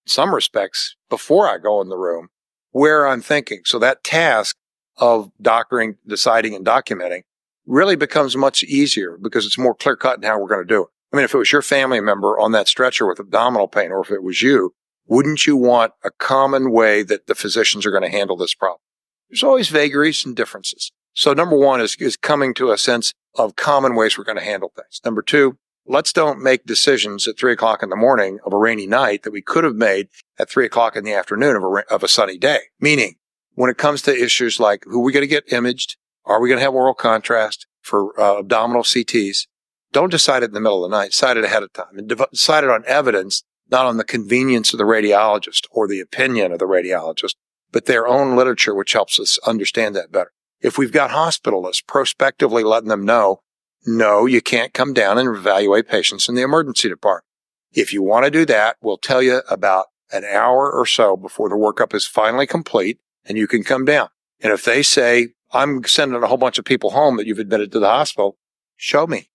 some 0.09 0.33
respects 0.33 0.95
before 1.09 1.47
I 1.47 1.57
go 1.57 1.81
in 1.81 1.89
the 1.89 1.97
room 1.97 2.29
where 2.71 3.07
I'm 3.07 3.21
thinking. 3.21 3.61
So 3.65 3.79
that 3.79 4.03
task 4.03 4.55
of 4.97 5.31
doctoring, 5.41 5.97
deciding 6.05 6.55
and 6.55 6.65
documenting 6.65 7.21
really 7.65 7.95
becomes 7.95 8.35
much 8.35 8.63
easier 8.63 9.17
because 9.21 9.45
it's 9.45 9.57
more 9.57 9.75
clear 9.75 9.95
cut 9.95 10.17
in 10.17 10.23
how 10.23 10.39
we're 10.39 10.47
going 10.47 10.65
to 10.65 10.73
do 10.73 10.83
it. 10.83 10.89
I 11.11 11.15
mean, 11.15 11.25
if 11.25 11.33
it 11.33 11.37
was 11.37 11.51
your 11.51 11.61
family 11.61 11.99
member 12.01 12.39
on 12.39 12.51
that 12.51 12.67
stretcher 12.67 13.07
with 13.07 13.19
abdominal 13.19 13.67
pain, 13.67 13.91
or 13.91 14.01
if 14.01 14.11
it 14.11 14.23
was 14.23 14.41
you, 14.41 14.73
wouldn't 15.07 15.47
you 15.47 15.57
want 15.57 15.93
a 16.03 16.11
common 16.11 16.71
way 16.71 17.01
that 17.03 17.25
the 17.25 17.33
physicians 17.33 17.85
are 17.85 17.91
going 17.91 18.03
to 18.03 18.09
handle 18.09 18.37
this 18.37 18.53
problem? 18.53 18.81
There's 19.29 19.43
always 19.43 19.69
vagaries 19.69 20.25
and 20.25 20.35
differences. 20.35 20.91
So 21.13 21.33
number 21.33 21.57
one 21.57 21.81
is, 21.81 21.95
is 21.99 22.15
coming 22.15 22.53
to 22.55 22.71
a 22.71 22.77
sense 22.77 23.13
of 23.35 23.55
common 23.55 23.95
ways 23.95 24.17
we're 24.17 24.23
going 24.23 24.37
to 24.37 24.43
handle 24.43 24.71
things. 24.75 25.01
Number 25.03 25.21
two, 25.21 25.57
let's 25.89 26.13
don't 26.13 26.41
make 26.41 26.65
decisions 26.65 27.27
at 27.27 27.37
three 27.37 27.51
o'clock 27.51 27.81
in 27.81 27.89
the 27.89 27.95
morning 27.95 28.37
of 28.45 28.53
a 28.53 28.57
rainy 28.57 28.85
night 28.85 29.23
that 29.23 29.33
we 29.33 29.41
could 29.41 29.63
have 29.63 29.75
made 29.75 30.07
at 30.37 30.49
three 30.49 30.65
o'clock 30.65 30.95
in 30.95 31.03
the 31.03 31.13
afternoon 31.13 31.55
of 31.55 31.63
a, 31.63 31.93
of 31.93 32.03
a 32.03 32.07
sunny 32.07 32.37
day. 32.37 32.59
Meaning, 32.79 33.15
when 33.55 33.71
it 33.71 33.77
comes 33.77 34.03
to 34.03 34.15
issues 34.15 34.59
like 34.59 34.83
who 34.85 35.01
are 35.01 35.03
we 35.03 35.11
going 35.11 35.23
to 35.23 35.27
get 35.27 35.51
imaged? 35.51 35.97
Are 36.25 36.39
we 36.39 36.47
going 36.47 36.59
to 36.59 36.63
have 36.63 36.75
oral 36.75 36.93
contrast 36.93 37.65
for 37.81 38.17
uh, 38.19 38.39
abdominal 38.39 38.83
CTs? 38.83 39.47
Don't 39.91 40.11
decide 40.11 40.43
it 40.43 40.51
in 40.51 40.53
the 40.53 40.61
middle 40.61 40.85
of 40.85 40.91
the 40.91 40.95
night. 40.95 41.11
Decide 41.11 41.37
it 41.37 41.43
ahead 41.43 41.63
of 41.63 41.73
time 41.73 41.97
and 41.97 42.07
decide 42.07 42.63
it 42.63 42.69
on 42.69 42.83
evidence, 42.85 43.43
not 43.71 43.87
on 43.87 43.97
the 43.97 44.03
convenience 44.03 44.71
of 44.71 44.77
the 44.77 44.83
radiologist 44.83 45.65
or 45.71 45.87
the 45.87 45.99
opinion 45.99 46.51
of 46.51 46.59
the 46.59 46.65
radiologist, 46.65 47.33
but 47.71 47.85
their 47.85 48.07
own 48.07 48.35
literature, 48.35 48.75
which 48.75 48.93
helps 48.93 49.19
us 49.19 49.39
understand 49.39 49.95
that 49.95 50.11
better. 50.11 50.31
If 50.61 50.77
we've 50.77 50.91
got 50.91 51.09
hospitalists 51.09 51.85
prospectively 51.87 52.63
letting 52.63 52.89
them 52.89 53.05
know, 53.05 53.41
no, 53.89 54.27
you 54.27 54.41
can't 54.41 54.73
come 54.73 54.93
down 54.93 55.17
and 55.17 55.35
evaluate 55.35 55.87
patients 55.87 56.29
in 56.29 56.35
the 56.35 56.43
emergency 56.43 56.87
department. 56.87 57.25
If 57.71 57.91
you 57.91 58.03
want 58.03 58.25
to 58.25 58.31
do 58.31 58.45
that, 58.45 58.77
we'll 58.81 58.97
tell 58.97 59.21
you 59.21 59.41
about 59.49 59.87
an 60.11 60.23
hour 60.25 60.71
or 60.71 60.85
so 60.85 61.17
before 61.17 61.49
the 61.49 61.55
workup 61.55 61.93
is 61.95 62.05
finally 62.05 62.45
complete 62.45 62.99
and 63.25 63.37
you 63.37 63.47
can 63.47 63.63
come 63.63 63.85
down. 63.85 64.09
And 64.41 64.53
if 64.53 64.63
they 64.63 64.83
say, 64.83 65.29
I'm 65.51 65.83
sending 65.85 66.21
a 66.21 66.27
whole 66.27 66.37
bunch 66.37 66.59
of 66.59 66.65
people 66.65 66.91
home 66.91 67.17
that 67.17 67.25
you've 67.25 67.39
admitted 67.39 67.71
to 67.71 67.79
the 67.79 67.89
hospital, 67.89 68.37
show 68.75 69.07
me. 69.07 69.29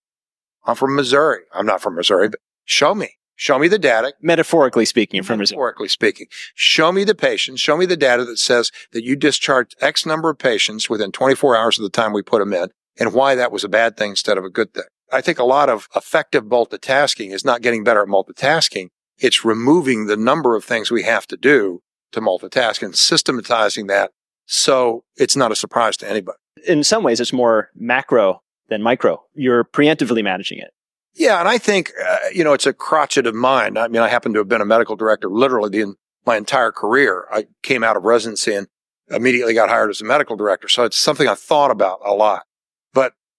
I'm 0.64 0.76
from 0.76 0.94
Missouri. 0.94 1.42
I'm 1.52 1.66
not 1.66 1.82
from 1.82 1.96
Missouri, 1.96 2.28
but 2.28 2.40
show 2.64 2.94
me. 2.94 3.10
Show 3.36 3.58
me 3.58 3.66
the 3.66 3.78
data. 3.78 4.14
Metaphorically 4.22 4.84
speaking, 4.84 5.22
from 5.24 5.40
Missouri. 5.40 5.56
Metaphorically 5.56 5.88
speaking. 5.88 6.28
Show 6.54 6.92
me 6.92 7.02
the 7.02 7.16
patients. 7.16 7.60
Show 7.60 7.76
me 7.76 7.86
the 7.86 7.96
data 7.96 8.24
that 8.24 8.38
says 8.38 8.70
that 8.92 9.02
you 9.02 9.16
discharged 9.16 9.74
X 9.80 10.06
number 10.06 10.30
of 10.30 10.38
patients 10.38 10.88
within 10.88 11.10
24 11.10 11.56
hours 11.56 11.78
of 11.78 11.82
the 11.82 11.90
time 11.90 12.12
we 12.12 12.22
put 12.22 12.38
them 12.38 12.52
in 12.52 12.68
and 12.98 13.12
why 13.12 13.34
that 13.34 13.52
was 13.52 13.64
a 13.64 13.68
bad 13.68 13.96
thing 13.96 14.10
instead 14.10 14.38
of 14.38 14.44
a 14.44 14.50
good 14.50 14.74
thing. 14.74 14.84
I 15.12 15.20
think 15.20 15.38
a 15.38 15.44
lot 15.44 15.68
of 15.68 15.88
effective 15.94 16.44
multitasking 16.44 17.32
is 17.32 17.44
not 17.44 17.62
getting 17.62 17.84
better 17.84 18.02
at 18.02 18.08
multitasking. 18.08 18.88
It's 19.18 19.44
removing 19.44 20.06
the 20.06 20.16
number 20.16 20.56
of 20.56 20.64
things 20.64 20.90
we 20.90 21.04
have 21.04 21.26
to 21.28 21.36
do 21.36 21.82
to 22.12 22.20
multitask 22.20 22.82
and 22.82 22.96
systematizing 22.96 23.86
that 23.88 24.10
so 24.46 25.04
it's 25.16 25.36
not 25.36 25.52
a 25.52 25.56
surprise 25.56 25.96
to 25.98 26.08
anybody. 26.08 26.38
In 26.66 26.84
some 26.84 27.02
ways, 27.02 27.20
it's 27.20 27.32
more 27.32 27.70
macro 27.74 28.42
than 28.68 28.82
micro. 28.82 29.22
You're 29.34 29.64
preemptively 29.64 30.22
managing 30.22 30.58
it. 30.58 30.70
Yeah. 31.14 31.38
And 31.38 31.48
I 31.48 31.58
think, 31.58 31.92
uh, 32.04 32.16
you 32.32 32.42
know, 32.42 32.52
it's 32.52 32.66
a 32.66 32.72
crotchet 32.72 33.26
of 33.26 33.34
mine. 33.34 33.76
I 33.76 33.88
mean, 33.88 34.02
I 34.02 34.08
happen 34.08 34.32
to 34.32 34.40
have 34.40 34.48
been 34.48 34.60
a 34.60 34.66
medical 34.66 34.96
director 34.96 35.28
literally 35.28 35.70
the, 35.70 35.94
my 36.26 36.36
entire 36.36 36.72
career. 36.72 37.26
I 37.30 37.46
came 37.62 37.84
out 37.84 37.96
of 37.96 38.04
residency 38.04 38.54
and 38.54 38.66
immediately 39.08 39.54
got 39.54 39.68
hired 39.68 39.90
as 39.90 40.00
a 40.00 40.04
medical 40.04 40.36
director. 40.36 40.68
So 40.68 40.84
it's 40.84 40.96
something 40.96 41.28
I 41.28 41.34
thought 41.34 41.70
about 41.70 42.00
a 42.04 42.14
lot. 42.14 42.44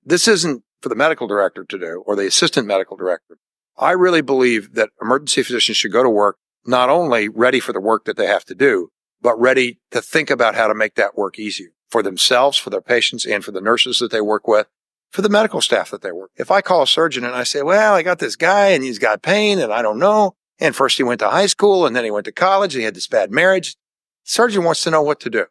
This 0.05 0.27
isn't 0.27 0.63
for 0.81 0.89
the 0.89 0.95
medical 0.95 1.25
director 1.25 1.65
to 1.65 1.79
do 1.79 2.03
or 2.05 2.15
the 2.15 2.27
assistant 2.27 2.67
medical 2.67 2.95
director. 2.95 3.39
I 3.77 3.91
really 3.91 4.21
believe 4.21 4.75
that 4.75 4.91
emergency 5.01 5.41
physicians 5.41 5.77
should 5.77 5.91
go 5.91 6.03
to 6.03 6.09
work 6.09 6.37
not 6.65 6.89
only 6.89 7.27
ready 7.27 7.59
for 7.59 7.73
the 7.73 7.81
work 7.81 8.05
that 8.05 8.15
they 8.15 8.27
have 8.27 8.45
to 8.45 8.55
do, 8.55 8.89
but 9.21 9.39
ready 9.39 9.79
to 9.91 10.01
think 10.01 10.29
about 10.29 10.55
how 10.55 10.67
to 10.67 10.75
make 10.75 10.95
that 10.95 11.17
work 11.17 11.39
easier 11.39 11.69
for 11.89 12.03
themselves, 12.03 12.57
for 12.57 12.69
their 12.69 12.81
patients, 12.81 13.25
and 13.25 13.43
for 13.43 13.51
the 13.51 13.61
nurses 13.61 13.99
that 13.99 14.11
they 14.11 14.21
work 14.21 14.47
with, 14.47 14.67
for 15.11 15.21
the 15.21 15.29
medical 15.29 15.61
staff 15.61 15.89
that 15.91 16.01
they 16.01 16.11
work. 16.11 16.31
If 16.35 16.51
I 16.51 16.61
call 16.61 16.83
a 16.83 16.87
surgeon 16.87 17.23
and 17.23 17.35
I 17.35 17.43
say, 17.43 17.61
well, 17.61 17.95
I 17.95 18.03
got 18.03 18.19
this 18.19 18.35
guy 18.35 18.69
and 18.69 18.83
he's 18.83 18.99
got 18.99 19.21
pain 19.21 19.59
and 19.59 19.73
I 19.73 19.81
don't 19.81 19.99
know. 19.99 20.35
And 20.59 20.75
first 20.75 20.97
he 20.97 21.03
went 21.03 21.19
to 21.19 21.29
high 21.29 21.47
school 21.47 21.85
and 21.85 21.95
then 21.95 22.03
he 22.03 22.11
went 22.11 22.25
to 22.25 22.31
college 22.31 22.75
and 22.75 22.81
he 22.81 22.85
had 22.85 22.95
this 22.95 23.07
bad 23.07 23.31
marriage. 23.31 23.75
surgeon 24.23 24.63
wants 24.63 24.83
to 24.83 24.91
know 24.91 25.01
what 25.01 25.19
to 25.21 25.29
do. 25.29 25.45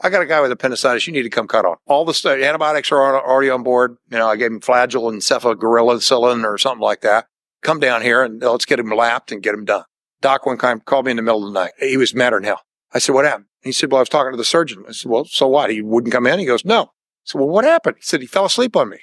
I 0.00 0.10
got 0.10 0.22
a 0.22 0.26
guy 0.26 0.40
with 0.40 0.52
appendicitis. 0.52 1.06
You 1.06 1.12
need 1.12 1.22
to 1.22 1.30
come 1.30 1.48
cut 1.48 1.64
on. 1.64 1.76
All 1.86 2.04
the 2.04 2.12
st- 2.12 2.42
antibiotics 2.42 2.92
are 2.92 3.20
already 3.20 3.50
on 3.50 3.62
board. 3.62 3.96
You 4.10 4.18
know, 4.18 4.28
I 4.28 4.36
gave 4.36 4.50
him 4.50 4.60
flagyl 4.60 5.08
and 5.08 6.44
or 6.44 6.58
something 6.58 6.80
like 6.82 7.00
that. 7.00 7.26
Come 7.62 7.80
down 7.80 8.02
here 8.02 8.22
and 8.22 8.40
let's 8.42 8.66
get 8.66 8.78
him 8.78 8.90
lapped 8.90 9.32
and 9.32 9.42
get 9.42 9.54
him 9.54 9.64
done. 9.64 9.84
Doc 10.20 10.44
one 10.46 10.58
time 10.58 10.80
called 10.80 11.06
me 11.06 11.12
in 11.12 11.16
the 11.16 11.22
middle 11.22 11.46
of 11.46 11.52
the 11.52 11.58
night. 11.58 11.72
He 11.78 11.96
was 11.96 12.14
madder 12.14 12.36
than 12.36 12.44
hell. 12.44 12.60
I 12.92 12.98
said, 12.98 13.14
what 13.14 13.24
happened? 13.24 13.46
He 13.62 13.72
said, 13.72 13.90
well, 13.90 13.98
I 13.98 14.02
was 14.02 14.08
talking 14.08 14.32
to 14.32 14.36
the 14.36 14.44
surgeon. 14.44 14.84
I 14.88 14.92
said, 14.92 15.10
well, 15.10 15.24
so 15.24 15.48
what? 15.48 15.70
He 15.70 15.82
wouldn't 15.82 16.12
come 16.12 16.26
in. 16.26 16.38
He 16.38 16.44
goes, 16.44 16.64
no. 16.64 16.82
I 16.82 16.88
said, 17.24 17.38
well, 17.38 17.48
what 17.48 17.64
happened? 17.64 17.96
He 17.96 18.02
said, 18.02 18.20
he 18.20 18.26
fell 18.26 18.44
asleep 18.44 18.76
on 18.76 18.90
me. 18.90 18.98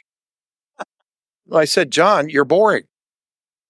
I 1.53 1.65
said, 1.65 1.91
John, 1.91 2.29
you're 2.29 2.45
boring. 2.45 2.83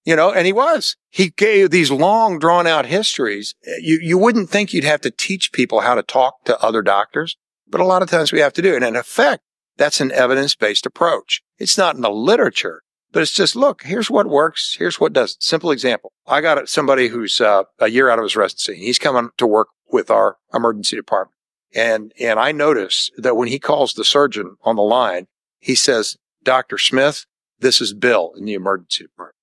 You 0.05 0.15
know, 0.17 0.33
and 0.33 0.45
he 0.45 0.53
was. 0.53 0.97
He 1.09 1.29
gave 1.29 1.69
these 1.69 1.89
long 1.89 2.37
drawn 2.37 2.67
out 2.67 2.85
histories. 2.85 3.55
You, 3.79 3.99
you 4.01 4.17
wouldn't 4.17 4.49
think 4.49 4.73
you'd 4.73 4.83
have 4.83 5.01
to 5.01 5.11
teach 5.11 5.53
people 5.53 5.81
how 5.81 5.95
to 5.95 6.03
talk 6.03 6.43
to 6.45 6.61
other 6.61 6.81
doctors, 6.81 7.37
but 7.67 7.79
a 7.79 7.85
lot 7.85 8.01
of 8.01 8.09
times 8.09 8.31
we 8.31 8.41
have 8.41 8.53
to 8.53 8.61
do. 8.61 8.75
And 8.75 8.83
in 8.83 8.95
effect, 8.97 9.43
that's 9.77 10.01
an 10.01 10.11
evidence 10.11 10.55
based 10.55 10.85
approach. 10.85 11.41
It's 11.57 11.77
not 11.77 11.95
in 11.95 12.01
the 12.01 12.09
literature, 12.09 12.81
but 13.11 13.21
it's 13.21 13.31
just, 13.31 13.55
look, 13.55 13.83
here's 13.83 14.09
what 14.09 14.27
works. 14.27 14.75
Here's 14.77 14.99
what 14.99 15.13
doesn't. 15.13 15.41
Simple 15.41 15.71
example. 15.71 16.11
I 16.27 16.41
got 16.41 16.67
somebody 16.67 17.07
who's 17.07 17.39
uh, 17.39 17.63
a 17.79 17.87
year 17.87 18.09
out 18.09 18.19
of 18.19 18.23
his 18.23 18.35
residency. 18.35 18.75
He's 18.75 18.99
coming 18.99 19.29
to 19.37 19.47
work 19.47 19.69
with 19.89 20.11
our 20.11 20.37
emergency 20.53 20.95
department. 20.95 21.37
And, 21.73 22.11
and 22.19 22.39
I 22.39 22.51
notice 22.51 23.09
that 23.17 23.37
when 23.37 23.47
he 23.47 23.57
calls 23.57 23.93
the 23.93 24.03
surgeon 24.03 24.57
on 24.63 24.75
the 24.75 24.83
line, 24.83 25.27
he 25.59 25.75
says, 25.75 26.17
Dr. 26.43 26.77
Smith, 26.77 27.25
this 27.59 27.79
is 27.79 27.93
Bill 27.93 28.33
in 28.37 28.45
the 28.45 28.53
emergency 28.53 29.05
department. 29.05 29.37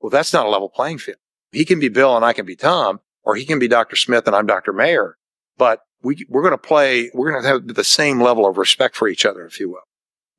Well, 0.00 0.10
that's 0.10 0.32
not 0.32 0.46
a 0.46 0.48
level 0.48 0.68
playing 0.68 0.98
field. 0.98 1.18
He 1.52 1.64
can 1.64 1.80
be 1.80 1.88
Bill 1.88 2.16
and 2.16 2.24
I 2.24 2.32
can 2.32 2.46
be 2.46 2.56
Thom, 2.56 3.00
or 3.22 3.36
he 3.36 3.44
can 3.44 3.58
be 3.58 3.68
Dr. 3.68 3.96
Smith 3.96 4.26
and 4.26 4.34
I'm 4.36 4.46
Dr. 4.46 4.72
Mayer. 4.72 5.16
But 5.58 5.80
we, 6.02 6.24
we're 6.28 6.42
going 6.42 6.52
to 6.52 6.58
play, 6.58 7.10
we're 7.12 7.30
going 7.30 7.42
to 7.42 7.48
have 7.48 7.74
the 7.74 7.84
same 7.84 8.22
level 8.22 8.46
of 8.46 8.56
respect 8.56 8.96
for 8.96 9.08
each 9.08 9.26
other, 9.26 9.44
if 9.44 9.60
you 9.60 9.68
will. 9.68 9.82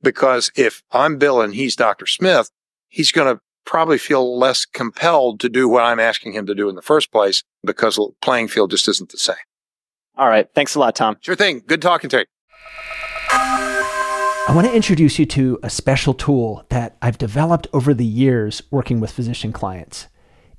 Because 0.01 0.51
if 0.55 0.81
I'm 0.91 1.17
Bill 1.17 1.41
and 1.41 1.53
he's 1.53 1.75
Dr. 1.75 2.07
Smith, 2.07 2.49
he's 2.87 3.11
going 3.11 3.35
to 3.35 3.41
probably 3.65 3.99
feel 3.99 4.37
less 4.37 4.65
compelled 4.65 5.39
to 5.41 5.49
do 5.49 5.69
what 5.69 5.83
I'm 5.83 5.99
asking 5.99 6.33
him 6.33 6.47
to 6.47 6.55
do 6.55 6.67
in 6.67 6.75
the 6.75 6.81
first 6.81 7.11
place 7.11 7.43
because 7.63 7.95
the 7.95 8.09
playing 8.21 8.47
field 8.47 8.71
just 8.71 8.87
isn't 8.87 9.11
the 9.11 9.17
same. 9.17 9.35
All 10.17 10.27
right. 10.27 10.47
Thanks 10.55 10.75
a 10.75 10.79
lot, 10.79 10.95
Thom. 10.95 11.17
Sure 11.21 11.35
thing. 11.35 11.61
Good 11.67 11.81
talking 11.81 12.09
to 12.09 12.19
you. 12.19 12.25
I 14.51 14.53
want 14.53 14.67
to 14.67 14.75
introduce 14.75 15.17
you 15.17 15.25
to 15.27 15.59
a 15.63 15.69
special 15.69 16.13
tool 16.13 16.65
that 16.67 16.97
I've 17.01 17.17
developed 17.17 17.69
over 17.71 17.93
the 17.93 18.03
years 18.03 18.61
working 18.69 18.99
with 18.99 19.13
physician 19.13 19.53
clients. 19.53 20.09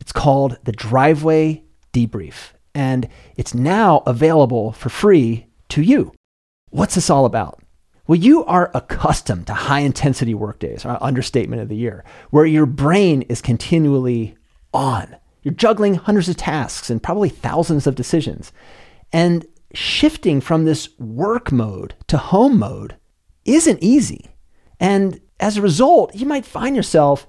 It's 0.01 0.13
called 0.13 0.57
the 0.65 0.73
Driveway 0.73 1.65
Debrief, 1.93 2.53
and 2.75 3.07
it's 3.37 3.53
now 3.53 4.03
available 4.07 4.73
for 4.73 4.89
free 4.89 5.45
to 5.69 5.83
you. 5.83 6.15
What's 6.71 6.95
this 6.95 7.11
all 7.11 7.27
about? 7.27 7.63
Well, 8.07 8.19
you 8.19 8.47
are 8.47 8.71
accustomed 8.73 9.47
to 9.49 9.53
high 9.53 9.81
intensity 9.81 10.33
workdays, 10.33 10.87
our 10.87 10.97
understatement 11.03 11.61
of 11.61 11.69
the 11.69 11.77
year, 11.77 12.03
where 12.31 12.47
your 12.47 12.65
brain 12.65 13.21
is 13.21 13.43
continually 13.43 14.39
on. 14.73 15.17
You're 15.43 15.53
juggling 15.53 15.97
hundreds 15.97 16.31
of 16.31 16.39
tasks 16.39 16.89
and 16.89 17.03
probably 17.03 17.29
thousands 17.29 17.87
of 17.87 17.95
decisions. 17.95 18.53
And 19.13 19.45
shifting 19.75 20.41
from 20.41 20.65
this 20.65 20.99
work 20.99 21.53
mode 21.53 21.95
to 22.07 22.17
home 22.17 22.59
mode 22.59 22.97
isn't 23.45 23.83
easy. 23.83 24.27
And 24.79 25.21
as 25.41 25.57
a 25.57 25.63
result, 25.63 26.15
you 26.15 26.27
might 26.27 26.45
find 26.45 26.77
yourself 26.77 27.27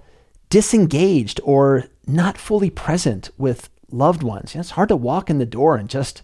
disengaged 0.49 1.39
or 1.43 1.85
not 2.07 2.37
fully 2.37 2.69
present 2.69 3.29
with 3.37 3.69
loved 3.89 4.23
ones. 4.23 4.53
You 4.53 4.59
know, 4.59 4.61
it's 4.61 4.71
hard 4.71 4.89
to 4.89 4.95
walk 4.95 5.29
in 5.29 5.39
the 5.39 5.45
door 5.45 5.75
and 5.75 5.89
just 5.89 6.21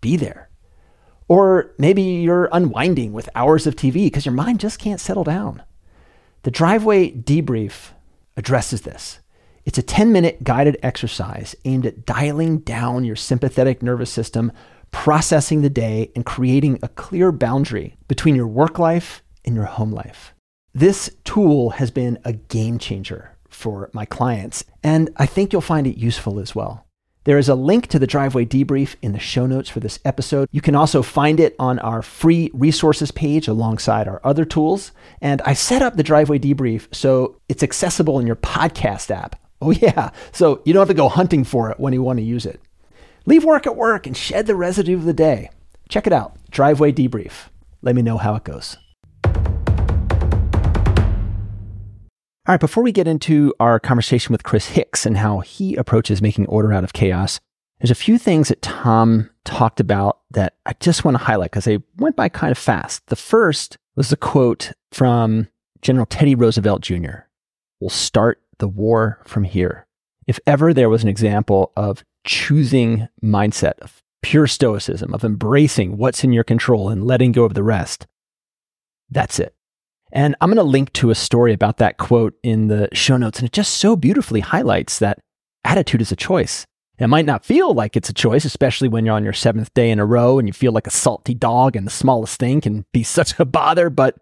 be 0.00 0.16
there. 0.16 0.48
Or 1.28 1.72
maybe 1.78 2.02
you're 2.02 2.48
unwinding 2.52 3.12
with 3.12 3.28
hours 3.34 3.66
of 3.66 3.76
TV 3.76 4.04
because 4.04 4.26
your 4.26 4.34
mind 4.34 4.60
just 4.60 4.78
can't 4.78 5.00
settle 5.00 5.24
down. 5.24 5.62
The 6.42 6.50
driveway 6.50 7.12
debrief 7.12 7.90
addresses 8.36 8.82
this. 8.82 9.20
It's 9.64 9.78
a 9.78 9.82
10 9.82 10.12
minute 10.12 10.44
guided 10.44 10.76
exercise 10.82 11.54
aimed 11.64 11.86
at 11.86 12.04
dialing 12.04 12.58
down 12.58 13.04
your 13.04 13.16
sympathetic 13.16 13.82
nervous 13.82 14.10
system 14.10 14.52
processing 14.92 15.62
the 15.62 15.70
day, 15.70 16.12
and 16.14 16.24
creating 16.24 16.78
a 16.82 16.88
clear 16.88 17.32
boundary 17.32 17.96
between 18.06 18.36
your 18.36 18.46
work 18.46 18.78
life 18.78 19.22
and 19.44 19.56
your 19.56 19.64
home 19.64 19.90
life. 19.90 20.32
This 20.72 21.10
tool 21.24 21.70
has 21.70 21.90
been 21.90 22.18
a 22.24 22.32
game 22.32 22.78
changer 22.78 23.36
for 23.48 23.90
my 23.92 24.04
clients, 24.04 24.64
and 24.82 25.10
I 25.16 25.26
think 25.26 25.52
you'll 25.52 25.60
find 25.60 25.86
it 25.86 25.98
useful 25.98 26.38
as 26.38 26.54
well. 26.54 26.86
There 27.24 27.38
is 27.38 27.48
a 27.48 27.54
link 27.54 27.86
to 27.88 28.00
the 28.00 28.06
driveway 28.06 28.46
debrief 28.46 28.96
in 29.00 29.12
the 29.12 29.20
show 29.20 29.46
notes 29.46 29.68
for 29.68 29.78
this 29.78 30.00
episode. 30.04 30.48
You 30.50 30.60
can 30.60 30.74
also 30.74 31.02
find 31.02 31.38
it 31.38 31.54
on 31.58 31.78
our 31.78 32.02
free 32.02 32.50
resources 32.52 33.12
page 33.12 33.46
alongside 33.46 34.08
our 34.08 34.20
other 34.24 34.44
tools. 34.44 34.90
And 35.20 35.40
I 35.42 35.52
set 35.52 35.82
up 35.82 35.94
the 35.94 36.02
driveway 36.02 36.40
debrief 36.40 36.92
so 36.92 37.40
it's 37.48 37.62
accessible 37.62 38.18
in 38.18 38.26
your 38.26 38.34
podcast 38.34 39.12
app. 39.12 39.40
Oh, 39.60 39.70
yeah. 39.70 40.10
So 40.32 40.62
you 40.64 40.72
don't 40.72 40.80
have 40.80 40.88
to 40.88 40.94
go 40.94 41.08
hunting 41.08 41.44
for 41.44 41.70
it 41.70 41.78
when 41.78 41.92
you 41.92 42.02
want 42.02 42.18
to 42.18 42.24
use 42.24 42.44
it. 42.44 42.60
Leave 43.24 43.44
work 43.44 43.66
at 43.66 43.76
work 43.76 44.06
and 44.06 44.16
shed 44.16 44.46
the 44.46 44.56
residue 44.56 44.96
of 44.96 45.04
the 45.04 45.12
day. 45.12 45.50
Check 45.88 46.06
it 46.06 46.12
out, 46.12 46.36
Driveway 46.50 46.92
Debrief. 46.92 47.48
Let 47.80 47.94
me 47.94 48.02
know 48.02 48.18
how 48.18 48.34
it 48.34 48.44
goes. 48.44 48.76
All 52.44 52.54
right, 52.54 52.60
before 52.60 52.82
we 52.82 52.90
get 52.90 53.06
into 53.06 53.54
our 53.60 53.78
conversation 53.78 54.32
with 54.32 54.42
Chris 54.42 54.68
Hicks 54.68 55.06
and 55.06 55.16
how 55.16 55.40
he 55.40 55.76
approaches 55.76 56.20
making 56.20 56.46
order 56.46 56.72
out 56.72 56.82
of 56.82 56.92
chaos, 56.92 57.38
there's 57.80 57.92
a 57.92 57.96
few 57.96 58.18
things 58.18 58.48
that 58.48 58.62
Thom 58.62 59.30
talked 59.44 59.78
about 59.78 60.20
that 60.32 60.54
I 60.66 60.72
just 60.80 61.04
want 61.04 61.16
to 61.16 61.22
highlight 61.22 61.52
because 61.52 61.66
they 61.66 61.78
went 61.98 62.16
by 62.16 62.28
kind 62.28 62.50
of 62.50 62.58
fast. 62.58 63.06
The 63.06 63.16
first 63.16 63.76
was 63.94 64.08
the 64.08 64.16
quote 64.16 64.72
from 64.90 65.48
General 65.82 66.06
Teddy 66.06 66.34
Roosevelt 66.34 66.80
Jr. 66.80 67.26
We'll 67.78 67.90
start 67.90 68.40
the 68.58 68.68
war 68.68 69.20
from 69.24 69.44
here. 69.44 69.86
If 70.26 70.40
ever 70.46 70.74
there 70.74 70.88
was 70.88 71.02
an 71.02 71.08
example 71.08 71.72
of 71.76 72.02
choosing 72.24 73.08
mindset 73.22 73.78
of 73.80 74.02
pure 74.22 74.46
stoicism, 74.46 75.12
of 75.12 75.24
embracing 75.24 75.96
what's 75.96 76.24
in 76.24 76.32
your 76.32 76.44
control 76.44 76.88
and 76.88 77.04
letting 77.04 77.32
go 77.32 77.44
of 77.44 77.54
the 77.54 77.62
rest. 77.62 78.06
That's 79.10 79.38
it. 79.38 79.54
And 80.12 80.36
I'm 80.40 80.48
going 80.48 80.56
to 80.56 80.62
link 80.62 80.92
to 80.94 81.10
a 81.10 81.14
story 81.14 81.52
about 81.52 81.78
that 81.78 81.98
quote 81.98 82.34
in 82.42 82.68
the 82.68 82.88
show 82.92 83.16
notes. 83.16 83.38
And 83.38 83.46
it 83.46 83.52
just 83.52 83.74
so 83.74 83.96
beautifully 83.96 84.40
highlights 84.40 84.98
that 84.98 85.18
attitude 85.64 86.02
is 86.02 86.12
a 86.12 86.16
choice. 86.16 86.66
It 86.98 87.06
might 87.08 87.26
not 87.26 87.44
feel 87.44 87.74
like 87.74 87.96
it's 87.96 88.10
a 88.10 88.14
choice, 88.14 88.44
especially 88.44 88.88
when 88.88 89.04
you're 89.04 89.14
on 89.14 89.24
your 89.24 89.32
seventh 89.32 89.72
day 89.74 89.90
in 89.90 89.98
a 89.98 90.04
row 90.06 90.38
and 90.38 90.46
you 90.46 90.52
feel 90.52 90.72
like 90.72 90.86
a 90.86 90.90
salty 90.90 91.34
dog 91.34 91.74
and 91.74 91.86
the 91.86 91.90
smallest 91.90 92.38
thing 92.38 92.60
can 92.60 92.84
be 92.92 93.02
such 93.02 93.38
a 93.40 93.44
bother, 93.44 93.90
but 93.90 94.16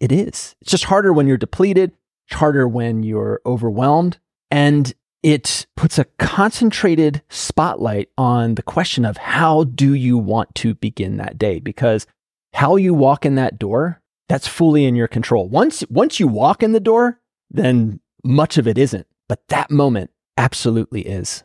it 0.00 0.12
is. 0.12 0.54
It's 0.60 0.70
just 0.70 0.84
harder 0.84 1.12
when 1.12 1.26
you're 1.26 1.36
depleted. 1.36 1.92
It's 2.28 2.38
harder 2.38 2.66
when 2.66 3.02
you're 3.02 3.40
overwhelmed. 3.44 4.18
And 4.50 4.94
it 5.24 5.66
puts 5.74 5.98
a 5.98 6.04
concentrated 6.18 7.22
spotlight 7.30 8.10
on 8.18 8.56
the 8.56 8.62
question 8.62 9.06
of 9.06 9.16
how 9.16 9.64
do 9.64 9.94
you 9.94 10.18
want 10.18 10.54
to 10.56 10.74
begin 10.74 11.16
that 11.16 11.38
day? 11.38 11.58
Because 11.58 12.06
how 12.52 12.76
you 12.76 12.92
walk 12.92 13.24
in 13.24 13.34
that 13.36 13.58
door, 13.58 14.02
that's 14.28 14.46
fully 14.46 14.84
in 14.84 14.94
your 14.94 15.08
control. 15.08 15.48
Once, 15.48 15.82
once 15.88 16.20
you 16.20 16.28
walk 16.28 16.62
in 16.62 16.72
the 16.72 16.78
door, 16.78 17.20
then 17.50 18.00
much 18.22 18.58
of 18.58 18.68
it 18.68 18.76
isn't. 18.76 19.06
But 19.26 19.40
that 19.48 19.70
moment 19.70 20.10
absolutely 20.36 21.00
is. 21.00 21.42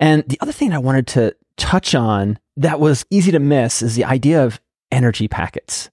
And 0.00 0.24
the 0.26 0.38
other 0.40 0.52
thing 0.52 0.72
I 0.72 0.78
wanted 0.78 1.06
to 1.08 1.36
touch 1.58 1.94
on 1.94 2.38
that 2.56 2.80
was 2.80 3.04
easy 3.10 3.30
to 3.32 3.38
miss 3.38 3.82
is 3.82 3.96
the 3.96 4.04
idea 4.06 4.42
of 4.42 4.62
energy 4.90 5.28
packets. 5.28 5.90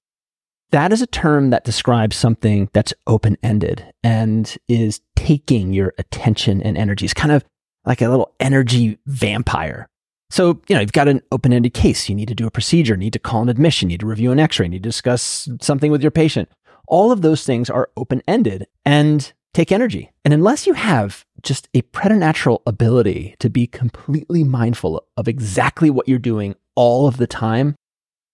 That 0.72 0.92
is 0.92 1.02
a 1.02 1.08
term 1.08 1.50
that 1.52 1.64
describes 1.64 2.18
something 2.18 2.70
that's 2.74 2.94
open 3.06 3.38
ended 3.42 3.94
and 4.04 4.56
is 4.68 5.02
taking 5.16 5.74
your 5.74 5.94
attention 5.98 6.62
and 6.62 6.78
energy. 6.78 7.06
It's 7.06 7.14
kind 7.14 7.32
of 7.32 7.46
like 7.86 8.02
a 8.02 8.10
little 8.10 8.34
energy 8.40 9.00
vampire. 9.06 9.88
So, 10.30 10.62
you 10.68 10.76
know, 10.76 10.82
you've 10.82 10.92
got 10.92 11.08
an 11.08 11.22
open 11.32 11.54
ended 11.54 11.74
case. 11.74 12.10
You 12.10 12.16
need 12.16 12.28
to 12.28 12.36
do 12.36 12.48
a 12.48 12.52
procedure, 12.52 12.98
need 12.98 13.14
to 13.14 13.20
call 13.20 13.42
an 13.42 13.50
admission, 13.50 13.88
need 13.88 14.02
to 14.02 14.06
review 14.06 14.32
an 14.32 14.40
x 14.40 14.60
ray, 14.60 14.68
need 14.68 14.84
to 14.84 14.90
discuss 14.90 15.48
something 15.62 15.90
with 15.90 16.02
your 16.02 16.12
patient. 16.12 16.50
All 16.88 17.12
of 17.12 17.22
those 17.22 17.46
things 17.46 17.70
are 17.70 17.90
open 17.96 18.22
ended 18.28 18.68
and 18.86 19.32
take 19.54 19.72
energy. 19.72 20.12
And 20.26 20.34
unless 20.34 20.68
you 20.68 20.74
have 20.74 21.26
just 21.42 21.70
a 21.74 21.82
preternatural 21.82 22.62
ability 22.68 23.36
to 23.40 23.50
be 23.50 23.68
completely 23.68 24.44
mindful 24.44 25.04
of 25.16 25.28
exactly 25.28 25.90
what 25.90 26.08
you're 26.10 26.20
doing 26.20 26.56
all 26.76 27.08
of 27.08 27.18
the 27.18 27.28
time, 27.28 27.76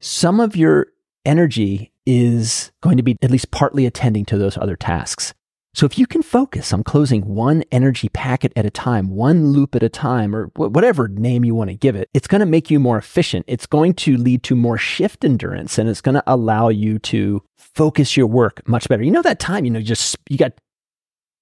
some 0.02 0.40
of 0.40 0.56
your 0.56 0.88
energy 1.26 1.93
is 2.06 2.72
going 2.82 2.98
to 2.98 3.04
be 3.04 3.18
at 3.22 3.32
least 3.32 3.52
partly 3.52 3.86
attending 3.86 4.26
to 4.26 4.38
those 4.38 4.58
other 4.58 4.76
tasks. 4.76 5.34
So 5.76 5.88
if 5.88 5.98
you 5.98 6.06
can 6.06 6.22
focus 6.22 6.72
on 6.72 6.84
closing 6.84 7.34
one 7.34 7.64
energy 7.72 8.08
packet 8.10 8.54
at 8.56 8.66
a 8.66 8.70
time, 8.70 9.10
one 9.10 9.48
loop 9.48 9.74
at 9.74 9.82
a 9.82 9.90
time, 9.90 10.36
or 10.36 10.52
whatever 10.56 11.08
name 11.08 11.44
you 11.44 11.56
want 11.56 11.72
to 11.72 11.76
give 11.76 11.96
it, 11.96 12.10
it's 12.14 12.28
going 12.28 12.42
to 12.42 12.46
make 12.46 12.70
you 12.70 12.80
more 12.80 12.98
efficient. 12.98 13.46
It's 13.48 13.66
going 13.66 13.96
to 13.96 14.16
lead 14.16 14.44
to 14.44 14.56
more 14.56 14.78
shift 14.78 15.26
endurance 15.26 15.80
and 15.80 15.90
it's 15.90 16.02
going 16.02 16.14
to 16.14 16.24
allow 16.28 16.70
you 16.70 17.00
to 17.00 17.42
focus 17.58 18.16
your 18.16 18.28
work 18.28 18.68
much 18.68 18.88
better. 18.88 19.02
You 19.02 19.10
know, 19.10 19.24
that 19.24 19.40
time, 19.40 19.66
you 19.66 19.72
know, 19.72 19.82
just, 19.82 20.16
you 20.30 20.38
got 20.38 20.54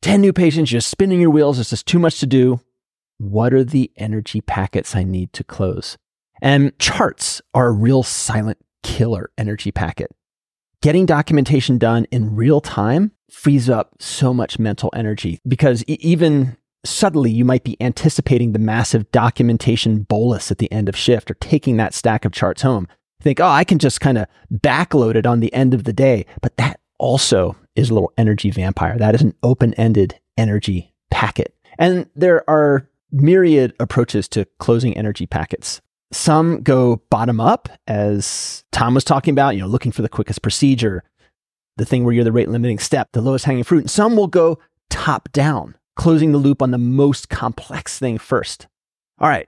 10 0.02 0.22
new 0.22 0.32
patients, 0.32 0.72
you're 0.72 0.80
spinning 0.80 1.20
your 1.20 1.30
wheels. 1.30 1.60
It's 1.60 1.72
just 1.72 1.86
too 1.86 2.00
much 2.00 2.22
to 2.22 2.26
do. 2.26 2.62
What 3.18 3.54
are 3.54 3.66
the 3.66 3.92
energy 3.98 4.40
packets 4.40 4.96
I 4.96 5.04
need 5.04 5.34
to 5.34 5.44
close? 5.44 5.98
And 6.42 6.78
charts 6.80 7.42
are 7.54 7.68
a 7.68 7.72
real 7.72 8.02
silent 8.02 8.60
killer 8.82 9.30
energy 9.38 9.72
packet. 9.72 10.10
Getting 10.82 11.06
documentation 11.06 11.78
done 11.78 12.06
in 12.06 12.36
real 12.36 12.60
time 12.60 13.12
frees 13.30 13.70
up 13.70 13.92
so 14.00 14.34
much 14.34 14.58
mental 14.58 14.90
energy 14.96 15.40
because 15.48 15.84
even 15.84 16.58
subtly 16.84 17.30
you 17.30 17.46
might 17.46 17.64
be 17.64 17.78
anticipating 17.80 18.52
the 18.52 18.60
massive 18.60 19.12
documentation 19.12 20.02
bolus 20.02 20.50
at 20.50 20.58
the 20.58 20.72
end 20.72 20.90
of 20.90 20.98
shift 20.98 21.30
or 21.30 21.36
taking 21.36 21.78
that 21.78 21.94
stack 21.94 22.26
of 22.26 22.32
charts 22.32 22.64
home. 22.64 22.88
Think, 23.22 23.40
oh, 23.40 23.46
I 23.46 23.64
can 23.64 23.78
just 23.78 24.02
kind 24.02 24.18
of 24.18 24.26
backload 24.52 25.14
it 25.14 25.28
on 25.28 25.40
the 25.40 25.54
end 25.54 25.76
of 25.76 25.84
the 25.84 25.94
day. 25.94 26.26
But 26.42 26.58
that 26.58 26.80
also 26.98 27.56
is 27.76 27.92
a 27.92 27.94
little 27.94 28.12
energy 28.18 28.50
vampire. 28.50 28.98
That 28.98 29.14
is 29.14 29.22
an 29.22 29.36
open 29.44 29.76
ended 29.76 30.20
energy 30.36 30.96
packet. 31.12 31.56
And 31.78 32.10
there 32.16 32.44
are 32.50 32.90
myriad 33.12 33.76
approaches 33.80 34.28
to 34.30 34.46
closing 34.58 34.98
energy 34.98 35.28
packets. 35.28 35.80
Some 36.12 36.62
go 36.62 37.02
bottom 37.10 37.40
up, 37.40 37.70
as 37.88 38.64
Thom 38.72 38.94
was 38.94 39.04
talking 39.04 39.34
about, 39.34 39.56
you 39.56 39.62
know, 39.62 39.68
looking 39.68 39.92
for 39.92 40.02
the 40.02 40.10
quickest 40.10 40.42
procedure 40.42 41.04
the 41.78 41.86
thing 41.86 42.04
where 42.04 42.14
you're 42.14 42.24
the 42.24 42.32
rate 42.32 42.50
limiting 42.50 42.80
step, 42.80 43.10
the 43.12 43.22
lowest 43.22 43.46
hanging 43.46 43.64
fruit. 43.64 43.82
And 43.82 43.90
some 43.90 44.16
will 44.16 44.28
go 44.28 44.60
top 44.90 45.32
down, 45.32 45.76
closing 45.96 46.32
the 46.32 46.38
loop 46.38 46.62
on 46.62 46.72
the 46.72 46.78
most 46.78 47.30
complex 47.30 47.98
thing 47.98 48.18
first. 48.18 48.68
All 49.20 49.28
right, 49.28 49.48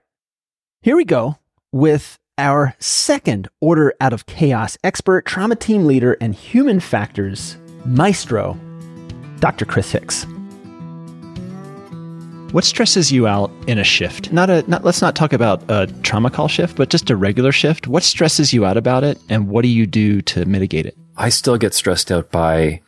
here 0.82 0.96
we 0.96 1.04
go 1.04 1.38
with 1.72 2.18
our 2.36 2.74
second 2.78 3.48
order 3.60 3.94
out 4.00 4.12
of 4.12 4.26
chaos 4.26 4.76
expert, 4.82 5.26
trauma 5.26 5.56
team 5.56 5.86
leader, 5.86 6.16
and 6.20 6.34
human 6.34 6.80
factors 6.80 7.56
maestro, 7.84 8.58
Dr. 9.38 9.64
Chris 9.64 9.92
Hicks. 9.92 10.26
What 12.54 12.62
stresses 12.62 13.10
you 13.10 13.26
out 13.26 13.50
in 13.66 13.80
a 13.80 13.82
shift? 13.82 14.32
Not 14.32 14.48
a 14.48 14.62
not, 14.70 14.84
let's 14.84 15.02
not 15.02 15.16
talk 15.16 15.32
about 15.32 15.68
a 15.68 15.88
trauma 16.04 16.30
call 16.30 16.46
shift, 16.46 16.76
but 16.76 16.88
just 16.88 17.10
a 17.10 17.16
regular 17.16 17.50
shift. 17.50 17.88
What 17.88 18.04
stresses 18.04 18.52
you 18.52 18.64
out 18.64 18.76
about 18.76 19.02
it 19.02 19.18
and 19.28 19.48
what 19.48 19.62
do 19.62 19.68
you 19.68 19.88
do 19.88 20.22
to 20.22 20.44
mitigate 20.44 20.86
it? 20.86 20.96
I 21.16 21.30
still 21.30 21.58
get 21.58 21.74
stressed 21.74 22.12
out 22.12 22.30
by 22.30 22.80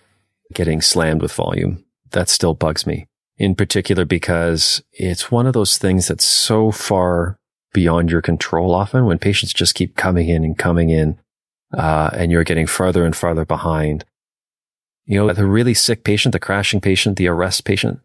getting 0.55 0.81
slammed 0.81 1.20
with 1.20 1.33
volume. 1.33 1.85
That 2.12 2.29
still 2.29 2.55
bugs 2.55 2.87
me 2.87 3.09
in 3.38 3.57
particular 3.57 4.05
because 4.05 4.85
it's 4.92 5.33
one 5.33 5.48
of 5.48 5.52
those 5.52 5.79
things 5.79 6.07
that's 6.07 6.24
so 6.24 6.70
far 6.70 7.37
beyond 7.72 8.09
your 8.09 8.22
control 8.22 8.72
often 8.72 9.05
when 9.05 9.18
patients 9.18 9.52
just 9.52 9.74
keep 9.74 9.96
coming 9.96 10.29
in 10.29 10.44
and 10.44 10.57
coming 10.57 10.90
in, 10.90 11.18
uh, 11.76 12.11
and 12.12 12.31
you're 12.31 12.44
getting 12.44 12.68
farther 12.68 13.05
and 13.05 13.16
farther 13.16 13.44
behind. 13.44 14.05
You 15.07 15.18
know, 15.26 15.33
the 15.33 15.44
really 15.44 15.74
sick 15.74 16.05
patient, 16.05 16.35
the 16.35 16.38
crashing 16.38 16.81
patient, 16.81 17.16
the 17.16 17.26
arrest 17.26 17.64
patient, 17.64 17.98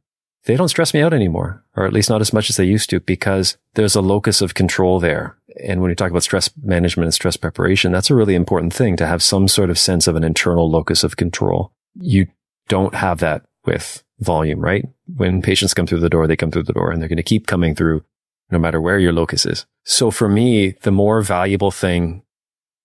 they 0.45 0.55
don't 0.55 0.69
stress 0.69 0.93
me 0.93 1.01
out 1.01 1.13
anymore, 1.13 1.63
or 1.75 1.85
at 1.85 1.93
least 1.93 2.09
not 2.09 2.21
as 2.21 2.33
much 2.33 2.49
as 2.49 2.57
they 2.57 2.65
used 2.65 2.89
to 2.89 2.99
because 2.99 3.57
there's 3.75 3.95
a 3.95 4.01
locus 4.01 4.41
of 4.41 4.55
control 4.55 4.99
there. 4.99 5.37
And 5.63 5.81
when 5.81 5.89
you 5.89 5.95
talk 5.95 6.09
about 6.09 6.23
stress 6.23 6.49
management 6.63 7.05
and 7.05 7.13
stress 7.13 7.37
preparation, 7.37 7.91
that's 7.91 8.09
a 8.09 8.15
really 8.15 8.35
important 8.35 8.73
thing 8.73 8.95
to 8.97 9.07
have 9.07 9.21
some 9.21 9.47
sort 9.47 9.69
of 9.69 9.77
sense 9.77 10.07
of 10.07 10.15
an 10.15 10.23
internal 10.23 10.69
locus 10.69 11.03
of 11.03 11.17
control. 11.17 11.73
You 11.95 12.27
don't 12.67 12.95
have 12.95 13.19
that 13.19 13.45
with 13.65 14.03
volume, 14.19 14.59
right? 14.59 14.87
When 15.15 15.41
patients 15.41 15.73
come 15.73 15.85
through 15.85 15.99
the 15.99 16.09
door, 16.09 16.25
they 16.25 16.35
come 16.35 16.51
through 16.51 16.63
the 16.63 16.73
door 16.73 16.91
and 16.91 17.01
they're 17.01 17.09
going 17.09 17.17
to 17.17 17.23
keep 17.23 17.47
coming 17.47 17.75
through 17.75 18.03
no 18.49 18.59
matter 18.59 18.81
where 18.81 18.99
your 18.99 19.13
locus 19.13 19.45
is. 19.45 19.65
So 19.85 20.11
for 20.11 20.27
me, 20.27 20.71
the 20.81 20.91
more 20.91 21.21
valuable 21.21 21.71
thing 21.71 22.23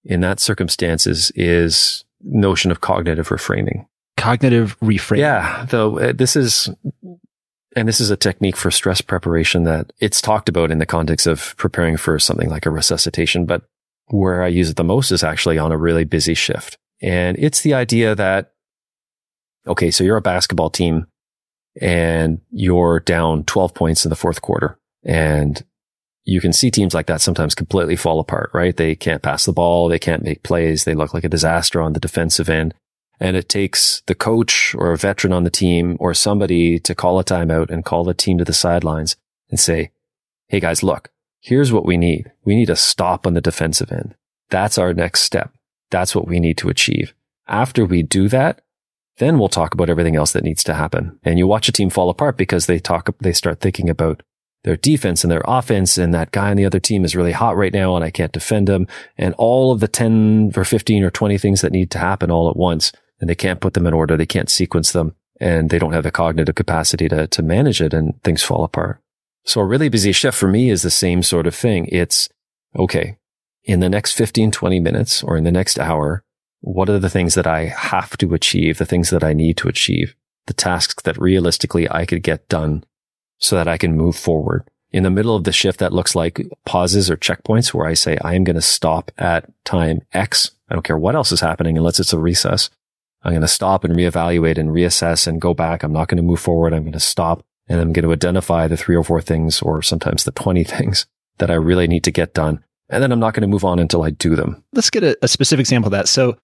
in 0.05 0.21
that 0.21 0.41
circumstances 0.41 1.33
is 1.35 2.05
notion 2.23 2.71
of 2.71 2.81
cognitive 2.81 3.29
reframing. 3.29 3.87
Cognitive 4.17 4.79
reframing. 4.81 5.19
Yeah. 5.19 5.67
Though 5.69 5.99
uh, 5.99 6.13
this 6.13 6.37
is 6.37 6.71
and 7.77 7.87
this 7.87 8.01
is 8.01 8.11
a 8.11 8.17
technique 8.17 8.57
for 8.57 8.71
stress 8.71 9.03
preparation 9.03 9.65
that 9.65 9.93
it's 10.01 10.23
talked 10.23 10.49
about 10.49 10.71
in 10.71 10.79
the 10.79 10.87
context 10.87 11.27
of 11.27 11.55
preparing 11.59 11.99
for 11.99 12.19
something 12.19 12.49
like 12.49 12.65
a 12.65 12.71
resuscitation, 12.71 13.45
but 13.45 13.63
where 14.07 14.43
I 14.43 14.49
use 14.49 14.71
it 14.71 14.77
the 14.77 14.83
most 14.85 15.13
is 15.13 15.23
actually 15.23 15.59
on 15.59 15.73
a 15.73 15.79
really 15.79 16.05
busy 16.05 16.33
shift. 16.33 16.79
And 17.03 17.37
it's 17.39 17.61
the 17.61 17.75
idea 17.75 18.15
that, 18.15 18.53
okay, 19.67 19.91
so 19.91 20.05
you're 20.05 20.17
a 20.17 20.23
basketball 20.23 20.71
team 20.71 21.07
and 21.79 22.41
you're 22.51 23.01
down 23.01 23.45
12 23.45 23.75
points 23.75 24.07
in 24.07 24.09
the 24.09 24.17
fourth 24.17 24.41
quarter 24.41 24.79
and 25.05 25.63
you 26.25 26.41
can 26.41 26.55
see 26.55 26.71
teams 26.71 26.95
like 26.95 27.07
that 27.07 27.21
sometimes 27.21 27.55
completely 27.55 27.95
fall 27.95 28.19
apart, 28.21 28.51
right? 28.55 28.77
They 28.77 28.95
can't 28.95 29.23
pass 29.23 29.45
the 29.45 29.53
ball. 29.53 29.89
They 29.89 29.99
can't 29.99 30.25
make 30.25 30.43
plays. 30.43 30.85
They 30.85 30.95
look 30.95 31.13
like 31.13 31.25
a 31.25 31.29
disaster 31.29 31.81
on 31.83 31.93
the 31.93 32.01
defensive 32.01 32.49
end. 32.49 32.75
And 33.19 33.37
it 33.37 33.49
takes 33.49 34.03
the 34.07 34.15
coach 34.15 34.75
or 34.77 34.93
a 34.93 34.97
veteran 34.97 35.33
on 35.33 35.45
the 35.45 35.51
team 35.51 35.97
or 36.01 36.13
somebody 36.15 36.79
to 36.81 36.95
call 36.95 37.19
a 37.19 37.25
timeout 37.25 37.71
and 37.71 37.85
call 37.85 38.05
the 38.05 38.15
team 38.15 38.39
to 38.39 38.45
the 38.45 38.53
sidelines 38.53 39.17
and 39.51 39.59
say, 39.59 39.91
Hey 40.49 40.61
guys, 40.61 40.83
look, 40.83 41.11
here's 41.41 41.73
what 41.73 41.87
we 41.87 41.97
need. 41.97 42.31
We 42.45 42.55
need 42.55 42.71
a 42.71 42.77
stop 42.77 43.27
on 43.27 43.35
the 43.35 43.41
defensive 43.41 43.91
end. 43.91 44.15
That's 44.51 44.79
our 44.79 44.93
next 44.95 45.23
step. 45.23 45.53
That's 45.91 46.15
what 46.15 46.29
we 46.29 46.41
need 46.41 46.59
to 46.59 46.69
achieve. 46.69 47.15
After 47.49 47.85
we 47.85 48.03
do 48.03 48.29
that, 48.29 48.61
then 49.19 49.39
we'll 49.39 49.49
talk 49.49 49.73
about 49.73 49.89
everything 49.89 50.17
else 50.17 50.33
that 50.33 50.45
needs 50.45 50.63
to 50.65 50.75
happen. 50.75 51.19
And 51.25 51.39
you 51.39 51.47
watch 51.47 51.69
a 51.69 51.73
team 51.73 51.91
fall 51.91 52.11
apart 52.11 52.37
because 52.37 52.67
they 52.67 52.79
talk, 52.79 53.09
they 53.21 53.33
start 53.33 53.61
thinking 53.61 53.89
about 53.89 54.23
their 54.65 54.77
defense 54.77 55.25
and 55.25 55.31
their 55.31 55.43
offense. 55.47 55.97
And 55.97 56.13
that 56.13 56.33
guy 56.33 56.51
on 56.51 56.57
the 56.57 56.67
other 56.67 56.81
team 56.81 57.05
is 57.05 57.17
really 57.17 57.33
hot 57.33 57.57
right 57.57 57.73
now 57.73 57.97
and 57.97 58.05
I 58.05 58.11
can't 58.11 58.33
defend 58.33 58.69
him. 58.69 58.87
And 59.17 59.35
all 59.39 59.73
of 59.73 59.81
the 59.81 59.89
10 59.89 60.53
or 60.57 60.65
15 60.65 61.03
or 61.03 61.11
20 61.11 61.39
things 61.39 61.63
that 61.63 61.73
need 61.73 61.91
to 61.93 61.99
happen 61.99 62.31
all 62.31 62.51
at 62.51 62.57
once 62.57 62.93
and 63.21 63.29
they 63.31 63.35
can't 63.35 63.61
put 63.61 63.75
them 63.75 63.87
in 63.87 63.95
order. 63.95 64.17
They 64.17 64.27
can't 64.27 64.51
sequence 64.51 64.93
them 64.93 65.15
and 65.41 65.71
they 65.71 65.79
don't 65.79 65.93
have 65.93 66.05
the 66.05 66.11
cognitive 66.11 66.55
capacity 66.55 67.09
to, 67.09 67.27
to 67.27 67.43
manage 67.43 67.81
it 67.81 67.93
and 67.93 68.23
things 68.23 68.43
fall 68.43 68.65
apart. 68.65 69.01
So 69.45 69.61
a 69.61 69.65
really 69.65 69.89
busy 69.89 70.13
shift 70.13 70.37
for 70.37 70.49
me 70.49 70.71
is 70.71 70.83
the 70.83 70.91
same 70.91 71.23
sort 71.23 71.47
of 71.47 71.55
thing. 71.55 71.87
It's 71.93 72.29
okay. 72.77 73.19
In 73.65 73.81
the 73.81 73.89
next 73.89 74.13
15, 74.13 74.51
20 74.51 74.81
minutes 74.81 75.23
or 75.23 75.37
in 75.37 75.45
the 75.45 75.53
next 75.53 75.79
hour, 75.79 76.23
what 76.61 76.89
are 76.89 76.99
the 76.99 77.11
things 77.11 77.35
that 77.35 77.47
I 77.47 77.67
have 77.67 78.17
to 78.19 78.35
achieve? 78.35 78.79
The 78.79 78.87
things 78.87 79.11
that 79.11 79.23
I 79.23 79.33
need 79.33 79.57
to 79.59 79.69
achieve, 79.69 80.17
the 80.47 80.53
tasks 80.53 81.03
that 81.03 81.19
realistically 81.19 81.89
I 81.91 82.07
could 82.07 82.23
get 82.23 82.49
done 82.49 82.85
so 83.39 83.57
that 83.57 83.69
I 83.69 83.77
can 83.77 83.97
move 83.97 84.17
forward. 84.17 84.69
In 84.93 85.03
the 85.03 85.11
middle 85.11 85.37
of 85.37 85.45
the 85.45 85.53
shift, 85.53 85.79
that 85.81 85.93
looks 85.93 86.15
like 86.15 86.49
pauses 86.65 87.11
or 87.11 87.17
checkpoints 87.17 87.75
where 87.75 87.87
I 87.87 87.95
say, 87.95 88.17
I 88.25 88.35
am 88.35 88.45
going 88.45 88.57
to 88.57 88.63
stop 88.63 89.11
at 89.19 89.51
time 89.65 90.01
X. 90.13 90.53
I 90.69 90.75
don't 90.75 90.85
care 90.85 90.99
what 90.99 91.15
else 91.15 91.33
is 91.33 91.41
happening 91.41 91.77
unless 91.77 92.01
it's 92.01 92.13
a 92.13 92.17
resus. 92.17 92.71
I'm 93.23 93.33
going 93.33 93.41
to 93.43 93.49
stop 93.49 93.85
and 93.85 93.95
reevaluate 93.95 94.59
and 94.59 94.71
reassess 94.71 95.27
and 95.27 95.41
go 95.41 95.55
back. 95.55 95.83
I'm 95.83 95.93
not 95.93 96.09
going 96.09 96.17
to 96.17 96.23
move 96.23 96.41
forward. 96.41 96.73
I'm 96.73 96.83
going 96.83 96.93
to 96.93 97.01
stop 97.01 97.45
and 97.69 97.81
I'm 97.81 97.93
going 97.93 98.05
to 98.05 98.13
identify 98.13 98.69
the 98.69 98.77
three 98.77 98.97
or 98.97 99.03
four 99.03 99.21
things 99.21 99.61
or 99.61 99.83
sometimes 99.83 100.25
the 100.25 100.33
20 100.33 100.65
things 100.65 101.07
that 101.39 101.51
I 101.51 101.55
really 101.55 101.87
need 101.87 102.05
to 102.05 102.11
get 102.11 102.35
done. 102.35 102.65
And 102.89 103.03
then 103.03 103.11
I'm 103.11 103.21
not 103.21 103.35
going 103.35 103.43
to 103.43 103.49
move 103.49 103.65
on 103.65 103.79
until 103.79 104.03
I 104.03 104.11
do 104.11 104.37
them. 104.37 104.63
Let's 104.73 104.91
get 104.91 105.03
a, 105.03 105.19
a 105.23 105.29
specific 105.29 105.61
example 105.61 105.89
of 105.89 105.93
that. 105.93 106.09
So 106.09 106.37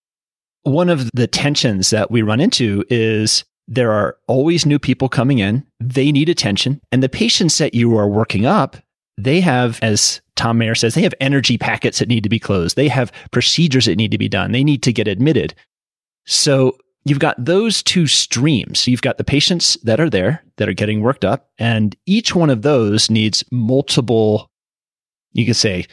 one 0.65 0.89
of 0.89 1.11
the 1.13 1.27
tensions 1.27 1.91
that 1.91 2.11
we 2.11 2.23
run 2.23 2.41
into 2.41 2.85
is 2.89 3.45
there 3.69 3.93
are 3.93 4.17
always 4.27 4.67
new 4.67 4.79
people 4.79 5.09
coming 5.09 5.39
in. 5.39 5.65
They 5.81 6.13
need 6.13 6.29
attention. 6.29 6.81
And 6.91 7.03
the 7.03 7.09
patients 7.09 7.59
that 7.59 7.75
you 7.75 7.97
are 7.97 8.09
working 8.09 8.45
up, 8.45 8.77
they 9.17 9.41
have, 9.41 9.79
as 9.83 10.21
Thom 10.37 10.59
Mayer 10.59 10.75
says, 10.75 10.95
they 10.95 11.03
have 11.03 11.15
energy 11.21 11.59
packets 11.59 11.99
that 11.99 12.09
need 12.09 12.23
to 12.25 12.29
be 12.29 12.39
closed. 12.39 12.77
They 12.77 12.89
have 12.89 13.13
procedures 13.31 13.87
that 13.87 13.97
need 13.97 14.11
to 14.11 14.19
be 14.19 14.29
done. 14.29 14.53
They 14.53 14.65
need 14.65 14.83
to 14.83 14.93
get 14.93 15.09
admitted. 15.09 15.55
So 16.25 16.77
you've 17.05 17.19
got 17.19 17.43
those 17.43 17.83
two 17.83 18.07
streams. 18.07 18.87
You've 18.87 19.03
got 19.03 19.19
the 19.19 19.25
patients 19.25 19.77
that 19.83 20.01
are 20.01 20.11
there 20.11 20.43
that 20.57 20.69
are 20.69 20.75
getting 20.75 21.01
worked 21.01 21.25
up, 21.25 21.51
and 21.59 21.97
each 22.07 22.35
one 22.35 22.51
of 22.51 22.63
those 22.63 23.11
needs 23.11 23.45
multiple, 23.51 24.51
you 25.33 25.47
could 25.47 25.57
say, 25.57 25.87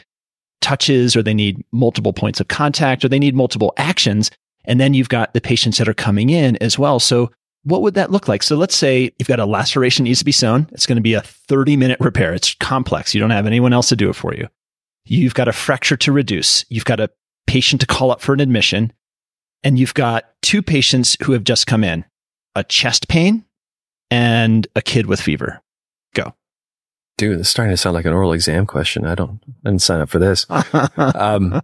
touches, 0.62 1.16
or 1.16 1.24
they 1.24 1.34
need 1.34 1.64
multiple 1.72 2.14
points 2.14 2.40
of 2.40 2.48
contact, 2.48 3.04
or 3.04 3.10
they 3.10 3.20
need 3.20 3.36
multiple 3.36 3.74
actions. 3.78 4.30
And 4.66 4.80
then 4.80 4.94
you've 4.94 5.10
got 5.10 5.34
the 5.34 5.42
patients 5.42 5.78
that 5.78 5.88
are 5.88 5.94
coming 5.94 6.30
in 6.30 6.58
as 6.58 6.78
well. 6.78 7.00
So 7.00 7.32
what 7.64 7.82
would 7.82 7.94
that 7.96 8.12
look 8.12 8.28
like? 8.28 8.44
So 8.44 8.56
let's 8.56 8.76
say 8.76 9.12
you've 9.18 9.28
got 9.28 9.40
a 9.40 9.46
laceration 9.46 10.04
needs 10.04 10.20
to 10.20 10.26
be 10.26 10.32
sewn. 10.32 10.68
It's 10.72 10.86
going 10.86 10.98
to 10.98 11.02
be 11.02 11.14
a 11.14 11.22
30 11.22 11.76
minute 11.78 12.00
repair. 12.00 12.34
It's 12.34 12.54
complex. 12.56 13.14
You 13.14 13.22
don't 13.22 13.30
have 13.32 13.48
anyone 13.48 13.74
else 13.74 13.90
to 13.90 13.96
do 13.96 14.10
it 14.10 14.16
for 14.16 14.34
you. 14.34 14.48
You've 15.06 15.34
got 15.34 15.48
a 15.48 15.54
fracture 15.54 15.98
to 15.98 16.12
reduce. 16.12 16.66
You've 16.70 16.86
got 16.86 17.00
a 17.00 17.10
patient 17.48 17.82
to 17.82 17.88
call 17.88 18.12
up 18.12 18.22
for 18.22 18.34
an 18.34 18.40
admission 18.40 18.94
and 19.64 19.78
you've 19.78 19.94
got 19.94 20.26
two 20.42 20.62
patients 20.62 21.18
who 21.24 21.34
have 21.34 21.44
just 21.44 21.68
come 21.68 21.84
in 21.84 22.06
a 22.56 22.64
chest 22.64 23.08
pain 23.08 23.46
and 24.12 24.68
a 24.76 24.82
kid 24.82 25.06
with 25.06 25.22
fever. 25.22 25.62
Go. 26.14 26.34
Dude, 27.18 27.40
it's 27.40 27.50
starting 27.50 27.72
to 27.72 27.78
sound 27.78 27.94
like 27.94 28.06
an 28.06 28.14
oral 28.14 28.34
exam 28.34 28.66
question. 28.66 29.06
I 29.06 29.16
don't, 29.16 29.40
I 29.66 29.70
didn't 29.70 29.82
sign 29.82 30.02
up 30.02 30.10
for 30.10 30.20
this. 30.20 30.46
um, 30.98 31.62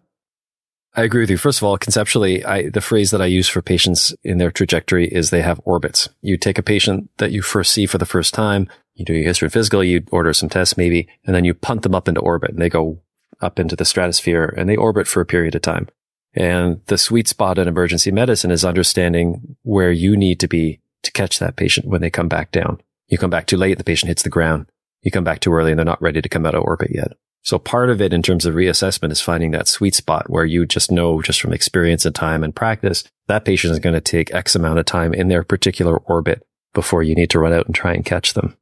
I 0.97 1.03
agree 1.03 1.21
with 1.21 1.29
you. 1.29 1.37
First 1.37 1.59
of 1.59 1.63
all, 1.63 1.77
conceptually, 1.77 2.45
I, 2.45 2.69
the 2.69 2.81
phrase 2.81 3.11
that 3.11 3.21
I 3.21 3.25
use 3.25 3.49
for 3.49 3.61
patients 3.61 4.13
in 4.23 4.37
their 4.37 4.51
trajectory 4.51 5.07
is 5.07 5.29
they 5.29 5.41
have 5.41 5.59
orbits. 5.65 6.07
You 6.21 6.37
take 6.37 6.57
a 6.57 6.63
patient 6.63 7.09
that 7.17 7.31
you 7.31 7.41
first 7.41 7.73
see 7.73 7.85
for 7.85 7.97
the 7.97 8.05
first 8.05 8.33
time, 8.33 8.69
you 8.93 9.03
do 9.03 9.13
your 9.13 9.27
history 9.27 9.47
and 9.47 9.53
physical, 9.53 9.83
you 9.83 10.05
order 10.11 10.33
some 10.33 10.47
tests 10.47 10.77
maybe, 10.77 11.09
and 11.25 11.35
then 11.35 11.43
you 11.43 11.53
punt 11.53 11.81
them 11.81 11.95
up 11.95 12.07
into 12.07 12.21
orbit 12.21 12.51
and 12.51 12.61
they 12.61 12.69
go 12.69 12.99
up 13.41 13.59
into 13.59 13.75
the 13.75 13.83
stratosphere 13.83 14.53
and 14.57 14.69
they 14.69 14.77
orbit 14.77 15.07
for 15.07 15.19
a 15.19 15.25
period 15.25 15.55
of 15.55 15.61
time. 15.61 15.89
And 16.35 16.81
the 16.87 16.97
sweet 16.97 17.27
spot 17.27 17.57
in 17.57 17.67
emergency 17.67 18.11
medicine 18.11 18.51
is 18.51 18.65
understanding 18.65 19.55
where 19.63 19.91
you 19.91 20.17
need 20.17 20.39
to 20.41 20.47
be 20.47 20.81
to 21.03 21.11
catch 21.11 21.39
that 21.39 21.55
patient 21.55 21.87
when 21.87 22.01
they 22.01 22.09
come 22.09 22.27
back 22.27 22.51
down. 22.51 22.81
You 23.07 23.17
come 23.17 23.29
back 23.29 23.47
too 23.47 23.57
late, 23.57 23.77
the 23.77 23.83
patient 23.83 24.09
hits 24.09 24.23
the 24.23 24.29
ground. 24.29 24.67
You 25.01 25.11
come 25.11 25.23
back 25.23 25.39
too 25.39 25.53
early 25.53 25.71
and 25.71 25.79
they're 25.79 25.85
not 25.85 26.01
ready 26.01 26.21
to 26.21 26.29
come 26.29 26.45
out 26.45 26.55
of 26.55 26.63
orbit 26.63 26.91
yet. 26.93 27.13
So 27.43 27.59
part 27.59 27.91
of 27.91 28.01
it 28.01 28.11
in 28.11 28.23
terms 28.23 28.47
of 28.47 28.55
reassessment 28.55 29.11
is 29.11 29.21
finding 29.21 29.51
that 29.51 29.67
sweet 29.67 29.93
spot 29.93 30.31
where 30.31 30.45
you 30.45 30.65
just 30.65 30.91
know 30.91 31.21
just 31.21 31.39
from 31.39 31.53
experience 31.53 32.03
and 32.03 32.15
time 32.15 32.43
and 32.43 32.55
practice, 32.55 33.03
that 33.27 33.45
patient 33.45 33.71
is 33.71 33.79
going 33.79 33.93
to 33.93 34.01
take 34.01 34.33
X 34.33 34.55
amount 34.55 34.79
of 34.79 34.85
time 34.85 35.13
in 35.13 35.27
their 35.27 35.43
particular 35.43 35.97
orbit 35.97 36.45
before 36.73 37.03
you 37.03 37.13
need 37.13 37.29
to 37.29 37.39
run 37.39 37.53
out 37.53 37.67
and 37.67 37.75
try 37.75 37.93
and 37.93 38.03
catch 38.03 38.33
them. 38.33 38.57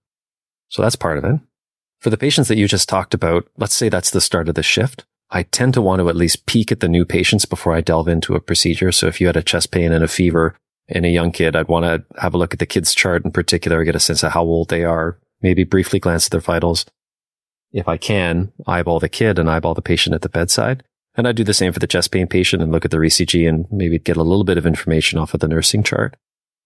So 0.67 0.81
that's 0.81 0.97
part 0.97 1.17
of 1.17 1.23
it. 1.23 1.39
For 2.01 2.09
the 2.09 2.17
patients 2.17 2.49
that 2.49 2.57
you 2.57 2.67
just 2.67 2.89
talked 2.89 3.13
about, 3.13 3.47
let's 3.57 3.73
say 3.73 3.87
that's 3.87 4.11
the 4.11 4.19
start 4.19 4.49
of 4.49 4.55
the 4.55 4.63
shift. 4.63 5.05
I 5.35 5.43
tend 5.43 5.73
to 5.73 5.81
want 5.81 5.99
to 5.99 6.09
at 6.09 6.15
least 6.15 6.45
peek 6.45 6.71
at 6.71 6.79
the 6.79 6.87
new 6.87 7.05
patients 7.05 7.45
before 7.45 7.73
I 7.73 7.81
delve 7.81 8.07
into 8.07 8.35
a 8.35 8.39
procedure. 8.39 8.91
So 8.91 9.07
if 9.07 9.19
you 9.19 9.25
had 9.25 9.35
a 9.35 9.41
chest 9.41 9.71
pain 9.71 9.91
and 9.91 10.03
a 10.03 10.07
fever 10.07 10.55
in 10.87 11.05
a 11.05 11.11
young 11.11 11.31
kid, 11.31 11.55
I'd 11.55 11.67
want 11.67 11.85
to 11.85 12.21
have 12.21 12.35
a 12.35 12.37
look 12.37 12.53
at 12.53 12.59
the 12.59 12.67
kid's 12.67 12.93
chart 12.93 13.25
in 13.25 13.31
particular, 13.31 13.83
get 13.83 13.95
a 13.95 13.99
sense 13.99 14.21
of 14.21 14.33
how 14.33 14.43
old 14.43 14.69
they 14.69 14.83
are, 14.83 15.17
maybe 15.41 15.63
briefly 15.63 15.99
glance 15.99 16.27
at 16.27 16.31
their 16.31 16.39
vitals, 16.39 16.85
if 17.71 17.87
I 17.87 17.97
can, 17.97 18.53
eyeball 18.67 18.99
the 18.99 19.09
kid 19.09 19.39
and 19.39 19.49
eyeball 19.49 19.73
the 19.73 19.81
patient 19.81 20.13
at 20.13 20.21
the 20.21 20.29
bedside. 20.29 20.83
And 21.15 21.27
I'd 21.27 21.35
do 21.35 21.43
the 21.43 21.53
same 21.53 21.73
for 21.73 21.79
the 21.79 21.87
chest 21.87 22.11
pain 22.11 22.27
patient 22.27 22.61
and 22.61 22.71
look 22.71 22.85
at 22.85 22.91
their 22.91 23.01
ECG 23.01 23.49
and 23.49 23.65
maybe 23.71 23.97
get 23.97 24.17
a 24.17 24.23
little 24.23 24.43
bit 24.43 24.59
of 24.59 24.67
information 24.67 25.17
off 25.17 25.33
of 25.33 25.39
the 25.39 25.47
nursing 25.47 25.81
chart 25.81 26.15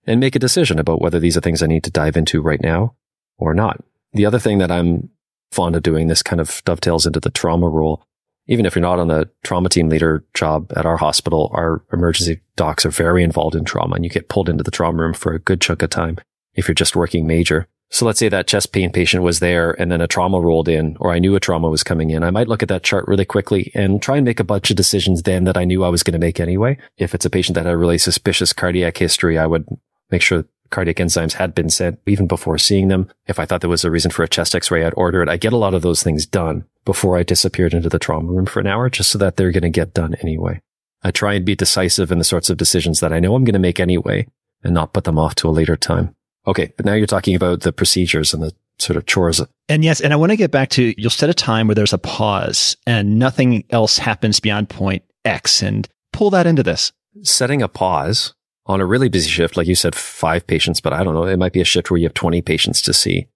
and 0.05 0.19
make 0.19 0.35
a 0.35 0.39
decision 0.39 0.77
about 0.77 1.01
whether 1.01 1.19
these 1.19 1.37
are 1.37 1.41
things 1.41 1.63
I 1.63 1.67
need 1.67 1.85
to 1.85 1.91
dive 1.91 2.17
into 2.17 2.41
right 2.41 2.61
now 2.61 2.95
or 3.37 3.53
not. 3.53 3.81
The 4.11 4.25
other 4.25 4.39
thing 4.39 4.57
that 4.57 4.71
I'm 4.71 5.09
fond 5.51 5.77
of 5.77 5.83
doing, 5.83 6.07
this 6.07 6.23
kind 6.23 6.41
of 6.41 6.61
dovetails 6.65 7.05
into 7.05 7.21
the 7.21 7.29
trauma 7.29 7.69
role. 7.69 8.03
Even 8.47 8.65
if 8.65 8.75
you're 8.75 8.81
not 8.81 8.99
on 8.99 9.07
the 9.07 9.29
trauma 9.43 9.69
team 9.69 9.89
leader 9.89 10.23
job 10.33 10.71
at 10.75 10.85
our 10.85 10.97
hospital, 10.97 11.51
our 11.53 11.83
emergency 11.91 12.41
docs 12.55 12.85
are 12.85 12.91
very 12.91 13.23
involved 13.23 13.55
in 13.55 13.65
trauma 13.65 13.95
and 13.95 14.03
you 14.03 14.09
get 14.09 14.29
pulled 14.29 14.49
into 14.49 14.63
the 14.63 14.71
trauma 14.71 15.01
room 15.01 15.13
for 15.13 15.33
a 15.33 15.39
good 15.39 15.61
chunk 15.61 15.81
of 15.81 15.89
time 15.89 16.17
if 16.55 16.67
you're 16.67 16.75
just 16.75 16.95
working 16.95 17.27
major. 17.27 17.67
So 17.89 18.05
let's 18.05 18.19
say 18.19 18.27
that 18.27 18.47
chest 18.47 18.73
pain 18.73 18.91
patient 18.91 19.23
was 19.23 19.39
there 19.39 19.71
and 19.79 19.89
then 19.89 20.01
a 20.01 20.07
trauma 20.07 20.41
rolled 20.41 20.67
in, 20.67 20.97
or 20.99 21.13
I 21.13 21.19
knew 21.19 21.35
a 21.35 21.39
trauma 21.39 21.69
was 21.69 21.83
coming 21.83 22.09
in. 22.09 22.21
I 22.21 22.31
might 22.31 22.49
look 22.49 22.61
at 22.61 22.69
that 22.69 22.83
chart 22.83 23.07
really 23.07 23.23
quickly 23.23 23.71
and 23.73 24.01
try 24.01 24.17
and 24.17 24.25
make 24.25 24.41
a 24.41 24.45
bunch 24.45 24.69
of 24.69 24.75
decisions 24.75 25.23
then 25.23 25.45
that 25.45 25.57
I 25.57 25.63
knew 25.63 25.85
I 25.85 25.89
was 25.89 26.03
going 26.03 26.13
to 26.13 26.19
make 26.19 26.39
anyway. 26.39 26.77
If 26.97 27.15
it's 27.15 27.25
a 27.25 27.29
patient 27.29 27.55
that 27.55 27.65
had 27.65 27.73
a 27.73 27.77
really 27.77 27.97
suspicious 27.97 28.51
cardiac 28.51 28.97
history, 28.97 29.37
I 29.37 29.45
would 29.45 29.65
make 30.11 30.21
sure 30.21 30.45
cardiac 30.69 30.97
enzymes 30.97 31.33
had 31.33 31.55
been 31.55 31.69
sent 31.69 31.99
even 32.05 32.27
before 32.27 32.57
seeing 32.57 32.87
them. 32.87 33.09
If 33.27 33.39
I 33.39 33.45
thought 33.45 33.61
there 33.61 33.69
was 33.69 33.83
a 33.83 33.91
reason 33.91 34.11
for 34.11 34.23
a 34.23 34.27
chest 34.27 34.55
x-ray, 34.55 34.85
I'd 34.85 34.93
order 34.95 35.21
it. 35.21 35.29
I 35.29 35.37
get 35.37 35.53
a 35.53 35.57
lot 35.57 35.73
of 35.73 35.81
those 35.81 36.03
things 36.03 36.25
done 36.25 36.65
before 36.85 37.17
I 37.17 37.23
disappeared 37.23 37.73
into 37.73 37.89
the 37.89 37.99
trauma 37.99 38.31
room 38.31 38.45
for 38.45 38.59
an 38.59 38.67
hour, 38.67 38.89
just 38.89 39.11
so 39.11 39.17
that 39.17 39.35
they're 39.35 39.51
going 39.51 39.63
to 39.63 39.69
get 39.69 39.93
done 39.93 40.15
anyway. 40.21 40.61
I 41.03 41.11
try 41.11 41.33
and 41.33 41.45
be 41.45 41.55
decisive 41.55 42.11
in 42.11 42.17
the 42.17 42.23
sorts 42.23 42.49
of 42.49 42.57
decisions 42.57 42.99
that 42.99 43.13
I 43.13 43.19
know 43.19 43.35
I'm 43.35 43.43
going 43.43 43.53
to 43.53 43.59
make 43.59 43.79
anyway 43.79 44.27
and 44.63 44.73
not 44.73 44.93
put 44.93 45.03
them 45.03 45.19
off 45.19 45.35
to 45.35 45.49
a 45.49 45.51
later 45.51 45.77
time. 45.77 46.15
Okay, 46.47 46.71
but 46.77 46.85
now 46.85 46.93
you're 46.93 47.07
talking 47.07 47.35
about 47.35 47.61
the 47.61 47.73
procedures 47.73 48.33
and 48.33 48.41
the 48.41 48.53
sort 48.79 48.97
of 48.97 49.05
chores. 49.05 49.41
And 49.69 49.83
yes, 49.83 50.01
and 50.01 50.13
I 50.13 50.15
want 50.15 50.31
to 50.31 50.37
get 50.37 50.51
back 50.51 50.69
to 50.71 50.93
you'll 50.99 51.09
set 51.09 51.29
a 51.29 51.33
time 51.33 51.67
where 51.67 51.75
there's 51.75 51.93
a 51.93 51.97
pause 51.97 52.77
and 52.85 53.19
nothing 53.19 53.65
else 53.69 53.97
happens 53.97 54.39
beyond 54.39 54.69
point 54.69 55.03
X 55.25 55.61
and 55.61 55.87
pull 56.13 56.29
that 56.31 56.47
into 56.47 56.63
this. 56.63 56.91
Setting 57.23 57.61
a 57.61 57.67
pause 57.67 58.33
on 58.67 58.81
a 58.81 58.85
really 58.85 59.09
busy 59.09 59.29
shift, 59.29 59.57
like 59.57 59.67
you 59.67 59.75
said, 59.75 59.95
five 59.95 60.45
patients, 60.45 60.81
but 60.81 60.93
I 60.93 61.03
don't 61.03 61.13
know, 61.13 61.23
it 61.23 61.37
might 61.37 61.53
be 61.53 61.61
a 61.61 61.65
shift 61.65 61.89
where 61.89 61.97
you 61.97 62.05
have 62.05 62.13
20 62.13 62.41
patients 62.41 62.81
to 62.83 62.93
see. 62.93 63.27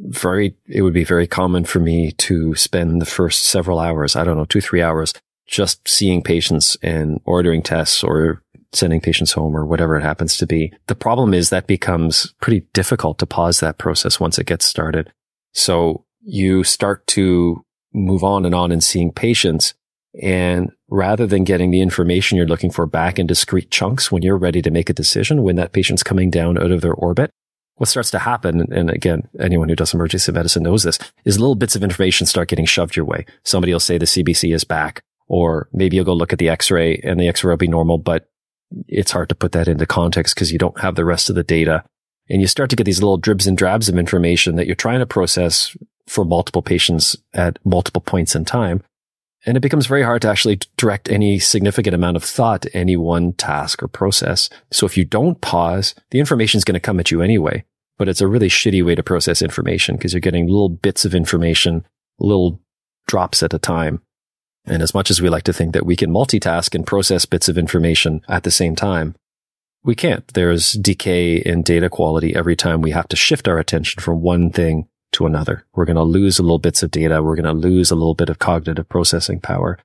Very, 0.00 0.56
it 0.66 0.82
would 0.82 0.94
be 0.94 1.04
very 1.04 1.26
common 1.26 1.64
for 1.64 1.78
me 1.78 2.12
to 2.12 2.54
spend 2.56 3.00
the 3.00 3.06
first 3.06 3.44
several 3.44 3.78
hours, 3.78 4.16
I 4.16 4.24
don't 4.24 4.36
know, 4.36 4.44
two, 4.44 4.60
three 4.60 4.82
hours 4.82 5.14
just 5.46 5.86
seeing 5.86 6.22
patients 6.22 6.76
and 6.82 7.20
ordering 7.24 7.62
tests 7.62 8.02
or 8.02 8.42
sending 8.72 9.00
patients 9.00 9.32
home 9.32 9.54
or 9.54 9.66
whatever 9.66 9.96
it 9.96 10.02
happens 10.02 10.36
to 10.38 10.46
be. 10.46 10.72
The 10.86 10.94
problem 10.94 11.34
is 11.34 11.50
that 11.50 11.66
becomes 11.66 12.34
pretty 12.40 12.66
difficult 12.72 13.18
to 13.18 13.26
pause 13.26 13.60
that 13.60 13.78
process 13.78 14.18
once 14.18 14.38
it 14.38 14.46
gets 14.46 14.64
started. 14.64 15.12
So 15.52 16.06
you 16.22 16.64
start 16.64 17.06
to 17.08 17.64
move 17.92 18.24
on 18.24 18.46
and 18.46 18.54
on 18.54 18.72
and 18.72 18.82
seeing 18.82 19.12
patients. 19.12 19.74
And 20.22 20.70
rather 20.92 21.26
than 21.26 21.42
getting 21.42 21.70
the 21.70 21.80
information 21.80 22.36
you're 22.36 22.46
looking 22.46 22.70
for 22.70 22.84
back 22.84 23.18
in 23.18 23.26
discrete 23.26 23.70
chunks 23.70 24.12
when 24.12 24.22
you're 24.22 24.36
ready 24.36 24.60
to 24.60 24.70
make 24.70 24.90
a 24.90 24.92
decision, 24.92 25.42
when 25.42 25.56
that 25.56 25.72
patient's 25.72 26.02
coming 26.02 26.30
down 26.30 26.58
out 26.58 26.70
of 26.70 26.82
their 26.82 26.92
orbit, 26.92 27.30
what 27.76 27.88
starts 27.88 28.10
to 28.10 28.18
happen, 28.18 28.70
and 28.70 28.90
again, 28.90 29.26
anyone 29.40 29.70
who 29.70 29.74
does 29.74 29.94
emergency 29.94 30.30
medicine 30.30 30.62
knows 30.62 30.82
this, 30.82 30.98
is 31.24 31.40
little 31.40 31.54
bits 31.54 31.74
of 31.74 31.82
information 31.82 32.26
start 32.26 32.48
getting 32.48 32.66
shoved 32.66 32.94
your 32.94 33.06
way. 33.06 33.24
Somebody 33.42 33.72
will 33.72 33.80
say 33.80 33.96
the 33.96 34.04
CBC 34.04 34.54
is 34.54 34.64
back, 34.64 35.02
or 35.28 35.66
maybe 35.72 35.96
you'll 35.96 36.04
go 36.04 36.12
look 36.12 36.34
at 36.34 36.38
the 36.38 36.50
x-ray 36.50 37.00
and 37.02 37.18
the 37.18 37.26
x-ray 37.26 37.50
will 37.50 37.56
be 37.56 37.66
normal, 37.66 37.96
but 37.96 38.28
it's 38.86 39.12
hard 39.12 39.30
to 39.30 39.34
put 39.34 39.52
that 39.52 39.68
into 39.68 39.86
context 39.86 40.34
because 40.34 40.52
you 40.52 40.58
don't 40.58 40.80
have 40.80 40.94
the 40.94 41.06
rest 41.06 41.30
of 41.30 41.36
the 41.36 41.42
data. 41.42 41.84
And 42.28 42.42
you 42.42 42.46
start 42.46 42.68
to 42.68 42.76
get 42.76 42.84
these 42.84 43.00
little 43.00 43.16
dribs 43.16 43.46
and 43.46 43.56
drabs 43.56 43.88
of 43.88 43.96
information 43.96 44.56
that 44.56 44.66
you're 44.66 44.76
trying 44.76 45.00
to 45.00 45.06
process 45.06 45.74
for 46.06 46.26
multiple 46.26 46.62
patients 46.62 47.16
at 47.32 47.58
multiple 47.64 48.02
points 48.02 48.34
in 48.34 48.44
time. 48.44 48.82
And 49.44 49.56
it 49.56 49.60
becomes 49.60 49.86
very 49.86 50.02
hard 50.02 50.22
to 50.22 50.28
actually 50.28 50.60
direct 50.76 51.10
any 51.10 51.38
significant 51.38 51.94
amount 51.94 52.16
of 52.16 52.22
thought 52.22 52.62
to 52.62 52.76
any 52.76 52.96
one 52.96 53.32
task 53.32 53.82
or 53.82 53.88
process. 53.88 54.48
So 54.70 54.86
if 54.86 54.96
you 54.96 55.04
don't 55.04 55.40
pause, 55.40 55.94
the 56.10 56.20
information 56.20 56.58
is 56.58 56.64
going 56.64 56.74
to 56.74 56.80
come 56.80 57.00
at 57.00 57.10
you 57.10 57.22
anyway. 57.22 57.64
But 57.98 58.08
it's 58.08 58.20
a 58.20 58.28
really 58.28 58.48
shitty 58.48 58.84
way 58.84 58.94
to 58.94 59.02
process 59.02 59.42
information 59.42 59.96
because 59.96 60.12
you're 60.12 60.20
getting 60.20 60.46
little 60.46 60.68
bits 60.68 61.04
of 61.04 61.14
information, 61.14 61.84
little 62.18 62.60
drops 63.06 63.42
at 63.42 63.54
a 63.54 63.58
time. 63.58 64.00
And 64.64 64.82
as 64.82 64.94
much 64.94 65.10
as 65.10 65.20
we 65.20 65.28
like 65.28 65.42
to 65.44 65.52
think 65.52 65.72
that 65.74 65.86
we 65.86 65.96
can 65.96 66.10
multitask 66.10 66.74
and 66.74 66.86
process 66.86 67.26
bits 67.26 67.48
of 67.48 67.58
information 67.58 68.22
at 68.28 68.44
the 68.44 68.50
same 68.50 68.76
time, 68.76 69.16
we 69.84 69.96
can't. 69.96 70.26
There's 70.34 70.72
decay 70.72 71.36
in 71.36 71.62
data 71.62 71.90
quality 71.90 72.34
every 72.34 72.54
time 72.54 72.80
we 72.80 72.92
have 72.92 73.08
to 73.08 73.16
shift 73.16 73.48
our 73.48 73.58
attention 73.58 74.00
from 74.00 74.20
one 74.20 74.50
thing 74.50 74.86
to 75.12 75.26
another. 75.26 75.64
We're 75.74 75.84
going 75.84 75.96
to 75.96 76.02
lose 76.02 76.38
a 76.38 76.42
little 76.42 76.58
bits 76.58 76.82
of 76.82 76.90
data. 76.90 77.22
We're 77.22 77.36
going 77.36 77.44
to 77.44 77.68
lose 77.68 77.90
a 77.90 77.94
little 77.94 78.14
bit 78.14 78.28
of 78.28 78.38
cognitive 78.38 78.88
processing 78.88 79.40
power 79.40 79.78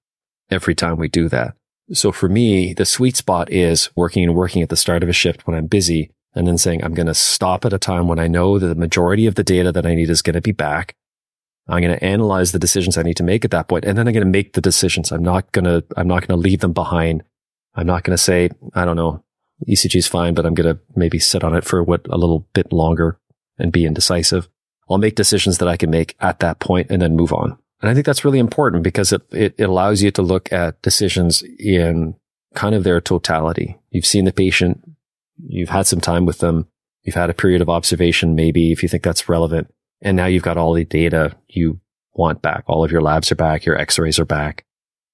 every 0.50 0.76
time 0.76 0.98
we 0.98 1.08
do 1.08 1.30
that. 1.30 1.56
So 1.94 2.12
for 2.12 2.28
me, 2.28 2.74
the 2.74 2.86
sweet 2.86 3.16
spot 3.16 3.52
is 3.52 3.90
working 3.96 4.24
and 4.24 4.36
working 4.36 4.62
at 4.62 4.70
the 4.70 4.76
start 4.76 5.04
of 5.04 5.10
a 5.10 5.14
shift 5.14 5.48
when 5.48 5.56
I'm 5.56 5.68
busy 5.68 6.12
and 6.36 6.46
then 6.48 6.58
saying, 6.58 6.84
I'm 6.84 6.94
going 6.94 7.08
to 7.08 7.14
stop 7.14 7.66
at 7.66 7.74
a 7.74 7.80
time 7.80 8.08
when 8.08 8.20
I 8.20 8.28
know 8.28 8.60
that 8.60 8.68
the 8.68 8.76
majority 8.76 9.26
of 9.26 9.36
the 9.36 9.44
data 9.44 9.72
that 9.72 9.86
I 9.86 9.96
need 9.96 10.10
is 10.10 10.22
going 10.22 10.36
to 10.36 10.42
be 10.42 10.52
back. 10.52 10.96
I'm 11.68 11.82
going 11.82 11.98
to 11.98 12.04
analyze 12.04 12.52
the 12.52 12.60
decisions 12.60 12.98
I 12.98 13.04
need 13.04 13.18
to 13.18 13.24
make 13.24 13.44
at 13.44 13.52
that 13.52 13.68
point, 13.68 13.84
and 13.86 13.98
then 13.98 14.08
I'm 14.08 14.14
going 14.14 14.26
to 14.26 14.32
make 14.32 14.54
the 14.54 14.62
decisions. 14.62 15.12
I'm 15.12 15.24
not 15.24 15.52
going 15.52 15.66
to, 15.66 15.84
I'm 15.98 16.08
not 16.08 16.26
going 16.26 16.40
to 16.40 16.42
leave 16.42 16.62
them 16.62 16.74
behind. 16.74 17.24
I'm 17.76 17.88
not 17.88 18.04
going 18.04 18.16
to 18.16 18.22
say, 18.22 18.50
I 18.74 18.86
don't 18.86 18.96
know, 18.96 19.24
ECG 19.68 19.96
is 19.96 20.08
fine, 20.08 20.34
but 20.34 20.46
I'm 20.46 20.54
going 20.54 20.76
to 20.76 20.82
maybe 20.96 21.20
sit 21.20 21.44
on 21.44 21.56
it 21.56 21.64
for 21.64 21.84
what, 21.84 22.06
a 22.10 22.18
little 22.18 22.48
bit 22.54 22.72
longer 22.72 23.20
and 23.58 23.72
be 23.72 23.86
indecisive. 23.86 24.48
I'll 24.90 24.98
make 24.98 25.16
decisions 25.16 25.58
that 25.58 25.68
I 25.68 25.78
can 25.78 25.90
make 25.90 26.16
at 26.20 26.40
that 26.40 26.60
point 26.60 26.90
and 26.90 27.02
then 27.02 27.16
move 27.16 27.34
on. 27.34 27.58
And 27.82 27.90
I 27.90 27.94
think 27.94 28.06
that's 28.06 28.26
really 28.26 28.40
important 28.40 28.84
because 28.84 29.14
it, 29.14 29.22
it, 29.32 29.60
allows 29.60 30.02
you 30.02 30.10
to 30.12 30.22
look 30.22 30.52
at 30.52 30.82
decisions 30.82 31.44
in 31.60 32.16
kind 32.56 32.74
of 32.74 32.84
their 32.84 33.00
totality. 33.00 33.78
You've 33.92 34.06
seen 34.06 34.26
the 34.26 34.34
patient. 34.34 34.84
You've 35.38 35.70
had 35.70 35.86
some 35.86 36.02
time 36.02 36.26
with 36.26 36.40
them. 36.40 36.68
You've 37.04 37.16
had 37.16 37.30
a 37.30 37.36
period 37.36 37.62
of 37.62 37.70
observation, 37.70 38.36
maybe 38.36 38.72
if 38.72 38.82
you 38.82 38.90
think 38.90 39.04
that's 39.04 39.30
relevant. 39.30 39.72
And 40.02 40.18
now 40.18 40.26
you've 40.26 40.44
got 40.44 40.58
all 40.58 40.74
the 40.74 40.84
data 40.84 41.36
you 41.48 41.80
want 42.14 42.42
back. 42.42 42.64
All 42.68 42.84
of 42.84 42.92
your 42.92 43.02
labs 43.02 43.32
are 43.32 43.36
back. 43.36 43.66
Your 43.66 43.78
x-rays 43.78 44.20
are 44.20 44.26
back. 44.26 44.66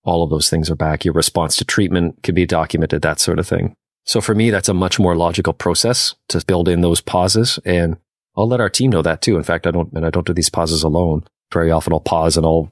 All 0.04 0.24
of 0.24 0.30
those 0.30 0.50
things 0.50 0.70
are 0.70 0.76
back. 0.76 1.06
Your 1.06 1.14
response 1.14 1.56
to 1.58 1.66
treatment 1.66 2.24
can 2.24 2.34
be 2.36 2.46
documented, 2.46 3.02
that 3.02 3.20
sort 3.20 3.40
of 3.40 3.48
thing. 3.48 3.76
So 4.06 4.22
for 4.22 4.36
me, 4.36 4.50
that's 4.50 4.70
a 4.70 4.74
much 4.74 5.00
more 5.00 5.16
logical 5.16 5.54
process 5.54 6.16
to 6.30 6.44
build 6.46 6.68
in 6.68 6.82
those 6.82 7.02
pauses. 7.02 7.60
And 7.64 7.98
I'll 8.36 8.48
let 8.48 8.62
our 8.62 8.69
team 8.69 8.91
know 8.91 9.02
that 9.02 9.22
too. 9.22 9.38
In 9.38 9.43
fact, 9.43 9.67
I 9.67 9.72
don't, 9.72 9.91
and 9.93 10.06
I 10.06 10.10
don't 10.10 10.26
do 10.26 10.34
these 10.34 10.50
pauses 10.50 10.84
alone. 10.84 11.24
Very 11.52 11.71
often 11.71 11.94
I'll 11.94 12.00
pause 12.00 12.36
and 12.38 12.46
I'll 12.46 12.71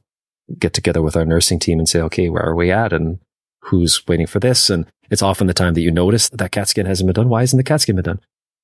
get 0.58 0.74
together 0.74 1.02
with 1.02 1.16
our 1.16 1.26
nursing 1.26 1.60
team 1.60 1.78
and 1.78 1.88
say, 1.88 2.02
okay, 2.02 2.30
where 2.30 2.44
are 2.44 2.56
we 2.56 2.72
at? 2.72 2.94
And 2.94 3.20
who's 3.62 4.06
waiting 4.08 4.28
for 4.28 4.40
this? 4.40 4.70
And 4.70 4.88
it's 5.10 5.22
often 5.22 5.48
the 5.48 5.54
time 5.54 5.76
that 5.76 5.82
you 5.82 5.92
notice 5.92 6.30
that, 6.30 6.38
that 6.38 6.52
CAT 6.52 6.70
scan 6.70 6.86
hasn't 6.86 7.08
been 7.08 7.14
done. 7.14 7.30
Why 7.30 7.44
isn't 7.44 7.58
the 7.58 7.64
CAT 7.64 7.82
scan 7.82 7.96
been 7.96 8.04
done? 8.04 8.22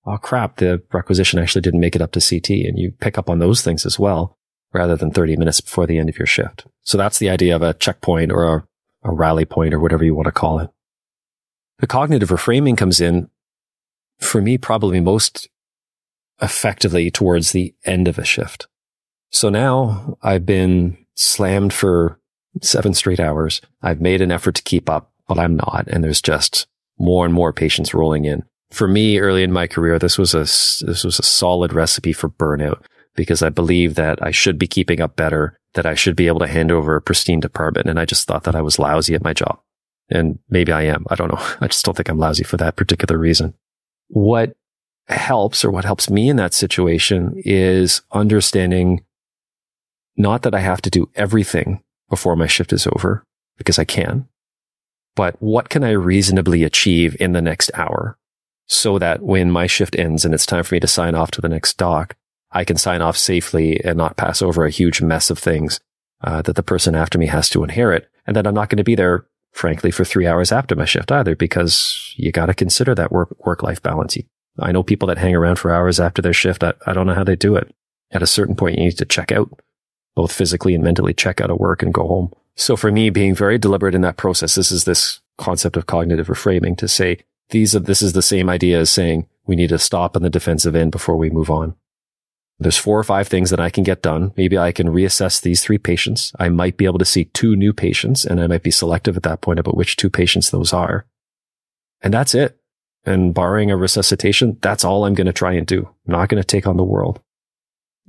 oh 0.07 0.17
crap, 0.17 0.55
the 0.55 0.81
requisition 0.93 1.37
actually 1.37 1.61
didn't 1.61 1.81
make 1.81 1.95
it 1.95 2.01
up 2.01 2.13
to 2.13 2.21
CT. 2.21 2.49
And 2.49 2.79
you 2.79 2.91
pick 2.91 3.17
up 3.17 3.29
on 3.29 3.39
those 3.39 3.61
things 3.61 3.85
as 3.85 3.99
well, 3.99 4.37
rather 4.73 4.95
than 4.95 5.11
30 5.11 5.35
minutes 5.35 5.61
before 5.61 5.85
the 5.85 5.99
end 5.99 6.09
of 6.09 6.17
your 6.17 6.25
shift. 6.25 6.65
So 6.83 6.97
that's 6.97 7.19
the 7.19 7.29
idea 7.29 7.55
of 7.55 7.61
a 7.61 7.73
checkpoint 7.73 8.31
or 8.31 8.45
a, 8.45 8.67
a 9.03 9.13
rally 9.13 9.45
point 9.45 9.73
or 9.73 9.79
whatever 9.79 10.05
you 10.05 10.15
want 10.15 10.27
to 10.27 10.31
call 10.31 10.59
it. 10.59 10.69
The 11.79 11.87
cognitive 11.87 12.29
reframing 12.29 12.77
comes 12.77 12.99
in 13.01 13.29
for 14.19 14.41
me 14.41 14.57
probably 14.57 14.99
most 14.99 15.49
effectively 16.41 17.09
towards 17.11 17.51
the 17.51 17.73
end 17.85 18.07
of 18.07 18.17
a 18.17 18.25
shift. 18.25 18.67
So 19.31 19.49
now 19.49 20.17
I've 20.21 20.45
been 20.45 20.97
slammed 21.15 21.73
for 21.73 22.19
seven 22.61 22.93
straight 22.93 23.19
hours. 23.19 23.61
I've 23.81 24.01
made 24.01 24.21
an 24.21 24.31
effort 24.31 24.55
to 24.55 24.63
keep 24.63 24.89
up. 24.89 25.11
but 25.27 25.39
I'm 25.39 25.57
not. 25.57 25.87
And 25.87 26.03
there's 26.03 26.21
just 26.21 26.67
more 26.97 27.25
and 27.25 27.33
more 27.33 27.51
patients 27.51 27.93
rolling 27.93 28.25
in. 28.25 28.43
For 28.71 28.87
me, 28.87 29.19
early 29.19 29.43
in 29.43 29.51
my 29.51 29.67
career, 29.67 29.99
this 29.99 30.17
was 30.17 30.33
a, 30.33 30.39
this 30.39 31.03
was 31.03 31.19
a 31.19 31.23
solid 31.23 31.73
recipe 31.73 32.13
for 32.13 32.29
burnout 32.29 32.81
because 33.15 33.41
I 33.41 33.49
believe 33.49 33.95
that 33.95 34.23
I 34.23 34.31
should 34.31 34.57
be 34.57 34.67
keeping 34.67 35.01
up 35.01 35.15
better, 35.15 35.57
that 35.73 35.85
I 35.85 35.95
should 35.95 36.15
be 36.15 36.27
able 36.27 36.39
to 36.39 36.47
hand 36.47 36.71
over 36.71 36.95
a 36.95 37.01
pristine 37.01 37.39
department. 37.39 37.89
And 37.89 37.99
I 37.99 38.05
just 38.05 38.27
thought 38.27 38.43
that 38.43 38.55
I 38.55 38.61
was 38.61 38.79
lousy 38.79 39.15
at 39.15 39.23
my 39.23 39.33
job. 39.33 39.59
And 40.09 40.39
maybe 40.49 40.71
I 40.71 40.83
am. 40.83 41.05
I 41.09 41.15
don't 41.15 41.29
know. 41.29 41.55
I 41.61 41.67
just 41.67 41.83
don't 41.83 41.95
think 41.95 42.09
I'm 42.09 42.19
lousy 42.19 42.43
for 42.43 42.57
that 42.57 42.77
particular 42.77 43.17
reason. 43.17 43.53
What 44.07 44.55
helps 45.15 45.63
or 45.63 45.71
what 45.71 45.85
helps 45.85 46.09
me 46.09 46.29
in 46.29 46.35
that 46.35 46.53
situation 46.53 47.33
is 47.37 48.01
understanding 48.11 49.03
not 50.17 50.41
that 50.41 50.55
I 50.55 50.59
have 50.59 50.81
to 50.81 50.89
do 50.89 51.09
everything 51.15 51.83
before 52.09 52.35
my 52.35 52.47
shift 52.47 52.73
is 52.73 52.87
over 52.87 53.23
because 53.57 53.79
I 53.79 53.85
can, 53.85 54.27
but 55.15 55.41
what 55.41 55.69
can 55.69 55.83
I 55.83 55.91
reasonably 55.91 56.63
achieve 56.63 57.15
in 57.19 57.33
the 57.33 57.41
next 57.41 57.71
hour 57.73 58.17
so 58.67 58.99
that 58.99 59.21
when 59.21 59.49
my 59.49 59.65
shift 59.65 59.95
ends 59.97 60.25
and 60.25 60.33
it's 60.33 60.45
time 60.45 60.63
for 60.63 60.75
me 60.75 60.79
to 60.79 60.87
sign 60.87 61.15
off 61.15 61.31
to 61.31 61.41
the 61.41 61.49
next 61.49 61.77
doc, 61.77 62.15
I 62.51 62.63
can 62.63 62.77
sign 62.77 63.01
off 63.01 63.17
safely 63.17 63.83
and 63.83 63.97
not 63.97 64.17
pass 64.17 64.41
over 64.41 64.65
a 64.65 64.71
huge 64.71 65.01
mess 65.01 65.29
of 65.29 65.39
things 65.39 65.79
uh, 66.21 66.41
that 66.43 66.55
the 66.55 66.63
person 66.63 66.95
after 66.95 67.17
me 67.17 67.27
has 67.27 67.49
to 67.49 67.63
inherit. 67.63 68.09
And 68.25 68.35
that 68.35 68.45
I'm 68.45 68.53
not 68.53 68.69
going 68.69 68.77
to 68.77 68.83
be 68.83 68.95
there, 68.95 69.25
frankly, 69.53 69.91
for 69.91 70.03
three 70.03 70.27
hours 70.27 70.51
after 70.51 70.75
my 70.75 70.85
shift 70.85 71.11
either, 71.11 71.35
because 71.35 72.13
you 72.17 72.31
got 72.31 72.47
to 72.47 72.53
consider 72.53 72.93
that 72.95 73.11
work, 73.11 73.35
work 73.45 73.63
life 73.63 73.81
balance. 73.81 74.17
I 74.59 74.71
know 74.71 74.83
people 74.83 75.07
that 75.07 75.17
hang 75.17 75.35
around 75.35 75.57
for 75.57 75.71
hours 75.71 75.99
after 75.99 76.21
their 76.21 76.33
shift. 76.33 76.63
I, 76.63 76.73
I 76.85 76.93
don't 76.93 77.07
know 77.07 77.13
how 77.13 77.23
they 77.23 77.35
do 77.35 77.55
it. 77.55 77.73
At 78.11 78.23
a 78.23 78.27
certain 78.27 78.55
point, 78.55 78.77
you 78.77 78.85
need 78.85 78.97
to 78.97 79.05
check 79.05 79.31
out, 79.31 79.61
both 80.15 80.31
physically 80.31 80.73
and 80.73 80.83
mentally 80.83 81.13
check 81.13 81.41
out 81.41 81.51
of 81.51 81.59
work 81.59 81.83
and 81.83 81.93
go 81.93 82.07
home. 82.07 82.33
So 82.55 82.75
for 82.75 82.91
me, 82.91 83.09
being 83.09 83.35
very 83.35 83.57
deliberate 83.57 83.95
in 83.95 84.01
that 84.01 84.17
process, 84.17 84.55
this 84.55 84.71
is 84.71 84.85
this 84.85 85.19
concept 85.37 85.77
of 85.77 85.85
cognitive 85.85 86.27
reframing 86.27 86.77
to 86.77 86.87
say, 86.87 87.19
these 87.49 87.75
are, 87.75 87.79
this 87.79 88.01
is 88.01 88.13
the 88.13 88.21
same 88.21 88.49
idea 88.49 88.79
as 88.79 88.89
saying 88.89 89.27
we 89.45 89.55
need 89.55 89.69
to 89.69 89.79
stop 89.79 90.15
on 90.15 90.23
the 90.23 90.29
defensive 90.29 90.75
end 90.75 90.91
before 90.91 91.15
we 91.15 91.29
move 91.29 91.49
on. 91.49 91.75
There's 92.59 92.77
four 92.77 92.97
or 92.97 93.03
five 93.03 93.27
things 93.27 93.51
that 93.51 93.59
I 93.59 93.69
can 93.69 93.83
get 93.83 94.01
done. 94.01 94.33
Maybe 94.35 94.57
I 94.57 94.71
can 94.71 94.87
reassess 94.87 95.39
these 95.39 95.63
three 95.63 95.77
patients. 95.77 96.33
I 96.39 96.49
might 96.49 96.75
be 96.75 96.85
able 96.85 96.97
to 96.97 97.05
see 97.05 97.25
two 97.25 97.55
new 97.55 97.71
patients 97.71 98.25
and 98.25 98.41
I 98.41 98.47
might 98.47 98.63
be 98.63 98.71
selective 98.71 99.15
at 99.15 99.23
that 99.23 99.41
point 99.41 99.59
about 99.59 99.77
which 99.77 99.95
two 99.95 100.09
patients 100.09 100.49
those 100.49 100.73
are. 100.73 101.05
And 102.01 102.13
that's 102.13 102.33
it. 102.33 102.59
And 103.07 103.33
barring 103.33 103.71
a 103.71 103.77
resuscitation, 103.77 104.57
that's 104.61 104.83
all 104.83 105.05
I'm 105.05 105.13
going 105.13 105.27
to 105.27 105.33
try 105.33 105.53
and 105.53 105.65
do. 105.65 105.87
I'm 106.07 106.11
not 106.11 106.27
going 106.27 106.41
to 106.41 106.45
take 106.45 106.67
on 106.67 106.75
the 106.75 106.83
world. 106.83 107.21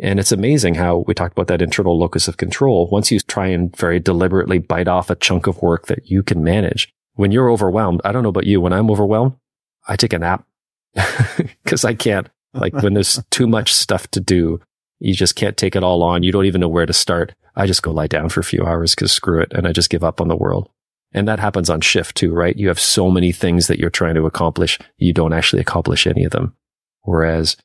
And 0.00 0.18
it's 0.18 0.32
amazing 0.32 0.74
how 0.74 1.04
we 1.06 1.14
talked 1.14 1.32
about 1.32 1.46
that 1.48 1.62
internal 1.62 1.96
locus 1.96 2.26
of 2.26 2.36
control. 2.36 2.88
Once 2.90 3.10
you 3.10 3.20
try 3.20 3.46
and 3.46 3.74
very 3.76 4.00
deliberately 4.00 4.58
bite 4.58 4.88
off 4.88 5.08
a 5.08 5.14
chunk 5.14 5.46
of 5.46 5.62
work 5.62 5.86
that 5.86 6.10
you 6.10 6.22
can 6.22 6.42
manage, 6.42 6.92
when 7.14 7.30
you're 7.30 7.50
overwhelmed, 7.50 8.00
I 8.04 8.10
don't 8.10 8.24
know 8.24 8.28
about 8.28 8.46
you, 8.46 8.60
when 8.60 8.72
I'm 8.72 8.90
overwhelmed, 8.90 9.36
I 9.86 9.96
take 9.96 10.12
a 10.12 10.18
nap 10.18 10.44
because 11.64 11.84
I 11.84 11.94
can't. 11.94 12.28
Like 12.52 12.74
when 12.74 12.94
there's 12.94 13.22
too 13.30 13.46
much 13.46 13.72
stuff 13.72 14.08
to 14.12 14.20
do, 14.20 14.60
you 14.98 15.14
just 15.14 15.36
can't 15.36 15.56
take 15.56 15.76
it 15.76 15.84
all 15.84 16.02
on. 16.02 16.24
You 16.24 16.32
don't 16.32 16.46
even 16.46 16.60
know 16.60 16.68
where 16.68 16.86
to 16.86 16.92
start. 16.92 17.34
I 17.54 17.66
just 17.66 17.82
go 17.82 17.92
lie 17.92 18.08
down 18.08 18.30
for 18.30 18.40
a 18.40 18.44
few 18.44 18.64
hours 18.64 18.94
because 18.94 19.12
screw 19.12 19.40
it. 19.40 19.52
And 19.52 19.66
I 19.66 19.72
just 19.72 19.90
give 19.90 20.02
up 20.02 20.20
on 20.20 20.28
the 20.28 20.36
world. 20.36 20.68
And 21.12 21.26
that 21.26 21.40
happens 21.40 21.70
on 21.70 21.80
shift 21.80 22.16
too, 22.16 22.32
right? 22.32 22.56
You 22.56 22.68
have 22.68 22.80
so 22.80 23.10
many 23.10 23.32
things 23.32 23.66
that 23.66 23.78
you're 23.78 23.90
trying 23.90 24.14
to 24.16 24.26
accomplish. 24.26 24.78
You 24.98 25.12
don't 25.12 25.32
actually 25.32 25.60
accomplish 25.60 26.06
any 26.06 26.24
of 26.24 26.32
them. 26.32 26.54
Whereas 27.02 27.56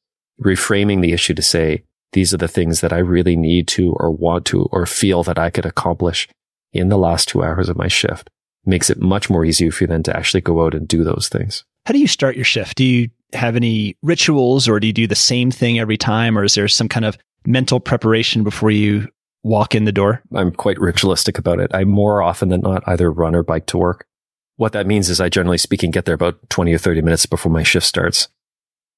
reframing 0.41 1.01
the 1.01 1.13
issue 1.13 1.33
to 1.33 1.41
say, 1.41 1.83
these 2.13 2.33
are 2.33 2.37
the 2.37 2.47
things 2.47 2.81
that 2.81 2.93
I 2.93 2.99
really 2.99 3.35
need 3.35 3.67
to 3.69 3.93
or 3.93 4.11
want 4.11 4.45
to 4.47 4.63
or 4.71 4.85
feel 4.85 5.23
that 5.23 5.39
I 5.39 5.49
could 5.49 5.65
accomplish 5.65 6.29
in 6.71 6.89
the 6.89 6.97
last 6.97 7.27
two 7.27 7.43
hours 7.43 7.69
of 7.69 7.77
my 7.77 7.87
shift 7.87 8.29
makes 8.65 8.89
it 8.89 9.01
much 9.01 9.29
more 9.29 9.43
easy 9.43 9.69
for 9.69 9.83
you 9.83 9.87
then 9.87 10.03
to 10.03 10.15
actually 10.15 10.41
go 10.41 10.65
out 10.65 10.73
and 10.73 10.87
do 10.87 11.03
those 11.03 11.27
things. 11.29 11.65
How 11.85 11.91
do 11.91 11.99
you 11.99 12.07
start 12.07 12.35
your 12.35 12.45
shift? 12.45 12.77
Do 12.77 12.85
you 12.85 13.09
have 13.33 13.55
any 13.55 13.97
rituals 14.01 14.69
or 14.69 14.79
do 14.79 14.87
you 14.87 14.93
do 14.93 15.07
the 15.07 15.15
same 15.15 15.51
thing 15.51 15.79
every 15.79 15.97
time? 15.97 16.37
Or 16.37 16.43
is 16.43 16.55
there 16.55 16.67
some 16.67 16.87
kind 16.87 17.05
of 17.05 17.17
mental 17.45 17.79
preparation 17.79 18.43
before 18.43 18.71
you 18.71 19.09
walk 19.43 19.75
in 19.75 19.85
the 19.85 19.91
door? 19.91 20.23
I'm 20.33 20.51
quite 20.51 20.79
ritualistic 20.79 21.37
about 21.37 21.59
it. 21.59 21.73
I 21.73 21.83
more 21.83 22.21
often 22.21 22.49
than 22.49 22.61
not 22.61 22.83
either 22.87 23.11
run 23.11 23.35
or 23.35 23.43
bike 23.43 23.65
to 23.67 23.77
work. 23.77 24.07
What 24.55 24.71
that 24.73 24.87
means 24.87 25.09
is 25.09 25.19
I 25.19 25.29
generally 25.29 25.57
speaking 25.57 25.91
get 25.91 26.05
there 26.05 26.15
about 26.15 26.49
20 26.49 26.73
or 26.73 26.77
30 26.77 27.01
minutes 27.01 27.25
before 27.25 27.51
my 27.51 27.63
shift 27.63 27.85
starts. 27.85 28.29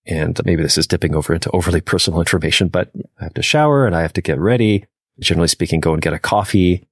And 0.05 0.39
maybe 0.45 0.61
this 0.61 0.77
is 0.77 0.85
dipping 0.85 1.15
over 1.15 1.33
into 1.33 1.49
overly 1.51 1.81
personal 1.81 2.19
information, 2.19 2.67
but 2.67 2.91
I 3.19 3.23
have 3.23 3.33
to 3.33 3.41
shower 3.41 3.87
and 3.87 3.95
I 3.95 4.01
have 4.01 4.13
to 4.13 4.21
get 4.21 4.39
ready. 4.39 4.85
Generally 5.19 5.47
speaking, 5.47 5.79
go 5.79 5.93
and 5.93 6.01
get 6.01 6.13
a 6.13 6.19
coffee. 6.19 6.87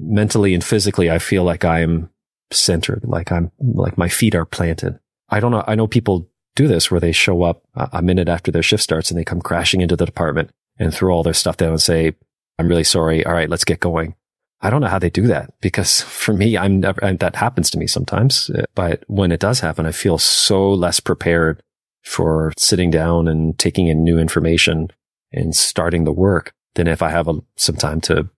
Mentally 0.00 0.54
and 0.54 0.64
physically, 0.64 1.08
I 1.08 1.18
feel 1.20 1.44
like 1.44 1.64
I'm 1.64 2.10
centered, 2.50 3.04
like 3.04 3.30
I'm, 3.30 3.52
like 3.60 3.96
my 3.96 4.08
feet 4.08 4.34
are 4.34 4.44
planted. 4.44 4.98
I 5.28 5.38
don't 5.38 5.52
know. 5.52 5.62
I 5.68 5.76
know 5.76 5.86
people 5.86 6.28
do 6.56 6.66
this 6.66 6.90
where 6.90 6.98
they 6.98 7.12
show 7.12 7.42
up 7.44 7.62
a 7.76 8.02
minute 8.02 8.28
after 8.28 8.50
their 8.50 8.62
shift 8.62 8.82
starts 8.82 9.10
and 9.10 9.20
they 9.20 9.24
come 9.24 9.40
crashing 9.40 9.80
into 9.80 9.94
the 9.94 10.06
department 10.06 10.50
and 10.78 10.92
throw 10.92 11.14
all 11.14 11.22
their 11.22 11.34
stuff 11.34 11.58
down 11.58 11.70
and 11.70 11.80
say, 11.80 12.16
I'm 12.58 12.68
really 12.68 12.84
sorry. 12.84 13.24
All 13.24 13.32
right, 13.32 13.48
let's 13.48 13.64
get 13.64 13.80
going. 13.80 14.14
I 14.60 14.70
don't 14.70 14.80
know 14.80 14.88
how 14.88 14.98
they 14.98 15.10
do 15.10 15.26
that 15.28 15.52
because 15.60 16.02
for 16.02 16.32
me, 16.32 16.56
I'm 16.56 16.80
never, 16.80 17.02
and 17.04 17.18
that 17.20 17.36
happens 17.36 17.70
to 17.70 17.78
me 17.78 17.86
sometimes. 17.86 18.50
Uh, 18.50 18.64
but 18.74 19.04
when 19.06 19.32
it 19.32 19.40
does 19.40 19.60
happen, 19.60 19.86
I 19.86 19.92
feel 19.92 20.18
so 20.18 20.72
less 20.72 21.00
prepared 21.00 21.62
for 22.02 22.52
sitting 22.56 22.90
down 22.90 23.28
and 23.28 23.58
taking 23.58 23.88
in 23.88 24.02
new 24.02 24.18
information 24.18 24.88
and 25.32 25.54
starting 25.54 26.04
the 26.04 26.12
work 26.12 26.52
than 26.74 26.86
if 26.86 27.02
I 27.02 27.10
have 27.10 27.28
a, 27.28 27.34
some 27.56 27.76
time 27.76 28.00
to, 28.02 28.28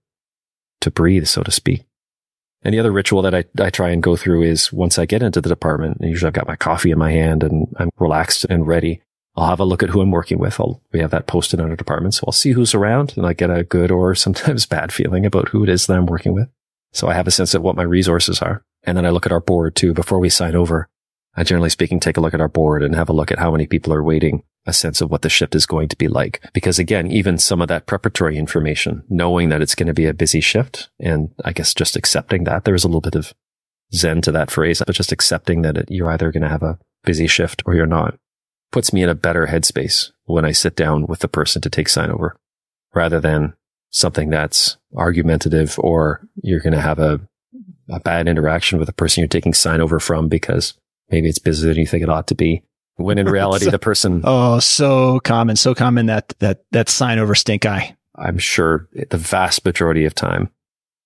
to 0.81 0.91
breathe, 0.91 1.27
so 1.27 1.43
to 1.43 1.51
speak. 1.51 1.85
And 2.62 2.75
the 2.75 2.79
other 2.79 2.93
ritual 2.93 3.23
that 3.23 3.35
I, 3.35 3.45
I 3.59 3.71
try 3.71 3.91
and 3.91 4.03
go 4.03 4.16
through 4.16 4.43
is 4.43 4.73
once 4.73 4.99
I 4.99 5.07
get 5.07 5.23
into 5.23 5.41
the 5.41 5.49
department, 5.49 5.99
usually 6.01 6.29
I've 6.29 6.35
got 6.35 6.49
my 6.49 6.57
coffee 6.57 6.91
in 6.91 6.99
my 6.99 7.11
hand 7.11 7.43
and 7.43 7.75
I'm 7.79 7.91
relaxed 7.99 8.45
and 8.51 8.66
ready. 8.66 9.01
I'll 9.37 9.49
have 9.49 9.61
a 9.61 9.64
look 9.64 9.83
at 9.83 9.91
who 9.91 10.01
I'm 10.01 10.11
working 10.11 10.39
with. 10.39 10.59
I'll, 10.61 10.83
we 10.93 11.01
have 11.01 11.11
that 11.12 11.26
posted 11.26 11.61
on 11.61 11.70
our 11.70 11.76
department. 11.76 12.14
So 12.14 12.24
I'll 12.26 12.33
see 12.33 12.53
who's 12.53 12.74
around 12.74 13.14
and 13.16 13.26
I 13.26 13.33
get 13.33 13.51
a 13.51 13.64
good 13.64 13.91
or 13.91 14.14
sometimes 14.16 14.66
bad 14.66 14.93
feeling 14.93 15.24
about 15.24 15.49
who 15.49 15.62
it 15.62 15.68
is 15.68 15.87
that 15.87 15.97
I'm 15.97 16.07
working 16.07 16.35
with. 16.35 16.49
So 16.93 17.09
I 17.09 17.14
have 17.14 17.28
a 17.28 17.33
sense 17.33 17.55
of 17.55 17.62
what 17.62 17.76
my 17.76 17.85
resources 17.85 18.43
are. 18.43 18.64
And 18.83 18.97
then 18.97 19.07
I 19.07 19.11
look 19.11 19.26
at 19.26 19.33
our 19.33 19.41
board 19.41 19.76
too 19.76 19.93
before 19.93 20.18
we 20.18 20.28
sign 20.28 20.57
over. 20.57 20.89
I 21.37 21.45
generally 21.45 21.70
speaking 21.70 22.01
take 22.01 22.16
a 22.16 22.20
look 22.20 22.35
at 22.35 22.41
our 22.41 22.49
board 22.49 22.83
and 22.83 22.95
have 22.97 23.09
a 23.09 23.12
look 23.12 23.31
at 23.31 23.39
how 23.39 23.53
many 23.53 23.66
people 23.66 23.93
are 23.93 24.03
waiting, 24.03 24.43
a 24.66 24.72
sense 24.72 25.01
of 25.01 25.11
what 25.11 25.22
the 25.22 25.28
shift 25.28 25.55
is 25.55 25.64
going 25.64 25.89
to 25.89 25.97
be 25.97 26.09
like. 26.09 26.43
Because 26.53 26.81
again, 26.81 27.07
even 27.07 27.39
some 27.39 27.62
of 27.62 27.68
that 27.68 27.87
preparatory 27.87 28.37
information, 28.37 29.05
knowing 29.09 29.49
that 29.51 29.62
it's 29.62 29.76
going 29.76 29.87
to 29.87 29.95
be 29.95 30.07
a 30.07 30.14
busy 30.14 30.41
shift 30.41 30.91
and 30.99 31.31
I 31.45 31.53
guess 31.53 31.72
just 31.72 31.95
accepting 31.95 32.45
that 32.45 32.64
there 32.64 32.74
is 32.74 32.83
a 32.83 32.89
little 32.89 33.01
bit 33.01 33.14
of 33.14 33.33
zen 33.95 34.22
to 34.22 34.33
that 34.33 34.51
phrase, 34.51 34.83
but 34.85 34.97
just 34.97 35.12
accepting 35.12 35.62
that 35.62 35.76
it, 35.76 35.91
you're 35.91 36.11
either 36.11 36.33
going 36.33 36.43
to 36.43 36.49
have 36.49 36.64
a 36.64 36.78
busy 37.05 37.28
shift 37.28 37.62
or 37.64 37.74
you're 37.74 37.87
not 37.87 38.18
puts 38.71 38.93
me 38.93 39.03
in 39.03 39.09
a 39.09 39.14
better 39.14 39.47
headspace 39.47 40.11
when 40.25 40.45
I 40.45 40.53
sit 40.53 40.77
down 40.77 41.07
with 41.07 41.21
the 41.21 41.29
person 41.29 41.61
to 41.62 41.71
take 41.71 41.89
sign 41.89 42.11
over 42.11 42.37
rather 42.95 43.21
than 43.21 43.55
something 43.91 44.31
that's 44.31 44.77
argumentative 44.97 45.79
or 45.79 46.21
you're 46.43 46.61
going 46.61 46.73
to 46.73 46.81
have 46.81 46.99
a, 46.99 47.21
a 47.89 48.01
bad 48.01 48.29
interaction 48.29 48.79
with 48.79 48.87
the 48.87 48.93
person 48.93 49.21
you're 49.21 49.29
taking 49.29 49.55
sign 49.55 49.81
over 49.81 49.99
from 49.99 50.29
because 50.29 50.75
maybe 51.11 51.29
it's 51.29 51.39
busier 51.39 51.71
than 51.71 51.81
you 51.81 51.87
think 51.87 52.03
it 52.03 52.09
ought 52.09 52.29
to 52.29 52.35
be. 52.35 52.62
When 52.97 53.18
in 53.18 53.27
reality, 53.31 53.66
so, 53.66 53.71
the 53.71 53.79
person. 53.79 54.23
Oh, 54.25 54.61
so 54.61 55.21
common, 55.21 55.57
so 55.57 55.75
common 55.75 56.07
that, 56.07 56.35
that, 56.39 56.64
that 56.71 56.89
sign 56.89 57.18
over 57.18 57.35
stink 57.35 57.66
eye. 57.66 57.97
I'm 58.16 58.39
sure 58.39 58.89
the 58.93 59.16
vast 59.16 59.64
majority 59.64 60.05
of 60.05 60.14
time, 60.14 60.51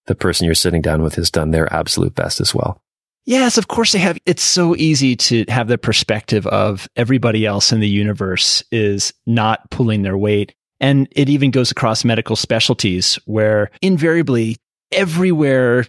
the 0.07 0.15
person 0.15 0.47
you're 0.47 0.55
sitting 0.55 0.83
down 0.83 1.03
with 1.03 1.15
has 1.15 1.31
done 1.31 1.53
their 1.53 1.73
absolute 1.73 2.15
best 2.15 2.41
as 2.41 2.55
well. 2.55 2.83
Yes, 3.27 3.57
of 3.57 3.69
course 3.69 3.93
they 3.93 3.99
have. 4.01 4.19
It's 4.27 4.43
so 4.43 4.77
easy 4.77 5.17
to 5.17 5.45
have 5.49 5.69
the 5.69 5.79
perspective 5.79 6.47
of 6.47 6.89
everybody 6.95 7.47
else 7.47 7.73
in 7.73 7.81
the 7.81 7.89
universe 7.89 8.63
is 8.71 9.15
not 9.27 9.71
pulling 9.71 10.03
their 10.03 10.17
weight. 10.17 10.55
And 10.81 11.09
it 11.13 11.31
even 11.31 11.51
goes 11.51 11.71
across 11.71 12.05
medical 12.05 12.37
specialties 12.37 13.19
where 13.25 13.71
invariably 13.81 14.57
everywhere 14.93 15.87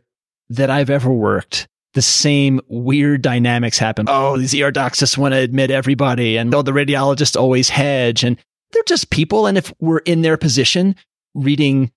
that 0.50 0.70
I've 0.70 0.90
ever 0.90 1.12
worked, 1.12 1.68
the 1.94 2.02
same 2.02 2.62
weird 2.68 3.22
dynamics 3.22 3.78
happen. 3.78 4.06
Oh, 4.08 4.38
these 4.38 4.56
ER 4.56 4.72
docs 4.72 5.00
just 5.00 5.18
want 5.18 5.34
to 5.34 5.40
admit 5.40 5.72
everybody 5.72 6.38
and 6.38 6.54
oh, 6.54 6.62
the 6.62 6.72
radiologists 6.72 7.40
always 7.40 7.68
hedge 7.70 8.24
and 8.24 8.38
they're 8.72 8.84
just 8.84 9.10
people. 9.10 9.48
And 9.48 9.58
if 9.58 9.74
we're 9.80 10.00
in 10.00 10.22
their 10.22 10.38
position 10.38 10.96
reading 11.34 11.92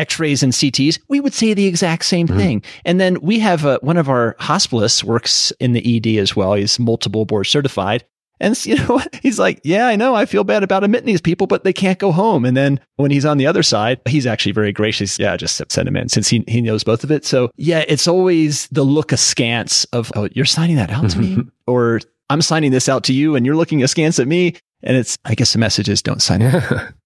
x-rays 0.00 0.42
and 0.42 0.52
CTs, 0.52 0.98
we 1.08 1.20
would 1.20 1.34
say 1.34 1.54
the 1.54 1.66
exact 1.66 2.04
same 2.04 2.26
mm-hmm. 2.26 2.38
thing. 2.38 2.62
And 2.84 3.00
then 3.00 3.20
we 3.20 3.38
have 3.40 3.64
a, 3.64 3.78
one 3.82 3.96
of 3.96 4.08
our 4.08 4.34
hospitalists 4.40 5.04
works 5.04 5.52
in 5.60 5.72
the 5.72 5.96
ED 5.96 6.18
as 6.20 6.34
well. 6.34 6.54
He's 6.54 6.78
multiple 6.78 7.24
board 7.24 7.46
certified. 7.46 8.04
And 8.40 8.66
you 8.66 8.76
know 8.76 9.00
He's 9.22 9.38
like, 9.38 9.60
yeah, 9.64 9.86
I 9.86 9.96
know. 9.96 10.14
I 10.14 10.26
feel 10.26 10.44
bad 10.44 10.62
about 10.62 10.82
admitting 10.82 11.06
these 11.06 11.20
people, 11.20 11.46
but 11.46 11.62
they 11.62 11.72
can't 11.72 11.98
go 11.98 12.10
home. 12.10 12.44
And 12.44 12.56
then 12.56 12.80
when 12.96 13.10
he's 13.10 13.26
on 13.26 13.38
the 13.38 13.46
other 13.46 13.62
side, 13.62 14.00
he's 14.08 14.26
actually 14.26 14.52
very 14.52 14.72
gracious. 14.72 15.18
Yeah, 15.18 15.36
just 15.36 15.62
send 15.70 15.86
him 15.86 15.96
in 15.96 16.08
since 16.08 16.28
he, 16.28 16.44
he 16.48 16.62
knows 16.62 16.82
both 16.82 17.04
of 17.04 17.10
it. 17.10 17.24
So 17.24 17.50
yeah, 17.56 17.84
it's 17.86 18.08
always 18.08 18.66
the 18.68 18.82
look 18.82 19.12
askance 19.12 19.84
of, 19.86 20.10
oh, 20.16 20.28
you're 20.32 20.46
signing 20.46 20.76
that 20.76 20.90
out 20.90 21.10
to 21.10 21.18
me 21.18 21.38
or 21.66 22.00
I'm 22.30 22.42
signing 22.42 22.70
this 22.70 22.88
out 22.88 23.04
to 23.04 23.12
you 23.12 23.36
and 23.36 23.44
you're 23.44 23.56
looking 23.56 23.82
askance 23.82 24.18
at 24.18 24.26
me. 24.26 24.56
And 24.82 24.96
it's, 24.96 25.18
I 25.26 25.34
guess 25.34 25.52
the 25.52 25.58
message 25.58 25.88
is 25.88 26.00
don't 26.00 26.22
sign 26.22 26.40
it. 26.40 26.64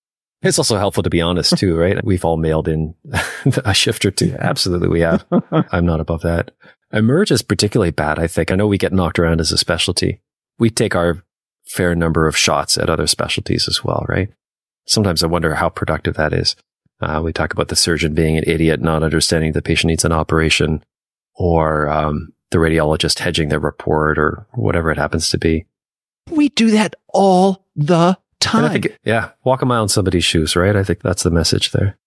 It's 0.45 0.59
also 0.59 0.77
helpful 0.77 1.03
to 1.03 1.11
be 1.11 1.21
honest 1.21 1.57
too, 1.57 1.77
right? 1.79 2.05
We've 2.05 2.25
all 2.25 2.37
mailed 2.37 2.69
in 2.69 2.95
a 3.65 3.75
shift 3.75 4.05
or 4.05 4.11
two. 4.11 4.37
Absolutely, 4.39 4.89
we 4.89 5.01
have. 5.01 5.25
I'm 5.73 5.87
not 5.87 6.01
above 6.01 6.23
that. 6.23 6.53
Emerge 6.93 7.33
is 7.33 7.43
particularly 7.43 7.91
bad, 7.91 8.19
I 8.19 8.27
think. 8.27 8.51
I 8.53 8.55
know 8.55 8.69
we 8.69 8.79
get 8.79 8.93
knocked 8.93 9.19
around 9.19 9.41
as 9.41 9.51
a 9.51 9.59
specialty. 9.59 10.21
We 10.59 10.71
take 10.71 10.95
our 10.95 11.25
fair 11.67 11.95
number 11.95 12.29
of 12.29 12.37
shots 12.37 12.79
at 12.79 12.91
other 12.91 13.07
specialties 13.07 13.67
as 13.67 13.83
well, 13.83 14.05
right? 14.09 14.29
Sometimes 14.87 15.25
I 15.25 15.27
wonder 15.27 15.55
how 15.55 15.71
productive 15.71 16.15
that 16.15 16.33
is. 16.33 16.55
Uh, 17.01 17.21
we 17.25 17.33
talk 17.33 17.53
about 17.53 17.69
the 17.69 17.77
surgeon 17.77 18.15
being 18.15 18.37
an 18.37 18.45
idiot, 18.47 18.81
not 18.81 19.03
understanding 19.03 19.53
the 19.53 19.63
patient 19.63 19.89
needs 19.89 20.05
an 20.05 20.13
operation, 20.13 20.85
or 21.35 21.89
um, 21.89 22.33
the 22.51 22.59
radiologist 22.59 23.19
hedging 23.19 23.49
their 23.49 23.59
report, 23.59 24.19
or 24.19 24.47
whatever 24.53 24.91
it 24.91 24.99
happens 24.99 25.29
to 25.31 25.39
be. 25.39 25.67
We 26.31 26.51
do 26.51 26.71
that 26.71 26.95
all 27.09 27.67
the 27.75 28.17
time. 28.45 28.71
Think, 28.73 28.99
yeah, 29.05 29.31
walk 29.45 29.63
a 29.63 29.67
mile 29.67 29.83
in 29.83 29.89
somebody's 29.89 30.25
shoes, 30.25 30.55
right? 30.57 30.77
I 30.77 30.85
think 30.85 31.01
that's 31.03 31.23
the 31.23 31.31
message 31.31 31.73
there. 31.73 31.99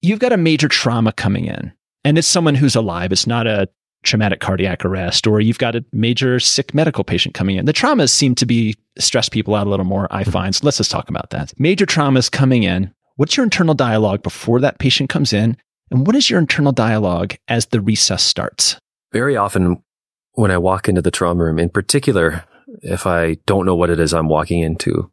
You've 0.00 0.20
got 0.20 0.32
a 0.32 0.36
major 0.36 0.68
trauma 0.68 1.12
coming 1.12 1.46
in, 1.46 1.72
and 2.04 2.18
it's 2.18 2.28
someone 2.28 2.54
who's 2.54 2.76
alive. 2.76 3.10
It's 3.10 3.26
not 3.26 3.46
a 3.46 3.68
traumatic 4.04 4.40
cardiac 4.40 4.84
arrest, 4.84 5.26
or 5.26 5.40
you've 5.40 5.58
got 5.58 5.74
a 5.74 5.84
major 5.92 6.38
sick 6.38 6.72
medical 6.72 7.04
patient 7.04 7.34
coming 7.34 7.56
in. 7.56 7.66
The 7.66 7.72
traumas 7.72 8.10
seem 8.10 8.34
to 8.36 8.46
be 8.46 8.76
stress 8.98 9.28
people 9.28 9.54
out 9.54 9.66
a 9.66 9.70
little 9.70 9.84
more, 9.84 10.06
I 10.10 10.22
mm-hmm. 10.22 10.30
find. 10.30 10.54
So 10.54 10.64
let's 10.64 10.78
just 10.78 10.90
talk 10.90 11.08
about 11.08 11.30
that. 11.30 11.52
Major 11.58 11.86
traumas 11.86 12.30
coming 12.30 12.62
in. 12.62 12.92
What's 13.16 13.36
your 13.36 13.44
internal 13.44 13.74
dialogue 13.74 14.22
before 14.22 14.60
that 14.60 14.78
patient 14.78 15.10
comes 15.10 15.32
in? 15.32 15.56
And 15.90 16.06
what 16.06 16.14
is 16.14 16.30
your 16.30 16.38
internal 16.38 16.72
dialogue 16.72 17.34
as 17.48 17.66
the 17.66 17.78
resus 17.78 18.20
starts? 18.20 18.78
Very 19.12 19.36
often 19.36 19.82
when 20.34 20.50
I 20.50 20.58
walk 20.58 20.88
into 20.88 21.02
the 21.02 21.10
trauma 21.10 21.42
room, 21.42 21.58
in 21.58 21.70
particular, 21.70 22.44
if 22.82 23.06
I 23.06 23.38
don't 23.46 23.66
know 23.66 23.74
what 23.74 23.90
it 23.90 23.98
is 23.98 24.14
I'm 24.14 24.28
walking 24.28 24.60
into, 24.60 25.10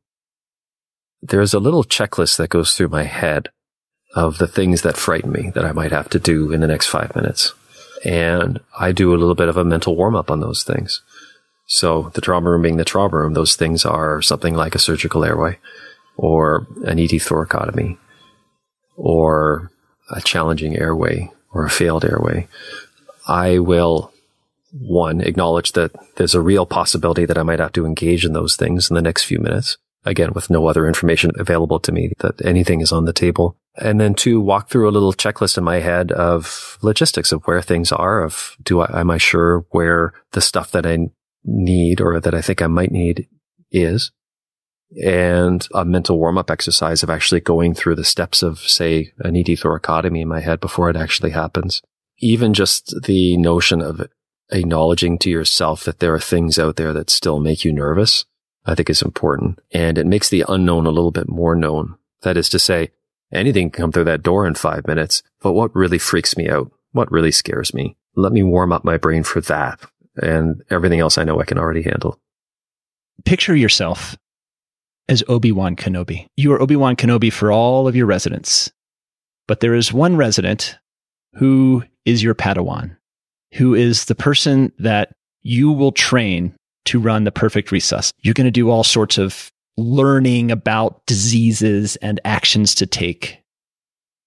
there's 1.30 1.54
a 1.54 1.60
little 1.60 1.84
checklist 1.84 2.38
that 2.38 2.50
goes 2.50 2.74
through 2.74 2.90
my 2.90 3.04
head 3.04 3.50
of 4.16 4.38
the 4.38 4.48
things 4.48 4.82
that 4.84 4.98
frighten 4.98 5.32
me 5.32 5.52
that 5.56 5.66
I 5.66 5.72
might 5.72 5.92
have 5.92 6.10
to 6.10 6.20
do 6.20 6.52
in 6.52 6.62
the 6.62 6.68
next 6.68 6.88
five 6.88 7.16
minutes. 7.16 7.54
And 8.04 8.60
I 8.80 8.92
do 8.92 9.14
a 9.14 9.18
little 9.18 9.36
bit 9.36 9.50
of 9.50 9.58
a 9.58 9.66
mental 9.66 9.96
warm 9.96 10.16
up 10.16 10.32
on 10.32 10.40
those 10.40 10.64
things. 10.64 11.02
So 11.68 12.12
the 12.14 12.22
trauma 12.22 12.50
room 12.50 12.62
being 12.62 12.78
the 12.78 12.86
trauma 12.86 13.18
room, 13.18 13.34
those 13.34 13.56
things 13.56 13.86
are 13.86 14.22
something 14.22 14.54
like 14.54 14.76
a 14.76 14.80
surgical 14.80 15.26
airway 15.26 15.58
or 16.16 16.68
an 16.86 17.00
ED 17.00 17.12
thoracotomy 17.22 17.98
or 18.96 19.72
a 20.12 20.22
challenging 20.22 20.78
airway 20.78 21.32
or 21.52 21.66
a 21.66 21.70
failed 21.70 22.06
airway. 22.06 22.48
I 23.28 23.60
will 23.60 24.14
one, 24.80 25.22
acknowledge 25.22 25.72
that 25.72 25.92
there's 26.18 26.36
a 26.36 26.42
real 26.42 26.66
possibility 26.66 27.26
that 27.26 27.38
I 27.38 27.44
might 27.44 27.60
have 27.60 27.72
to 27.74 27.86
engage 27.86 28.26
in 28.26 28.34
those 28.34 28.56
things 28.56 28.90
in 28.90 28.96
the 28.96 29.02
next 29.02 29.24
few 29.24 29.40
minutes. 29.40 29.78
Again, 30.06 30.34
with 30.34 30.52
no 30.52 30.68
other 30.68 30.88
information 30.88 31.32
available 31.36 31.80
to 31.80 31.92
me 31.92 32.14
that 32.20 32.46
anything 32.46 32.82
is 32.82 32.92
on 32.92 33.06
the 33.06 33.14
table. 33.14 33.58
And 33.76 34.00
then 34.00 34.14
to 34.16 34.40
walk 34.40 34.70
through 34.70 34.88
a 34.88 34.92
little 34.92 35.14
checklist 35.14 35.58
in 35.58 35.64
my 35.64 35.80
head 35.80 36.12
of 36.12 36.78
logistics 36.82 37.32
of 37.32 37.44
where 37.46 37.62
things 37.62 37.92
are, 37.92 38.24
of 38.24 38.56
do 38.62 38.82
I, 38.82 39.02
am 39.02 39.10
I 39.10 39.18
sure 39.18 39.66
where 39.72 40.14
the 40.32 40.42
stuff 40.42 40.72
that 40.72 40.86
I 40.86 41.10
need 41.44 42.02
or 42.02 42.20
that 42.20 42.36
I 42.36 42.42
think 42.42 42.62
I 42.62 42.68
might 42.68 42.92
need 42.92 43.28
is? 43.72 44.12
And 45.04 45.68
a 45.74 45.84
mental 45.84 46.20
warm 46.20 46.38
up 46.38 46.52
exercise 46.52 47.02
of 47.02 47.10
actually 47.10 47.42
going 47.42 47.74
through 47.74 47.96
the 47.96 48.04
steps 48.04 48.44
of, 48.44 48.60
say, 48.60 49.12
an 49.20 49.36
ED 49.36 49.48
thoracotomy 49.48 50.22
in 50.22 50.28
my 50.28 50.40
head 50.40 50.60
before 50.60 50.90
it 50.90 50.96
actually 50.96 51.32
happens. 51.32 51.82
Even 52.20 52.54
just 52.54 52.96
the 53.04 53.36
notion 53.38 53.82
of 53.82 54.08
acknowledging 54.52 55.18
to 55.18 55.30
yourself 55.30 55.84
that 55.84 56.00
there 56.00 56.14
are 56.14 56.20
things 56.20 56.60
out 56.60 56.76
there 56.76 56.94
that 56.94 57.10
still 57.10 57.40
make 57.40 57.66
you 57.66 57.74
nervous, 57.74 58.26
I 58.66 58.76
think 58.76 58.90
is 58.90 59.02
important. 59.02 59.60
And 59.72 59.98
it 59.98 60.06
makes 60.06 60.30
the 60.30 60.46
unknown 60.48 60.86
a 60.86 60.92
little 60.92 61.12
bit 61.12 61.30
more 61.30 61.56
known. 61.56 61.96
That 62.22 62.38
is 62.38 62.50
to 62.50 62.60
say, 62.60 62.92
anything 63.32 63.70
can 63.70 63.84
come 63.84 63.92
through 63.92 64.06
that 64.06 64.24
door 64.24 64.48
in 64.48 64.56
five 64.56 64.88
minutes, 64.88 65.22
but 65.42 65.54
what 65.54 65.76
really 65.76 65.98
freaks 65.98 66.36
me 66.38 66.50
out? 66.50 66.72
What 66.92 67.12
really 67.12 67.32
scares 67.32 67.74
me? 67.74 67.98
Let 68.16 68.32
me 68.32 68.44
warm 68.44 68.72
up 68.72 68.84
my 68.84 68.98
brain 68.98 69.24
for 69.24 69.42
that. 69.42 69.80
And 70.16 70.64
everything 70.70 71.00
else 71.00 71.18
I 71.18 71.24
know 71.24 71.40
I 71.40 71.46
can 71.46 71.60
already 71.60 71.84
handle. 71.84 72.20
Picture 73.26 73.56
yourself 73.56 74.18
as 75.08 75.24
Obi-Wan 75.28 75.76
Kenobi. 75.76 76.28
You 76.36 76.54
are 76.54 76.62
Obi-Wan 76.62 76.96
Kenobi 76.96 77.32
for 77.32 77.52
all 77.52 77.88
of 77.88 77.96
your 77.96 78.06
residents, 78.06 78.72
but 79.48 79.60
there 79.60 79.76
is 79.76 79.94
one 79.94 80.16
resident 80.16 80.78
who 81.34 81.84
is 82.06 82.24
your 82.24 82.34
Padawan 82.34 82.96
who 83.56 83.74
is 83.74 84.06
the 84.06 84.16
person 84.16 84.72
that 84.80 85.14
you 85.42 85.72
will 85.72 85.92
train 85.92 86.54
to 86.86 87.00
run 87.00 87.24
the 87.24 87.32
perfect 87.32 87.70
resus. 87.70 88.12
You're 88.22 88.34
going 88.34 88.46
to 88.46 88.52
do 88.52 88.70
all 88.70 88.84
sorts 88.84 89.18
of 89.18 89.52
learning 89.78 90.52
about 90.52 91.06
diseases 91.06 91.96
and 91.98 92.20
actions 92.26 92.76
to 92.76 92.86
take. 92.86 93.42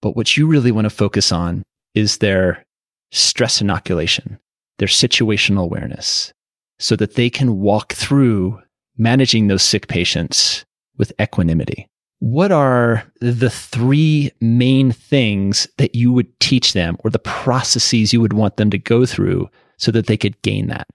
But 0.03 0.17
what 0.17 0.37
you 0.37 0.47
really 0.47 0.73
want 0.73 0.85
to 0.85 0.91
focus 0.91 1.33
on 1.33 1.63
is 1.95 2.19
their 2.19 2.65
stress 3.11 3.61
inoculation, 3.61 4.39
their 4.79 4.89
situational 4.89 5.63
awareness, 5.63 6.33
so 6.79 6.95
that 6.97 7.15
they 7.15 7.31
can 7.31 7.59
walk 7.59 7.95
through 7.95 8.61
managing 8.97 9.47
those 9.47 9.63
sick 9.63 9.89
patients 9.89 10.65
with 10.97 11.13
equanimity 11.21 11.89
what 12.21 12.51
are 12.51 13.05
the 13.21 13.51
three 13.51 14.33
main 14.41 14.91
things 14.91 15.69
that 15.79 15.95
you 15.95 16.13
would 16.13 16.39
teach 16.41 16.73
them 16.73 16.97
or 17.05 17.11
the 17.11 17.19
processes 17.19 18.13
you 18.13 18.21
would 18.21 18.33
want 18.33 18.57
them 18.57 18.71
to 18.71 18.79
go 18.79 19.07
through 19.07 19.49
so 19.77 19.91
that 19.93 20.07
they 20.07 20.17
could 20.17 20.41
gain 20.43 20.67
that? 20.69 20.89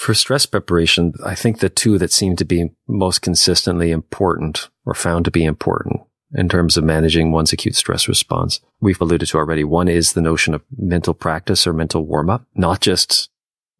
For 0.00 0.14
stress 0.14 0.46
preparation, 0.46 1.12
I 1.22 1.34
think 1.34 1.58
the 1.58 1.68
two 1.68 1.98
that 1.98 2.10
seem 2.10 2.34
to 2.36 2.44
be 2.46 2.70
most 2.88 3.20
consistently 3.20 3.90
important 3.90 4.70
or 4.86 4.94
found 4.94 5.26
to 5.26 5.30
be 5.30 5.44
important 5.44 6.00
in 6.32 6.48
terms 6.48 6.78
of 6.78 6.84
managing 6.84 7.32
one's 7.32 7.52
acute 7.52 7.76
stress 7.76 8.08
response, 8.08 8.60
we've 8.80 8.98
alluded 8.98 9.28
to 9.28 9.36
already. 9.36 9.62
One 9.62 9.88
is 9.88 10.14
the 10.14 10.22
notion 10.22 10.54
of 10.54 10.62
mental 10.74 11.12
practice 11.12 11.66
or 11.66 11.74
mental 11.74 12.06
warm 12.06 12.30
up, 12.30 12.46
not 12.54 12.80
just 12.80 13.28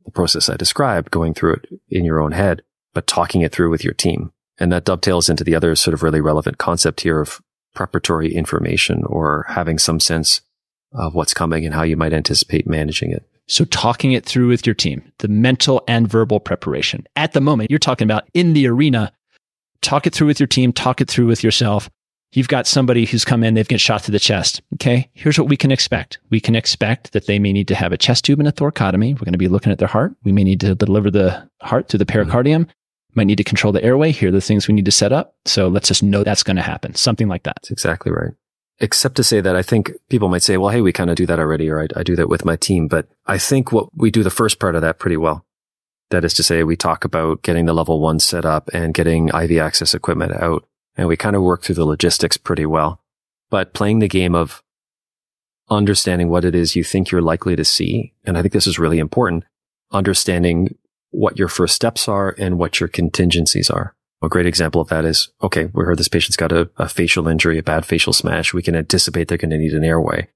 the 0.05 0.11
process 0.11 0.51
I 0.51 0.59
described, 0.59 1.11
going 1.11 1.33
through 1.33 1.55
it 1.55 1.81
in 1.89 2.05
your 2.05 2.21
own 2.21 2.33
head, 2.33 2.61
but 2.93 3.07
talking 3.07 3.41
it 3.41 3.51
through 3.51 3.71
with 3.71 3.83
your 3.83 3.95
team. 3.95 4.31
And 4.59 4.71
that 4.73 4.85
dovetails 4.85 5.31
into 5.31 5.43
the 5.43 5.55
other 5.55 5.75
sort 5.75 5.95
of 5.95 6.03
really 6.03 6.21
relevant 6.21 6.59
concept 6.59 7.01
here 7.01 7.23
of 7.23 7.41
preparatory 7.75 8.35
information 8.35 9.05
or 9.07 9.47
having 9.49 9.79
some 9.79 10.01
sense 10.01 10.43
of 10.93 11.15
what's 11.15 11.33
coming 11.33 11.65
and 11.65 11.75
how 11.75 11.83
you 11.83 11.97
might 11.97 12.13
anticipate 12.13 12.67
managing 12.67 13.11
it. 13.11 13.27
So 13.51 13.65
talking 13.67 14.13
it 14.13 14.25
through 14.25 14.49
with 14.49 14.67
your 14.67 14.75
team, 14.75 15.03
the 15.19 15.29
mental 15.29 15.83
and 15.89 16.09
verbal 16.09 16.41
preparation. 16.41 17.07
At 17.17 17.33
the 17.33 17.41
moment, 17.41 17.71
you're 17.71 17.79
talking 17.79 18.07
about 18.07 18.29
in 18.33 18.53
the 18.53 18.67
arena, 18.67 19.13
talk 19.83 20.07
it 20.07 20.15
through 20.15 20.29
with 20.29 20.41
your 20.41 20.47
team, 20.47 20.73
talk 20.73 21.01
it 21.01 21.09
through 21.09 21.27
with 21.27 21.43
yourself. 21.43 21.91
You've 22.33 22.49
got 22.49 22.69
somebody 22.69 23.07
who's 23.07 23.25
come 23.25 23.43
in, 23.43 23.55
they've 23.55 23.67
get 23.67 23.81
shot 23.81 24.05
to 24.05 24.13
the 24.13 24.21
chest. 24.21 24.63
Okay. 24.75 25.11
Here's 25.15 25.39
what 25.39 25.49
we 25.49 25.57
can 25.57 25.73
expect. 25.73 26.19
We 26.31 26.39
can 26.41 26.55
expect 26.55 27.13
that 27.13 27.27
they 27.27 27.41
may 27.41 27.53
need 27.53 27.67
to 27.69 27.75
have 27.75 27.93
a 27.93 27.99
chest 27.99 28.25
tube 28.25 28.39
and 28.39 28.47
a 28.47 28.53
thoracotomy. 28.53 29.15
We're 29.15 29.25
going 29.25 29.33
to 29.33 29.39
be 29.39 29.49
looking 29.49 29.73
at 29.73 29.79
their 29.79 29.89
heart. 29.89 30.15
We 30.23 30.31
may 30.31 30.45
need 30.45 30.61
to 30.61 30.77
deliver 30.77 31.11
the 31.11 31.49
heart 31.61 31.89
through 31.89 31.99
the 31.99 32.07
mm-hmm. 32.07 32.31
pericardium 32.31 32.69
might 33.15 33.25
need 33.25 33.39
to 33.39 33.45
control 33.45 33.73
the 33.73 33.83
airway. 33.83 34.13
Here 34.13 34.29
are 34.29 34.33
the 34.33 34.41
things 34.41 34.69
we 34.69 34.75
need 34.75 34.85
to 34.85 34.93
set 34.93 35.13
up. 35.13 35.35
So 35.45 35.69
let's 35.69 35.89
just 35.89 36.03
know 36.03 36.23
that's 36.23 36.43
going 36.43 36.57
to 36.57 36.63
happen. 36.63 36.95
Something 36.95 37.29
like 37.29 37.43
that. 37.45 37.57
That's 37.57 37.71
exactly 37.71 38.13
right. 38.13 38.33
Except 38.83 39.15
to 39.17 39.25
say 39.25 39.43
that 39.43 39.57
I 39.57 39.63
think 39.63 39.93
people 40.09 40.29
might 40.29 40.43
say, 40.43 40.57
well, 40.57 40.71
hey, 40.71 40.81
we 40.81 40.93
kind 40.93 41.11
of 41.11 41.17
do 41.17 41.27
that 41.27 41.39
already, 41.39 41.69
or 41.69 41.83
I, 41.83 41.89
I 41.97 42.03
do 42.03 42.17
that 42.17 42.31
with 42.31 42.47
my 42.47 42.57
team. 42.57 42.89
But 42.89 43.09
I 43.27 43.37
think 43.37 43.73
what 43.73 43.95
we 43.95 44.11
do 44.11 44.23
the 44.23 44.31
first 44.31 44.59
part 44.59 44.75
of 44.75 44.81
that 44.83 44.99
pretty 44.99 45.19
well. 45.19 45.45
That 46.09 46.25
is 46.25 46.35
to 46.35 46.43
say, 46.43 46.65
we 46.65 46.77
talk 46.77 47.05
about 47.05 47.43
getting 47.43 47.67
the 47.67 47.75
level 47.75 48.01
one 48.01 48.19
set 48.19 48.45
up 48.45 48.71
and 48.73 48.95
getting 48.95 49.29
IV 49.29 49.59
access 49.59 49.95
equipment 49.95 50.33
out. 50.33 50.67
And 50.97 51.07
we 51.07 51.17
kind 51.17 51.37
of 51.37 51.43
work 51.43 51.63
through 51.63 51.77
the 51.77 51.85
logistics 51.85 52.37
pretty 52.37 52.67
well. 52.67 53.01
But 53.51 53.75
playing 53.75 53.99
the 53.99 54.09
game 54.09 54.35
of 54.35 54.63
understanding 55.69 56.29
what 56.29 56.45
it 56.45 56.55
is 56.55 56.75
you 56.75 56.83
think 56.83 57.11
you're 57.11 57.23
likely 57.23 57.55
to 57.57 57.65
see. 57.65 58.13
And 58.25 58.37
I 58.37 58.43
think 58.43 58.53
this 58.53 58.67
is 58.67 58.79
really 58.79 58.99
important. 58.99 59.45
Understanding 59.93 60.77
what 61.11 61.39
your 61.39 61.49
first 61.49 61.75
steps 61.75 62.09
are 62.09 62.35
and 62.39 62.59
what 62.59 62.81
your 62.81 62.89
contingencies 62.89 63.71
are. 63.71 63.95
A 64.23 64.29
great 64.29 64.47
example 64.47 64.83
of 64.83 64.89
that 64.89 65.05
is, 65.05 65.31
okay, 65.43 65.67
we 65.73 65.85
heard 65.85 65.99
this 65.99 66.09
patient's 66.09 66.37
got 66.37 66.53
a, 66.53 66.71
a 66.77 66.89
facial 66.89 67.27
injury, 67.27 67.59
a 67.59 67.63
bad 67.63 67.87
facial 67.87 68.13
smash. 68.13 68.53
We 68.53 68.63
can 68.63 68.77
anticipate 68.77 69.29
they're 69.29 69.39
going 69.39 69.51
to 69.51 69.59
need 69.59 69.73
an 69.73 69.85
airway. 69.85 70.29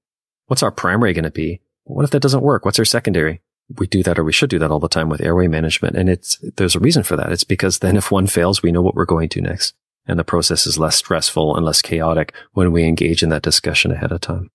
What's 0.47 0.63
our 0.63 0.71
primary 0.71 1.13
going 1.13 1.23
to 1.23 1.31
be? 1.31 1.61
What 1.83 2.03
if 2.03 2.11
that 2.11 2.21
doesn't 2.21 2.41
work? 2.41 2.65
What's 2.65 2.79
our 2.79 2.85
secondary? 2.85 3.41
We 3.77 3.85
do 3.87 4.01
that 4.03 4.17
or 4.17 4.23
we 4.23 4.33
should 4.33 4.49
do 4.49 4.59
that 4.59 4.71
all 4.71 4.79
the 4.79 4.89
time 4.89 5.09
with 5.09 5.21
airway 5.21 5.47
management. 5.47 5.95
And 5.95 6.09
it's, 6.09 6.37
there's 6.57 6.75
a 6.75 6.79
reason 6.79 7.03
for 7.03 7.15
that. 7.15 7.31
It's 7.31 7.43
because 7.43 7.79
then 7.79 7.95
if 7.95 8.11
one 8.11 8.27
fails, 8.27 8.63
we 8.63 8.71
know 8.71 8.81
what 8.81 8.95
we're 8.95 9.05
going 9.05 9.29
to 9.29 9.41
next. 9.41 9.73
And 10.07 10.19
the 10.19 10.23
process 10.23 10.67
is 10.67 10.79
less 10.79 10.95
stressful 10.95 11.55
and 11.55 11.65
less 11.65 11.81
chaotic 11.81 12.33
when 12.53 12.71
we 12.71 12.83
engage 12.83 13.23
in 13.23 13.29
that 13.29 13.41
discussion 13.41 13.91
ahead 13.91 14.11
of 14.11 14.21
time. 14.21 14.49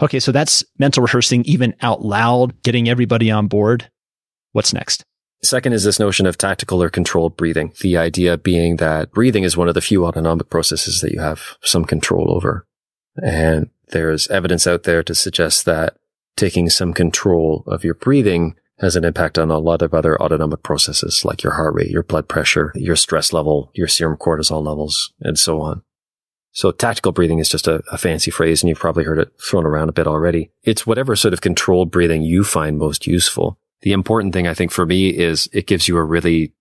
Okay. 0.00 0.20
So 0.20 0.32
that's 0.32 0.64
mental 0.78 1.02
rehearsing, 1.02 1.44
even 1.44 1.74
out 1.82 2.02
loud, 2.02 2.62
getting 2.62 2.88
everybody 2.88 3.30
on 3.30 3.46
board. 3.46 3.90
What's 4.52 4.72
next? 4.72 5.04
Second 5.44 5.74
is 5.74 5.84
this 5.84 6.00
notion 6.00 6.24
of 6.24 6.38
tactical 6.38 6.82
or 6.82 6.88
controlled 6.88 7.36
breathing. 7.36 7.74
The 7.82 7.98
idea 7.98 8.38
being 8.38 8.76
that 8.76 9.12
breathing 9.12 9.44
is 9.44 9.58
one 9.58 9.68
of 9.68 9.74
the 9.74 9.82
few 9.82 10.06
autonomic 10.06 10.48
processes 10.48 11.02
that 11.02 11.12
you 11.12 11.20
have 11.20 11.58
some 11.62 11.84
control 11.84 12.30
over. 12.34 12.66
And 13.22 13.68
there's 13.88 14.26
evidence 14.28 14.66
out 14.66 14.84
there 14.84 15.02
to 15.02 15.14
suggest 15.14 15.66
that 15.66 15.98
taking 16.36 16.70
some 16.70 16.94
control 16.94 17.62
of 17.66 17.84
your 17.84 17.92
breathing 17.92 18.54
has 18.78 18.96
an 18.96 19.04
impact 19.04 19.38
on 19.38 19.50
a 19.50 19.58
lot 19.58 19.82
of 19.82 19.92
other 19.92 20.20
autonomic 20.20 20.62
processes 20.62 21.26
like 21.26 21.42
your 21.42 21.52
heart 21.52 21.74
rate, 21.74 21.90
your 21.90 22.02
blood 22.02 22.26
pressure, 22.26 22.72
your 22.74 22.96
stress 22.96 23.30
level, 23.30 23.70
your 23.74 23.86
serum 23.86 24.16
cortisol 24.16 24.64
levels, 24.64 25.12
and 25.20 25.38
so 25.38 25.60
on. 25.60 25.82
So 26.52 26.70
tactical 26.70 27.12
breathing 27.12 27.38
is 27.38 27.50
just 27.50 27.68
a, 27.68 27.82
a, 27.92 27.98
fancy 27.98 28.30
phrase 28.30 28.62
and 28.62 28.68
you've 28.68 28.78
probably 28.78 29.04
heard 29.04 29.18
it 29.18 29.32
thrown 29.40 29.66
around 29.66 29.90
a 29.90 29.92
bit 29.92 30.06
already. 30.06 30.52
It's 30.62 30.86
whatever 30.86 31.16
sort 31.16 31.34
of 31.34 31.40
controlled 31.40 31.90
breathing 31.90 32.22
you 32.22 32.44
find 32.44 32.78
most 32.78 33.06
useful. 33.06 33.58
The 33.84 33.92
important 33.92 34.32
thing 34.32 34.48
I 34.48 34.54
think 34.54 34.72
for 34.72 34.86
me 34.86 35.10
is 35.10 35.46
it 35.52 35.66
gives 35.66 35.88
you 35.88 35.98
a 35.98 36.02
really 36.02 36.54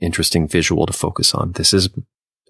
interesting 0.00 0.46
visual 0.46 0.84
to 0.84 0.92
focus 0.92 1.34
on. 1.34 1.52
This 1.52 1.72
is, 1.72 1.88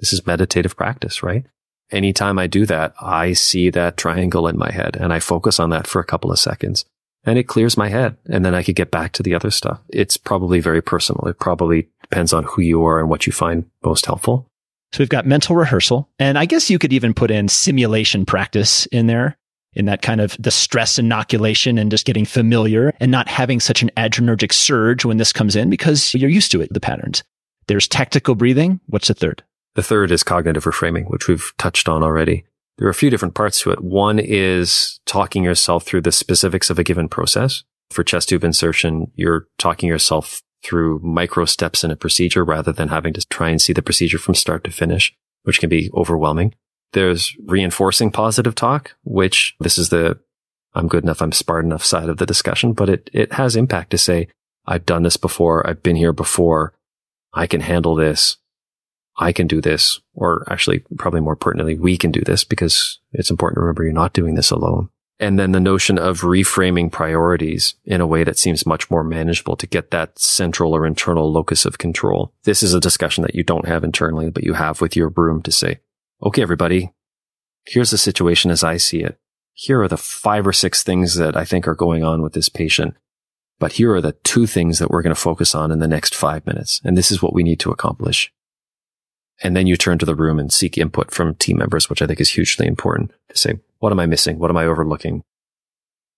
this 0.01 0.13
is 0.13 0.27
meditative 0.27 0.77
practice, 0.77 1.23
right? 1.23 1.47
Anytime 1.93 2.37
I 2.37 2.49
do 2.49 2.67
that, 2.67 2.95
I 3.01 3.33
see 3.33 3.71
that 3.71 3.97
triangle 3.97 4.49
in 4.49 4.59
my 4.59 4.73
head 4.73 4.97
and 4.97 5.13
I 5.13 5.21
focus 5.21 5.61
on 5.61 5.71
that 5.71 5.87
for 5.87 6.01
a 6.01 6.05
couple 6.05 6.33
of 6.33 6.41
seconds 6.41 6.85
and 7.23 7.39
it 7.39 7.45
clears 7.45 7.77
my 7.77 7.91
head 7.91 8.17
and 8.29 8.45
then 8.45 8.57
I 8.57 8.65
could 8.65 8.75
get 8.75 8.91
back 8.91 9.13
to 9.13 9.23
the 9.23 9.35
other 9.35 9.53
stuff. 9.53 9.81
It's 9.89 10.17
probably 10.17 10.59
very 10.59 10.83
personal. 10.83 11.29
It 11.29 11.39
probably 11.39 11.89
depends 12.01 12.33
on 12.33 12.43
who 12.43 12.61
you 12.61 12.85
are 12.85 12.99
and 12.99 13.09
what 13.09 13.29
you 13.29 13.33
find 13.33 13.71
most 13.85 14.07
helpful. 14.07 14.49
So 14.93 14.99
we've 14.99 15.09
got 15.09 15.27
mental 15.27 15.55
rehearsal. 15.55 16.09
And 16.19 16.37
I 16.37 16.47
guess 16.47 16.71
you 16.71 16.81
could 16.81 16.93
even 16.93 17.15
put 17.15 17.31
in 17.31 17.49
simulation 17.49 18.27
practice 18.27 18.87
in 18.87 19.07
there 19.07 19.39
in 19.75 19.87
that 19.87 20.03
kind 20.03 20.21
of 20.21 20.37
the 20.39 20.51
stress 20.51 20.99
inoculation 20.99 21.79
and 21.79 21.91
just 21.91 22.07
getting 22.07 22.25
familiar 22.25 22.93
and 23.01 23.11
not 23.11 23.29
having 23.29 23.61
such 23.61 23.83
an 23.83 23.91
adrenergic 23.97 24.53
surge 24.53 25.05
when 25.05 25.17
this 25.17 25.33
comes 25.33 25.57
in 25.57 25.71
because 25.71 26.15
you're 26.15 26.31
used 26.31 26.53
to 26.53 26.61
it, 26.61 26.73
the 26.73 26.81
patterns. 26.81 27.23
There's 27.69 27.89
tactical 27.89 28.35
breathing. 28.35 28.81
What's 28.87 29.09
the 29.09 29.15
third? 29.15 29.43
The 29.75 29.83
third 29.83 30.11
is 30.11 30.23
cognitive 30.23 30.65
reframing, 30.65 31.09
which 31.09 31.29
we've 31.29 31.53
touched 31.59 31.89
on 31.89 32.03
already. 32.03 32.45
There 32.79 32.87
are 32.87 32.91
a 32.91 32.95
few 32.95 33.11
different 33.11 33.35
parts 33.35 33.61
to 33.61 33.71
it. 33.71 33.83
One 33.83 34.19
is 34.19 35.01
talking 35.07 35.45
yourself 35.45 35.85
through 35.85 36.03
the 36.03 36.13
specifics 36.13 36.69
of 36.71 36.79
a 36.79 36.85
given 36.85 37.09
process. 37.09 37.65
For 37.91 38.03
chest 38.03 38.31
tube 38.31 38.45
insertion, 38.45 39.11
you're 39.15 39.47
talking 39.59 39.89
yourself 39.89 40.43
through 40.63 41.01
micro 41.01 41.45
steps 41.45 41.85
in 41.85 41.91
a 41.91 41.97
procedure 41.97 42.45
rather 42.45 42.73
than 42.73 42.89
having 42.89 43.13
to 43.15 43.27
try 43.29 43.51
and 43.51 43.61
see 43.61 43.73
the 43.73 43.83
procedure 43.83 44.19
from 44.19 44.35
start 44.35 44.65
to 44.65 44.71
finish, 44.71 45.15
which 45.43 45.61
can 45.61 45.69
be 45.69 45.91
overwhelming. 45.95 46.55
There's 46.93 47.35
reinforcing 47.47 48.11
positive 48.11 48.55
talk, 48.55 48.95
which 49.05 49.55
this 49.61 49.79
is 49.79 49.89
the 49.89 50.19
I'm 50.75 50.89
good 50.89 51.05
enough, 51.05 51.21
I'm 51.21 51.33
smart 51.33 51.65
enough 51.65 51.85
side 51.85 52.09
of 52.09 52.17
the 52.17 52.27
discussion, 52.27 52.73
but 52.73 52.89
it, 52.89 53.11
it 53.13 53.33
has 53.35 53.57
impact 53.57 53.91
to 53.91 53.99
say, 53.99 54.29
I've 54.67 54.87
done 54.87 55.03
this 55.03 55.17
before. 55.17 55.67
I've 55.67 55.83
been 55.83 55.97
here 55.97 56.13
before. 56.13 56.73
I 57.35 57.47
can 57.47 57.61
handle 57.61 57.95
this. 57.95 58.37
I 59.19 59.33
can 59.33 59.47
do 59.47 59.61
this. 59.61 60.01
Or 60.15 60.47
actually, 60.51 60.85
probably 60.97 61.21
more 61.21 61.37
pertinently, 61.37 61.79
we 61.79 61.97
can 61.97 62.11
do 62.11 62.23
this 62.23 62.45
because 62.45 63.01
it's 63.13 63.31
important 63.31 63.57
to 63.57 63.61
remember 63.61 63.85
you're 63.85 63.93
not 63.93 64.15
doing 64.15 64.35
this 64.35 64.51
alone. 64.51 64.89
And 65.21 65.39
then 65.39 65.53
the 65.53 65.61
notion 65.61 65.99
of 65.99 66.23
reframing 66.23 66.91
priorities 66.91 67.75
in 67.85 68.01
a 68.01 68.07
way 68.07 68.25
that 68.25 68.39
seems 68.39 68.67
much 68.67 68.91
more 68.91 69.05
manageable 69.05 69.57
to 69.57 69.67
get 69.67 69.91
that 69.91 70.19
central 70.19 70.75
or 70.75 70.87
internal 70.87 71.31
locus 71.31 71.65
of 71.65 71.79
control. 71.79 72.33
This 72.45 72.63
is 72.63 72.75
a 72.75 72.81
discussion 72.81 73.23
that 73.23 73.35
you 73.35 73.45
don't 73.45 73.69
have 73.69 73.85
internally, 73.85 74.31
but 74.31 74.43
you 74.43 74.55
have 74.55 74.81
with 74.81 74.97
your 74.97 75.11
broom 75.11 75.43
to 75.43 75.53
say, 75.53 75.81
okay, 76.23 76.43
everybody, 76.43 76.93
here's 77.67 77.91
the 77.91 77.99
situation 77.99 78.51
as 78.51 78.63
I 78.63 78.77
see 78.77 79.01
it. 79.01 79.19
Here 79.55 79.83
are 79.83 79.89
the 79.89 79.97
five 79.97 80.47
or 80.47 80.53
six 80.53 80.83
things 80.83 81.17
that 81.17 81.37
I 81.37 81.45
think 81.45 81.69
are 81.69 81.75
going 81.75 82.05
on 82.05 82.23
with 82.23 82.33
this 82.33 82.49
patient. 82.49 82.97
But 83.59 83.73
here 83.73 83.95
are 83.95 84.01
the 84.01 84.17
two 84.25 84.47
things 84.47 84.79
that 84.79 84.91
we're 84.91 85.03
going 85.03 85.15
to 85.15 85.21
focus 85.21 85.55
on 85.55 85.71
in 85.71 85.79
the 85.79 85.87
next 85.89 86.15
five 86.15 86.45
minutes. 86.47 86.81
And 86.85 86.97
this 86.97 87.11
is 87.11 87.23
what 87.23 87.35
we 87.35 87.43
need 87.43 87.61
to 87.61 87.71
accomplish. 87.71 88.33
And 89.43 89.57
then 89.57 89.67
you 89.67 89.77
turn 89.77 89.99
to 89.99 90.07
the 90.07 90.15
room 90.15 90.39
and 90.39 90.53
seek 90.53 90.79
input 90.79 91.11
from 91.11 91.35
team 91.35 91.59
members, 91.59 91.91
which 91.91 92.03
I 92.03 92.07
think 92.07 92.21
is 92.21 92.31
hugely 92.31 92.67
important 92.67 93.13
to 93.29 93.39
say, 93.39 93.61
what 93.79 93.93
am 93.93 94.01
I 94.01 94.07
missing? 94.07 94.39
What 94.39 94.51
am 94.51 94.57
I 94.57 94.67
overlooking? 94.67 95.23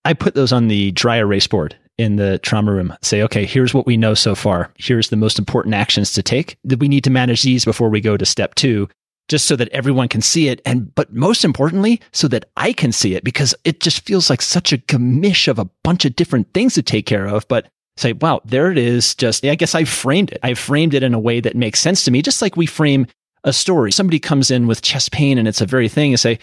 I 0.04 0.12
put 0.12 0.34
those 0.34 0.52
on 0.52 0.68
the 0.68 0.92
dry 0.92 1.16
erase 1.16 1.46
board 1.46 1.76
in 1.96 2.16
the 2.16 2.38
trauma 2.38 2.72
room. 2.72 2.94
Say, 3.02 3.22
okay, 3.22 3.46
here's 3.46 3.72
what 3.72 3.86
we 3.86 3.96
know 3.96 4.14
so 4.14 4.34
far. 4.34 4.72
Here's 4.78 5.08
the 5.08 5.16
most 5.16 5.38
important 5.38 5.74
actions 5.74 6.12
to 6.12 6.22
take 6.22 6.58
that 6.64 6.80
we 6.80 6.88
need 6.88 7.04
to 7.04 7.10
manage 7.10 7.42
these 7.42 7.64
before 7.64 7.88
we 7.88 8.00
go 8.00 8.16
to 8.16 8.26
step 8.26 8.54
two, 8.54 8.88
just 9.28 9.46
so 9.46 9.56
that 9.56 9.68
everyone 9.70 10.08
can 10.08 10.20
see 10.20 10.48
it. 10.48 10.60
And, 10.66 10.94
but 10.94 11.12
most 11.12 11.44
importantly, 11.44 12.00
so 12.12 12.28
that 12.28 12.46
I 12.56 12.72
can 12.72 12.92
see 12.92 13.14
it 13.14 13.24
because 13.24 13.54
it 13.64 13.80
just 13.80 14.04
feels 14.04 14.28
like 14.28 14.42
such 14.42 14.72
a 14.72 14.78
gamish 14.78 15.48
of 15.48 15.58
a 15.58 15.68
bunch 15.82 16.04
of 16.04 16.16
different 16.16 16.52
things 16.52 16.74
to 16.74 16.82
take 16.82 17.06
care 17.06 17.26
of. 17.26 17.46
But 17.48 17.66
say, 17.96 18.12
wow, 18.12 18.40
there 18.44 18.70
it 18.70 18.78
is. 18.78 19.14
Just, 19.14 19.44
I 19.44 19.54
guess 19.54 19.74
I 19.74 19.84
framed 19.84 20.32
it. 20.32 20.40
I 20.42 20.54
framed 20.54 20.94
it 20.94 21.02
in 21.02 21.14
a 21.14 21.18
way 21.18 21.40
that 21.40 21.56
makes 21.56 21.80
sense 21.80 22.04
to 22.04 22.10
me, 22.10 22.22
just 22.22 22.42
like 22.42 22.56
we 22.56 22.66
frame 22.66 23.06
a 23.44 23.52
story. 23.52 23.92
Somebody 23.92 24.18
comes 24.18 24.50
in 24.50 24.66
with 24.66 24.82
chest 24.82 25.12
pain 25.12 25.38
and 25.38 25.46
it's 25.46 25.60
a 25.60 25.66
very 25.66 25.88
thing 25.88 26.12
and 26.12 26.20
say, 26.20 26.38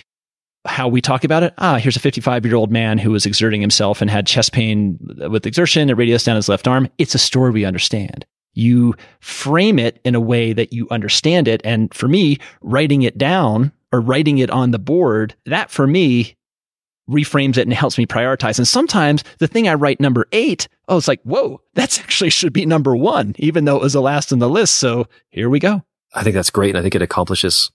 how 0.65 0.87
we 0.87 1.01
talk 1.01 1.23
about 1.23 1.43
it. 1.43 1.53
Ah, 1.57 1.77
here's 1.77 1.95
a 1.95 1.99
55 1.99 2.45
year 2.45 2.55
old 2.55 2.71
man 2.71 2.97
who 2.97 3.11
was 3.11 3.25
exerting 3.25 3.61
himself 3.61 4.01
and 4.01 4.11
had 4.11 4.27
chest 4.27 4.53
pain 4.53 4.97
with 5.29 5.45
exertion. 5.45 5.89
It 5.89 5.97
radius 5.97 6.23
down 6.23 6.35
his 6.35 6.49
left 6.49 6.67
arm. 6.67 6.87
It's 6.97 7.15
a 7.15 7.19
story 7.19 7.51
we 7.51 7.65
understand. 7.65 8.25
You 8.53 8.95
frame 9.19 9.79
it 9.79 9.99
in 10.03 10.15
a 10.15 10.19
way 10.19 10.53
that 10.53 10.73
you 10.73 10.87
understand 10.89 11.47
it. 11.47 11.61
And 11.63 11.93
for 11.93 12.07
me, 12.07 12.37
writing 12.61 13.03
it 13.03 13.17
down 13.17 13.71
or 13.91 14.01
writing 14.01 14.37
it 14.37 14.49
on 14.49 14.71
the 14.71 14.79
board, 14.79 15.35
that 15.45 15.71
for 15.71 15.87
me 15.87 16.35
reframes 17.09 17.57
it 17.57 17.67
and 17.67 17.73
helps 17.73 17.97
me 17.97 18.05
prioritize. 18.05 18.57
And 18.57 18.67
sometimes 18.67 19.23
the 19.39 19.47
thing 19.47 19.67
I 19.67 19.73
write 19.73 19.99
number 19.99 20.27
eight, 20.31 20.67
oh, 20.87 20.97
it's 20.97 21.07
like, 21.07 21.21
whoa, 21.23 21.61
that's 21.73 21.99
actually 21.99 22.29
should 22.29 22.53
be 22.53 22.65
number 22.65 22.95
one, 22.95 23.35
even 23.37 23.65
though 23.65 23.75
it 23.75 23.81
was 23.81 23.93
the 23.93 24.01
last 24.01 24.31
on 24.31 24.39
the 24.39 24.49
list. 24.49 24.75
So 24.75 25.07
here 25.29 25.49
we 25.49 25.59
go. 25.59 25.83
I 26.13 26.23
think 26.23 26.35
that's 26.35 26.49
great. 26.49 26.69
And 26.69 26.77
I 26.77 26.81
think 26.81 26.95
it 26.95 27.01
accomplishes 27.01 27.71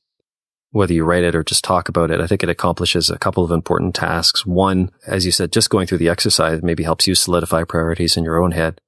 whether 0.70 0.92
you 0.92 1.04
write 1.04 1.24
it 1.24 1.34
or 1.34 1.42
just 1.42 1.64
talk 1.64 1.88
about 1.88 2.10
it. 2.10 2.20
I 2.20 2.26
think 2.26 2.42
it 2.42 2.50
accomplishes 2.50 3.08
a 3.08 3.18
couple 3.18 3.44
of 3.44 3.50
important 3.50 3.94
tasks. 3.94 4.44
One, 4.44 4.90
as 5.06 5.24
you 5.24 5.32
said, 5.32 5.52
just 5.52 5.70
going 5.70 5.86
through 5.86 5.98
the 5.98 6.08
exercise 6.08 6.62
maybe 6.62 6.82
helps 6.82 7.06
you 7.06 7.14
solidify 7.14 7.64
priorities 7.64 8.16
in 8.16 8.24
your 8.24 8.42
own 8.42 8.52
head. 8.52 8.80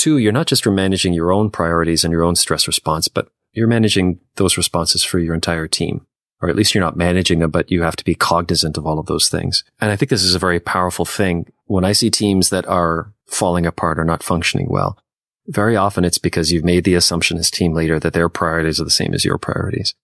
Two, 0.00 0.16
you're 0.16 0.32
not 0.32 0.46
just 0.46 0.66
managing 0.66 1.12
your 1.12 1.30
own 1.30 1.50
priorities 1.50 2.04
and 2.04 2.12
your 2.12 2.22
own 2.22 2.34
stress 2.34 2.66
response, 2.66 3.06
but 3.08 3.28
you're 3.52 3.68
managing 3.68 4.18
those 4.36 4.56
responses 4.56 5.04
for 5.04 5.18
your 5.18 5.34
entire 5.34 5.68
team 5.68 6.06
or 6.40 6.48
at 6.48 6.56
least 6.56 6.74
you're 6.74 6.84
not 6.84 6.96
managing 6.96 7.38
them, 7.40 7.50
but 7.50 7.70
you 7.70 7.82
have 7.82 7.96
to 7.96 8.04
be 8.04 8.14
cognizant 8.14 8.78
of 8.78 8.86
all 8.86 8.98
of 8.98 9.06
those 9.06 9.28
things. 9.28 9.62
And 9.80 9.90
I 9.90 9.96
think 9.96 10.08
this 10.08 10.24
is 10.24 10.34
a 10.34 10.38
very 10.38 10.58
powerful 10.58 11.04
thing. 11.04 11.52
When 11.66 11.84
I 11.84 11.92
see 11.92 12.10
teams 12.10 12.48
that 12.48 12.66
are 12.66 13.12
falling 13.26 13.66
apart 13.66 13.98
or 13.98 14.04
not 14.04 14.22
functioning 14.22 14.68
well, 14.70 14.98
very 15.46 15.76
often 15.76 16.04
it's 16.04 16.18
because 16.18 16.50
you've 16.50 16.64
made 16.64 16.84
the 16.84 16.94
assumption 16.94 17.36
as 17.36 17.50
team 17.50 17.74
leader 17.74 17.98
that 18.00 18.12
their 18.12 18.28
priorities 18.28 18.80
are 18.80 18.84
the 18.84 18.90
same 18.90 19.12
as 19.12 19.24
your 19.24 19.38
priorities. 19.38 19.94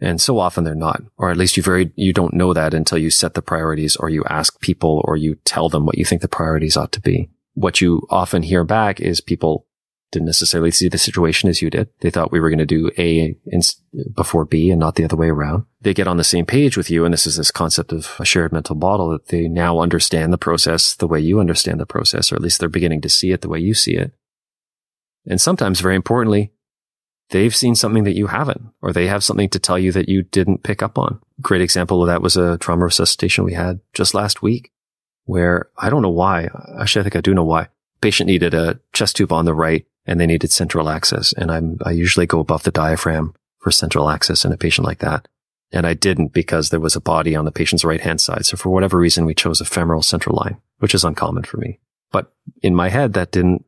And 0.00 0.20
so 0.20 0.38
often 0.38 0.64
they're 0.64 0.74
not, 0.74 1.02
or 1.16 1.30
at 1.30 1.36
least 1.36 1.56
you 1.56 1.62
very, 1.62 1.92
you 1.94 2.12
don't 2.12 2.34
know 2.34 2.52
that 2.54 2.74
until 2.74 2.98
you 2.98 3.10
set 3.10 3.34
the 3.34 3.42
priorities 3.42 3.94
or 3.96 4.08
you 4.08 4.24
ask 4.28 4.60
people 4.60 5.02
or 5.04 5.16
you 5.16 5.36
tell 5.44 5.68
them 5.68 5.86
what 5.86 5.98
you 5.98 6.04
think 6.04 6.22
the 6.22 6.28
priorities 6.28 6.76
ought 6.76 6.92
to 6.92 7.00
be. 7.00 7.28
What 7.54 7.80
you 7.80 8.06
often 8.10 8.42
hear 8.42 8.64
back 8.64 9.00
is 9.00 9.20
people 9.20 9.66
didn't 10.12 10.26
necessarily 10.26 10.70
see 10.70 10.88
the 10.88 10.98
situation 10.98 11.48
as 11.48 11.62
you 11.62 11.70
did. 11.70 11.88
They 12.00 12.10
thought 12.10 12.30
we 12.30 12.38
were 12.38 12.50
going 12.50 12.58
to 12.58 12.66
do 12.66 12.90
A 12.98 13.34
before 14.14 14.44
B 14.44 14.70
and 14.70 14.78
not 14.78 14.94
the 14.94 15.04
other 15.04 15.16
way 15.16 15.28
around. 15.28 15.64
They 15.80 15.94
get 15.94 16.06
on 16.06 16.18
the 16.18 16.24
same 16.24 16.46
page 16.46 16.76
with 16.76 16.90
you. 16.90 17.04
And 17.04 17.12
this 17.12 17.26
is 17.26 17.36
this 17.36 17.50
concept 17.50 17.92
of 17.92 18.14
a 18.18 18.24
shared 18.24 18.52
mental 18.52 18.76
model 18.76 19.10
that 19.10 19.28
they 19.28 19.48
now 19.48 19.80
understand 19.80 20.32
the 20.32 20.38
process 20.38 20.94
the 20.94 21.08
way 21.08 21.18
you 21.18 21.40
understand 21.40 21.80
the 21.80 21.86
process, 21.86 22.30
or 22.30 22.36
at 22.36 22.42
least 22.42 22.60
they're 22.60 22.68
beginning 22.68 23.00
to 23.00 23.08
see 23.08 23.32
it 23.32 23.40
the 23.40 23.48
way 23.48 23.58
you 23.58 23.74
see 23.74 23.96
it. 23.96 24.12
And 25.26 25.40
sometimes 25.40 25.80
very 25.80 25.96
importantly, 25.96 26.52
they've 27.30 27.56
seen 27.56 27.74
something 27.74 28.04
that 28.04 28.16
you 28.16 28.26
haven't, 28.26 28.62
or 28.82 28.92
they 28.92 29.06
have 29.06 29.24
something 29.24 29.48
to 29.48 29.58
tell 29.58 29.78
you 29.78 29.92
that 29.92 30.08
you 30.08 30.22
didn't 30.22 30.62
pick 30.62 30.82
up 30.82 30.98
on. 30.98 31.20
Great 31.40 31.62
example 31.62 32.02
of 32.02 32.08
that 32.08 32.22
was 32.22 32.36
a 32.36 32.58
trauma 32.58 32.84
resuscitation 32.84 33.44
we 33.44 33.54
had 33.54 33.80
just 33.94 34.14
last 34.14 34.42
week 34.42 34.72
where 35.24 35.68
I 35.76 35.90
don't 35.90 36.02
know 36.02 36.10
why. 36.10 36.48
Actually, 36.78 37.00
I 37.00 37.02
think 37.04 37.16
I 37.16 37.20
do 37.20 37.34
know 37.34 37.44
why. 37.44 37.68
Patient 38.00 38.26
needed 38.26 38.54
a 38.54 38.80
chest 38.92 39.16
tube 39.16 39.32
on 39.32 39.44
the 39.44 39.54
right 39.54 39.86
and 40.06 40.20
they 40.20 40.26
needed 40.26 40.50
central 40.50 40.88
access. 40.88 41.32
And 41.32 41.50
I'm, 41.50 41.78
I 41.84 41.92
usually 41.92 42.26
go 42.26 42.40
above 42.40 42.64
the 42.64 42.70
diaphragm 42.70 43.34
for 43.60 43.70
central 43.70 44.10
access 44.10 44.44
in 44.44 44.52
a 44.52 44.56
patient 44.56 44.86
like 44.86 44.98
that. 44.98 45.28
And 45.72 45.86
I 45.86 45.94
didn't 45.94 46.32
because 46.32 46.70
there 46.70 46.80
was 46.80 46.96
a 46.96 47.00
body 47.00 47.34
on 47.34 47.44
the 47.44 47.52
patient's 47.52 47.84
right 47.84 48.00
hand 48.00 48.20
side. 48.20 48.44
So 48.44 48.56
for 48.56 48.70
whatever 48.70 48.98
reason, 48.98 49.24
we 49.24 49.34
chose 49.34 49.60
a 49.60 49.64
femoral 49.64 50.02
central 50.02 50.36
line, 50.36 50.58
which 50.78 50.94
is 50.94 51.04
uncommon 51.04 51.44
for 51.44 51.56
me. 51.56 51.78
But 52.10 52.32
in 52.62 52.74
my 52.74 52.90
head, 52.90 53.14
that 53.14 53.30
didn't 53.30 53.64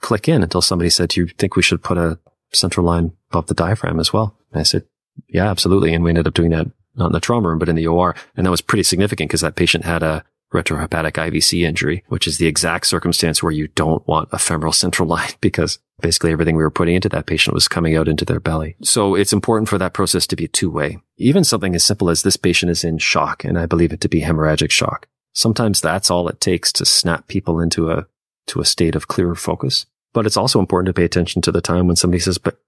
click 0.00 0.28
in 0.28 0.42
until 0.42 0.62
somebody 0.62 0.90
said, 0.90 1.10
do 1.10 1.20
you 1.20 1.26
think 1.28 1.54
we 1.54 1.62
should 1.62 1.82
put 1.82 1.98
a 1.98 2.18
central 2.52 2.86
line 2.86 3.12
above 3.30 3.46
the 3.46 3.54
diaphragm 3.54 4.00
as 4.00 4.12
well? 4.12 4.36
And 4.52 4.60
I 4.60 4.64
said, 4.64 4.84
yeah, 5.28 5.48
absolutely. 5.48 5.94
And 5.94 6.02
we 6.02 6.10
ended 6.10 6.26
up 6.26 6.34
doing 6.34 6.50
that 6.50 6.66
not 6.96 7.06
in 7.06 7.12
the 7.12 7.20
trauma 7.20 7.48
room, 7.48 7.58
but 7.58 7.68
in 7.68 7.76
the 7.76 7.86
OR. 7.86 8.14
And 8.36 8.46
that 8.46 8.50
was 8.50 8.60
pretty 8.60 8.82
significant 8.82 9.28
because 9.28 9.40
that 9.42 9.56
patient 9.56 9.84
had 9.84 10.02
a 10.02 10.24
retrohepatic 10.54 11.12
IVC 11.12 11.66
injury, 11.66 12.04
which 12.08 12.26
is 12.26 12.38
the 12.38 12.46
exact 12.46 12.86
circumstance 12.86 13.42
where 13.42 13.52
you 13.52 13.68
don't 13.68 14.06
want 14.06 14.28
a 14.32 14.38
femoral 14.38 14.72
central 14.72 15.08
line 15.08 15.32
because 15.40 15.78
basically 16.00 16.32
everything 16.32 16.56
we 16.56 16.62
were 16.62 16.70
putting 16.70 16.94
into 16.94 17.08
that 17.10 17.26
patient 17.26 17.54
was 17.54 17.68
coming 17.68 17.96
out 17.96 18.08
into 18.08 18.24
their 18.24 18.40
belly. 18.40 18.76
So 18.82 19.14
it's 19.14 19.32
important 19.32 19.68
for 19.68 19.78
that 19.78 19.92
process 19.92 20.26
to 20.28 20.36
be 20.36 20.48
two 20.48 20.70
way. 20.70 20.98
Even 21.16 21.44
something 21.44 21.74
as 21.74 21.84
simple 21.84 22.08
as 22.08 22.22
this 22.22 22.36
patient 22.36 22.70
is 22.70 22.84
in 22.84 22.98
shock 22.98 23.44
and 23.44 23.58
I 23.58 23.66
believe 23.66 23.92
it 23.92 24.00
to 24.02 24.08
be 24.08 24.22
hemorrhagic 24.22 24.70
shock. 24.70 25.08
Sometimes 25.32 25.80
that's 25.80 26.10
all 26.10 26.28
it 26.28 26.40
takes 26.40 26.72
to 26.74 26.84
snap 26.84 27.26
people 27.26 27.60
into 27.60 27.90
a, 27.90 28.06
to 28.46 28.60
a 28.60 28.64
state 28.64 28.94
of 28.94 29.08
clearer 29.08 29.34
focus. 29.34 29.86
But 30.12 30.26
it's 30.26 30.36
also 30.36 30.60
important 30.60 30.86
to 30.86 30.98
pay 30.98 31.04
attention 31.04 31.42
to 31.42 31.52
the 31.52 31.60
time 31.60 31.88
when 31.88 31.96
somebody 31.96 32.20
says, 32.20 32.38
but 32.38 32.60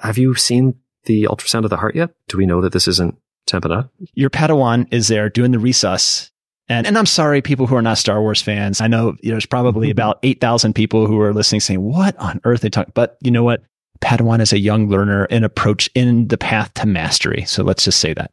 have 0.00 0.18
you 0.18 0.34
seen 0.34 0.74
the 1.04 1.24
ultrasound 1.24 1.64
of 1.64 1.70
the 1.70 1.78
heart 1.78 1.96
yet? 1.96 2.10
Do 2.28 2.36
we 2.36 2.44
know 2.44 2.60
that 2.60 2.72
this 2.72 2.86
isn't 2.88 3.16
tamponade? 3.48 3.88
Your 4.12 4.28
Padawan 4.28 4.86
is 4.92 5.08
there 5.08 5.30
doing 5.30 5.52
the 5.52 5.58
resus 5.58 6.30
and, 6.70 6.86
and 6.86 6.96
I'm 6.96 7.06
sorry, 7.06 7.42
people 7.42 7.66
who 7.66 7.74
are 7.74 7.82
not 7.82 7.98
Star 7.98 8.20
Wars 8.22 8.40
fans. 8.40 8.80
I 8.80 8.86
know 8.86 9.16
there's 9.22 9.44
probably 9.44 9.88
mm-hmm. 9.88 9.92
about 9.92 10.20
8,000 10.22 10.72
people 10.72 11.06
who 11.06 11.20
are 11.20 11.34
listening 11.34 11.60
saying, 11.60 11.82
what 11.82 12.16
on 12.16 12.40
earth 12.44 12.60
they 12.60 12.70
talk? 12.70 12.94
But 12.94 13.18
you 13.20 13.30
know 13.30 13.42
what? 13.42 13.62
Padawan 14.00 14.40
is 14.40 14.52
a 14.52 14.58
young 14.58 14.88
learner 14.88 15.24
and 15.24 15.44
approach 15.44 15.90
in 15.94 16.28
the 16.28 16.38
path 16.38 16.72
to 16.74 16.86
mastery. 16.86 17.44
So 17.44 17.62
let's 17.62 17.84
just 17.84 17.98
say 17.98 18.14
that. 18.14 18.30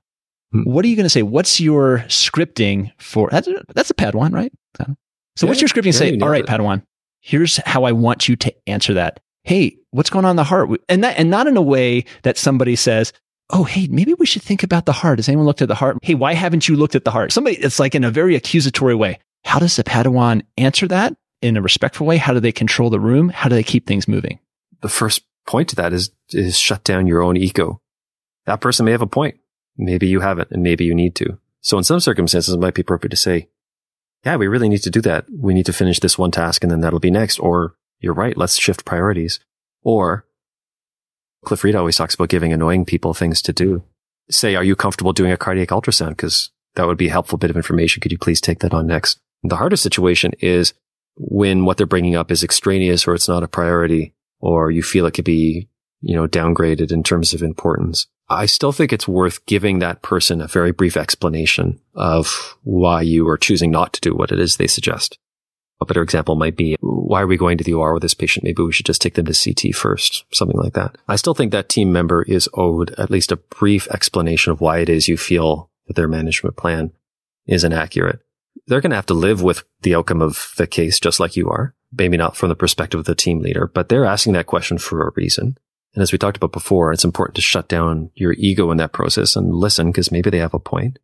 Hmm. 0.51 0.61
What 0.63 0.85
are 0.85 0.87
you 0.87 0.95
going 0.95 1.05
to 1.05 1.09
say? 1.09 1.23
What's 1.23 1.59
your 1.59 1.99
scripting 2.07 2.91
for 2.99 3.27
that's 3.31 3.47
a, 3.47 3.63
that's 3.73 3.89
a 3.89 3.95
Padawan, 3.95 4.31
right? 4.31 4.53
So 5.37 5.45
yeah, 5.45 5.49
what's 5.49 5.61
your 5.61 5.67
scripting 5.67 5.85
yeah, 5.87 5.91
say? 5.91 6.19
All 6.19 6.29
right, 6.29 6.43
it. 6.43 6.47
Padawan, 6.47 6.83
here's 7.21 7.57
how 7.57 7.83
I 7.83 7.91
want 7.91 8.27
you 8.27 8.35
to 8.37 8.53
answer 8.65 8.93
that. 8.95 9.19
Hey, 9.43 9.77
what's 9.91 10.09
going 10.09 10.25
on 10.25 10.31
in 10.31 10.35
the 10.35 10.43
heart? 10.43 10.69
And 10.89 11.03
that 11.03 11.17
and 11.17 11.29
not 11.29 11.47
in 11.47 11.57
a 11.57 11.61
way 11.61 12.05
that 12.23 12.37
somebody 12.37 12.75
says, 12.75 13.13
oh, 13.49 13.63
hey, 13.63 13.87
maybe 13.87 14.13
we 14.13 14.25
should 14.25 14.41
think 14.41 14.63
about 14.63 14.85
the 14.85 14.91
heart. 14.91 15.19
Has 15.19 15.29
anyone 15.29 15.45
looked 15.45 15.61
at 15.61 15.67
the 15.67 15.75
heart? 15.75 15.97
Hey, 16.01 16.15
why 16.15 16.33
haven't 16.33 16.67
you 16.67 16.75
looked 16.75 16.95
at 16.95 17.05
the 17.05 17.11
heart? 17.11 17.31
Somebody, 17.31 17.57
it's 17.57 17.79
like 17.79 17.95
in 17.95 18.03
a 18.03 18.11
very 18.11 18.35
accusatory 18.35 18.95
way. 18.95 19.19
How 19.45 19.59
does 19.59 19.75
the 19.75 19.83
Padawan 19.83 20.43
answer 20.57 20.87
that 20.89 21.15
in 21.41 21.55
a 21.55 21.61
respectful 21.61 22.05
way? 22.05 22.17
How 22.17 22.33
do 22.33 22.39
they 22.39 22.51
control 22.51 22.89
the 22.89 22.99
room? 22.99 23.29
How 23.29 23.49
do 23.49 23.55
they 23.55 23.63
keep 23.63 23.87
things 23.87 24.07
moving? 24.07 24.39
The 24.81 24.89
first 24.89 25.23
point 25.45 25.69
to 25.69 25.75
that 25.77 25.93
is, 25.93 26.11
is 26.31 26.57
shut 26.57 26.83
down 26.83 27.07
your 27.07 27.21
own 27.21 27.37
ego. 27.37 27.81
That 28.45 28.61
person 28.61 28.85
may 28.85 28.91
have 28.91 29.01
a 29.01 29.07
point. 29.07 29.37
Maybe 29.77 30.07
you 30.07 30.19
haven't 30.21 30.51
and 30.51 30.63
maybe 30.63 30.85
you 30.85 30.93
need 30.93 31.15
to. 31.15 31.37
So 31.61 31.77
in 31.77 31.83
some 31.83 31.99
circumstances, 31.99 32.53
it 32.53 32.59
might 32.59 32.73
be 32.73 32.81
appropriate 32.81 33.11
to 33.11 33.17
say, 33.17 33.49
yeah, 34.25 34.35
we 34.35 34.47
really 34.47 34.69
need 34.69 34.83
to 34.83 34.89
do 34.89 35.01
that. 35.01 35.25
We 35.31 35.53
need 35.53 35.65
to 35.67 35.73
finish 35.73 35.99
this 35.99 36.17
one 36.17 36.31
task 36.31 36.63
and 36.63 36.71
then 36.71 36.81
that'll 36.81 36.99
be 36.99 37.11
next. 37.11 37.39
Or 37.39 37.75
you're 37.99 38.13
right. 38.13 38.37
Let's 38.37 38.59
shift 38.59 38.85
priorities. 38.85 39.39
Or 39.83 40.25
Cliff 41.45 41.63
Reid 41.63 41.75
always 41.75 41.97
talks 41.97 42.15
about 42.15 42.29
giving 42.29 42.53
annoying 42.53 42.85
people 42.85 43.13
things 43.13 43.41
to 43.43 43.53
do. 43.53 43.83
Say, 44.29 44.55
are 44.55 44.63
you 44.63 44.75
comfortable 44.75 45.13
doing 45.13 45.31
a 45.31 45.37
cardiac 45.37 45.69
ultrasound? 45.69 46.09
Because 46.09 46.51
that 46.75 46.87
would 46.87 46.97
be 46.97 47.07
a 47.07 47.11
helpful 47.11 47.37
bit 47.37 47.49
of 47.49 47.55
information. 47.55 48.01
Could 48.01 48.11
you 48.11 48.17
please 48.17 48.41
take 48.41 48.59
that 48.59 48.73
on 48.73 48.87
next? 48.87 49.19
The 49.43 49.55
hardest 49.55 49.83
situation 49.83 50.33
is 50.39 50.73
when 51.15 51.65
what 51.65 51.77
they're 51.77 51.87
bringing 51.87 52.15
up 52.15 52.31
is 52.31 52.43
extraneous 52.43 53.07
or 53.07 53.15
it's 53.15 53.27
not 53.27 53.43
a 53.43 53.47
priority 53.47 54.13
or 54.39 54.71
you 54.71 54.83
feel 54.83 55.05
it 55.05 55.13
could 55.13 55.25
be, 55.25 55.69
you 56.01 56.15
know, 56.15 56.27
downgraded 56.27 56.91
in 56.91 57.03
terms 57.03 57.33
of 57.33 57.41
importance. 57.41 58.07
I 58.29 58.45
still 58.45 58.71
think 58.71 58.91
it's 58.91 59.07
worth 59.07 59.45
giving 59.45 59.79
that 59.79 60.01
person 60.01 60.41
a 60.41 60.47
very 60.47 60.71
brief 60.71 60.97
explanation 60.97 61.79
of 61.95 62.57
why 62.63 63.01
you 63.01 63.27
are 63.29 63.37
choosing 63.37 63.71
not 63.71 63.93
to 63.93 64.01
do 64.01 64.13
what 64.13 64.31
it 64.31 64.39
is 64.39 64.57
they 64.57 64.67
suggest. 64.67 65.17
A 65.79 65.85
better 65.85 66.01
example 66.01 66.35
might 66.35 66.55
be, 66.55 66.75
why 66.79 67.21
are 67.21 67.27
we 67.27 67.37
going 67.37 67.57
to 67.57 67.63
the 67.63 67.73
OR 67.73 67.93
with 67.93 68.01
this 68.01 68.15
patient? 68.15 68.43
Maybe 68.43 68.63
we 68.63 68.71
should 68.71 68.85
just 68.85 69.01
take 69.01 69.13
them 69.13 69.25
to 69.25 69.33
CT 69.33 69.75
first, 69.75 70.25
something 70.33 70.57
like 70.57 70.73
that. 70.73 70.97
I 71.07 71.15
still 71.17 71.35
think 71.35 71.51
that 71.51 71.69
team 71.69 71.91
member 71.91 72.23
is 72.23 72.49
owed 72.55 72.95
at 72.97 73.11
least 73.11 73.31
a 73.31 73.37
brief 73.37 73.87
explanation 73.89 74.51
of 74.51 74.61
why 74.61 74.79
it 74.79 74.89
is 74.89 75.07
you 75.07 75.17
feel 75.17 75.69
that 75.85 75.95
their 75.95 76.07
management 76.07 76.57
plan 76.57 76.91
is 77.45 77.63
inaccurate. 77.63 78.21
They're 78.65 78.81
going 78.81 78.89
to 78.89 78.97
have 78.97 79.05
to 79.07 79.13
live 79.13 79.43
with 79.43 79.63
the 79.83 79.95
outcome 79.95 80.21
of 80.21 80.51
the 80.57 80.67
case 80.67 80.99
just 80.99 81.19
like 81.19 81.35
you 81.35 81.49
are. 81.49 81.75
Maybe 81.95 82.17
not 82.17 82.35
from 82.35 82.49
the 82.49 82.55
perspective 82.55 82.99
of 82.99 83.05
the 83.05 83.15
team 83.15 83.41
leader, 83.41 83.67
but 83.67 83.87
they're 83.87 84.03
asking 84.03 84.33
that 84.33 84.47
question 84.47 84.77
for 84.77 85.07
a 85.07 85.11
reason. 85.15 85.57
And 85.93 86.03
as 86.03 86.11
we 86.11 86.17
talked 86.17 86.37
about 86.37 86.51
before, 86.51 86.91
it's 86.91 87.05
important 87.05 87.35
to 87.35 87.41
shut 87.41 87.69
down 87.69 88.11
your 88.13 88.33
ego 88.33 88.69
in 88.71 88.77
that 88.77 88.91
process 88.91 89.35
and 89.35 89.53
listen 89.53 89.87
because 89.87 90.11
maybe 90.11 90.29
they 90.29 90.39
have 90.39 90.53
a 90.53 90.59
point. 90.59 90.99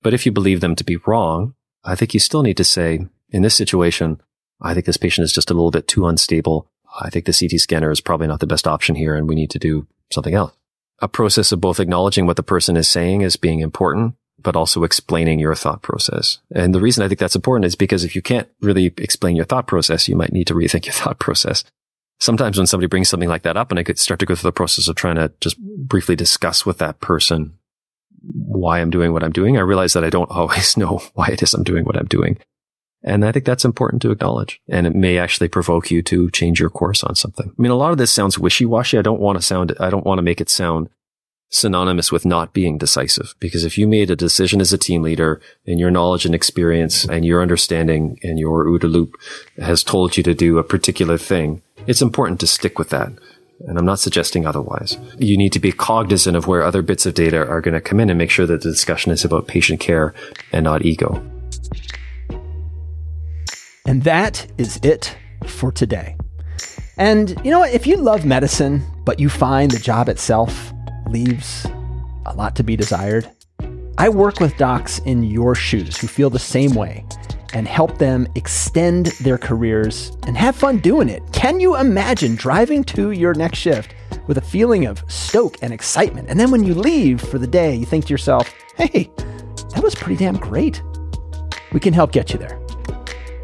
But 0.00 0.14
if 0.14 0.24
you 0.24 0.32
believe 0.32 0.60
them 0.60 0.76
to 0.76 0.84
be 0.84 0.96
wrong, 1.06 1.54
I 1.84 1.96
think 1.96 2.14
you 2.14 2.20
still 2.20 2.42
need 2.42 2.56
to 2.58 2.64
say, 2.64 3.06
in 3.32 3.42
this 3.42 3.56
situation, 3.56 4.20
I 4.60 4.74
think 4.74 4.86
this 4.86 4.96
patient 4.96 5.24
is 5.24 5.32
just 5.32 5.50
a 5.50 5.54
little 5.54 5.70
bit 5.70 5.88
too 5.88 6.06
unstable. 6.06 6.68
I 7.00 7.10
think 7.10 7.24
the 7.24 7.32
CT 7.32 7.60
scanner 7.60 7.90
is 7.90 8.00
probably 8.00 8.26
not 8.26 8.40
the 8.40 8.46
best 8.46 8.68
option 8.68 8.94
here 8.94 9.16
and 9.16 9.28
we 9.28 9.34
need 9.34 9.50
to 9.50 9.58
do 9.58 9.86
something 10.12 10.34
else. 10.34 10.52
A 11.00 11.08
process 11.08 11.50
of 11.50 11.60
both 11.60 11.80
acknowledging 11.80 12.26
what 12.26 12.36
the 12.36 12.42
person 12.42 12.76
is 12.76 12.88
saying 12.88 13.24
as 13.24 13.36
being 13.36 13.60
important, 13.60 14.14
but 14.40 14.54
also 14.54 14.84
explaining 14.84 15.38
your 15.38 15.54
thought 15.54 15.82
process. 15.82 16.38
And 16.54 16.74
the 16.74 16.80
reason 16.80 17.02
I 17.02 17.08
think 17.08 17.18
that's 17.18 17.34
important 17.34 17.64
is 17.64 17.74
because 17.74 18.04
if 18.04 18.14
you 18.14 18.22
can't 18.22 18.48
really 18.60 18.86
explain 18.98 19.34
your 19.34 19.46
thought 19.46 19.66
process, 19.66 20.08
you 20.08 20.14
might 20.14 20.32
need 20.32 20.46
to 20.46 20.54
rethink 20.54 20.86
your 20.86 20.92
thought 20.92 21.18
process. 21.18 21.64
Sometimes 22.20 22.56
when 22.56 22.68
somebody 22.68 22.86
brings 22.86 23.08
something 23.08 23.28
like 23.28 23.42
that 23.42 23.56
up 23.56 23.72
and 23.72 23.80
I 23.80 23.82
could 23.82 23.98
start 23.98 24.20
to 24.20 24.26
go 24.26 24.36
through 24.36 24.48
the 24.48 24.52
process 24.52 24.86
of 24.86 24.94
trying 24.94 25.16
to 25.16 25.32
just 25.40 25.58
briefly 25.58 26.14
discuss 26.14 26.64
with 26.64 26.78
that 26.78 27.00
person 27.00 27.58
why 28.22 28.78
I'm 28.78 28.90
doing 28.90 29.12
what 29.12 29.24
I'm 29.24 29.32
doing, 29.32 29.56
I 29.56 29.62
realize 29.62 29.94
that 29.94 30.04
I 30.04 30.10
don't 30.10 30.30
always 30.30 30.76
know 30.76 31.00
why 31.14 31.28
it 31.28 31.42
is 31.42 31.54
I'm 31.54 31.64
doing 31.64 31.84
what 31.84 31.96
I'm 31.96 32.06
doing. 32.06 32.38
And 33.04 33.24
I 33.24 33.32
think 33.32 33.44
that's 33.44 33.64
important 33.64 34.02
to 34.02 34.10
acknowledge. 34.10 34.60
And 34.68 34.86
it 34.86 34.94
may 34.94 35.18
actually 35.18 35.48
provoke 35.48 35.90
you 35.90 36.02
to 36.02 36.30
change 36.30 36.60
your 36.60 36.70
course 36.70 37.02
on 37.02 37.14
something. 37.16 37.50
I 37.50 37.62
mean, 37.62 37.72
a 37.72 37.76
lot 37.76 37.92
of 37.92 37.98
this 37.98 38.12
sounds 38.12 38.38
wishy-washy. 38.38 38.96
I 38.96 39.02
don't 39.02 39.20
want 39.20 39.38
to 39.38 39.42
sound, 39.44 39.74
I 39.80 39.90
don't 39.90 40.06
want 40.06 40.18
to 40.18 40.22
make 40.22 40.40
it 40.40 40.48
sound 40.48 40.88
synonymous 41.50 42.10
with 42.10 42.24
not 42.24 42.52
being 42.52 42.78
decisive. 42.78 43.34
Because 43.38 43.64
if 43.64 43.76
you 43.76 43.86
made 43.86 44.10
a 44.10 44.16
decision 44.16 44.60
as 44.60 44.72
a 44.72 44.78
team 44.78 45.02
leader 45.02 45.40
and 45.66 45.78
your 45.78 45.90
knowledge 45.90 46.24
and 46.24 46.34
experience 46.34 47.04
and 47.04 47.24
your 47.24 47.42
understanding 47.42 48.18
and 48.22 48.38
your 48.38 48.64
OODA 48.64 48.90
loop 48.90 49.16
has 49.58 49.84
told 49.84 50.16
you 50.16 50.22
to 50.22 50.32
do 50.32 50.58
a 50.58 50.64
particular 50.64 51.18
thing, 51.18 51.60
it's 51.86 52.02
important 52.02 52.40
to 52.40 52.46
stick 52.46 52.78
with 52.78 52.88
that. 52.90 53.12
And 53.66 53.78
I'm 53.78 53.84
not 53.84 54.00
suggesting 54.00 54.46
otherwise. 54.46 54.96
You 55.18 55.36
need 55.36 55.52
to 55.52 55.60
be 55.60 55.72
cognizant 55.72 56.36
of 56.36 56.46
where 56.46 56.62
other 56.62 56.82
bits 56.82 57.04
of 57.04 57.14
data 57.14 57.46
are 57.46 57.60
going 57.60 57.74
to 57.74 57.80
come 57.80 58.00
in 58.00 58.10
and 58.10 58.18
make 58.18 58.30
sure 58.30 58.46
that 58.46 58.62
the 58.62 58.70
discussion 58.70 59.12
is 59.12 59.24
about 59.24 59.46
patient 59.46 59.78
care 59.78 60.14
and 60.52 60.64
not 60.64 60.84
ego. 60.84 61.22
And 63.86 64.02
that 64.04 64.46
is 64.58 64.78
it 64.82 65.16
for 65.46 65.72
today. 65.72 66.16
And 66.98 67.30
you 67.44 67.50
know 67.50 67.60
what? 67.60 67.72
If 67.72 67.86
you 67.86 67.96
love 67.96 68.24
medicine, 68.24 68.82
but 69.04 69.18
you 69.18 69.28
find 69.28 69.70
the 69.70 69.78
job 69.78 70.08
itself 70.08 70.72
leaves 71.08 71.66
a 72.26 72.34
lot 72.34 72.54
to 72.56 72.62
be 72.62 72.76
desired, 72.76 73.28
I 73.98 74.08
work 74.08 74.40
with 74.40 74.56
docs 74.56 75.00
in 75.00 75.22
your 75.22 75.54
shoes 75.54 75.96
who 75.96 76.06
feel 76.06 76.30
the 76.30 76.38
same 76.38 76.74
way 76.74 77.04
and 77.54 77.68
help 77.68 77.98
them 77.98 78.26
extend 78.34 79.06
their 79.20 79.36
careers 79.36 80.16
and 80.26 80.36
have 80.36 80.56
fun 80.56 80.78
doing 80.78 81.08
it. 81.08 81.22
Can 81.32 81.60
you 81.60 81.76
imagine 81.76 82.34
driving 82.34 82.84
to 82.84 83.10
your 83.10 83.34
next 83.34 83.58
shift 83.58 83.94
with 84.26 84.38
a 84.38 84.42
feeling 84.42 84.86
of 84.86 85.02
stoke 85.08 85.58
and 85.60 85.72
excitement? 85.72 86.28
And 86.30 86.38
then 86.40 86.50
when 86.50 86.64
you 86.64 86.74
leave 86.74 87.20
for 87.20 87.38
the 87.38 87.46
day, 87.46 87.74
you 87.74 87.84
think 87.84 88.06
to 88.06 88.10
yourself, 88.10 88.52
hey, 88.76 89.10
that 89.74 89.82
was 89.82 89.94
pretty 89.94 90.16
damn 90.16 90.36
great. 90.36 90.82
We 91.72 91.80
can 91.80 91.92
help 91.92 92.12
get 92.12 92.32
you 92.32 92.38
there. 92.38 92.61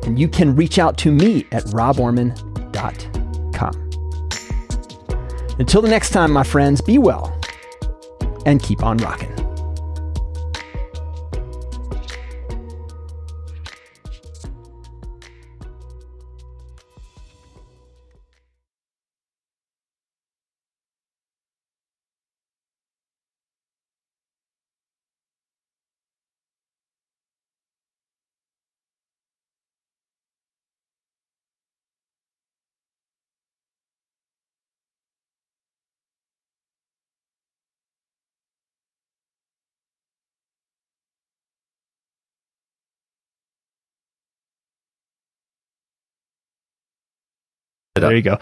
And 0.09 0.19
you 0.19 0.27
can 0.27 0.57
reach 0.57 0.79
out 0.79 0.97
to 0.99 1.13
me 1.13 1.47
at 1.53 1.65
roborman.com. 1.65 3.75
Until 5.59 5.83
the 5.83 5.89
next 5.91 6.13
time, 6.13 6.33
my 6.33 6.45
friends, 6.45 6.81
be 6.81 6.97
well 6.97 7.39
and 8.47 8.63
keep 8.63 8.83
on 8.83 8.97
rocking. 8.97 9.48
There 48.01 48.17
you 48.17 48.23
go. 48.23 48.39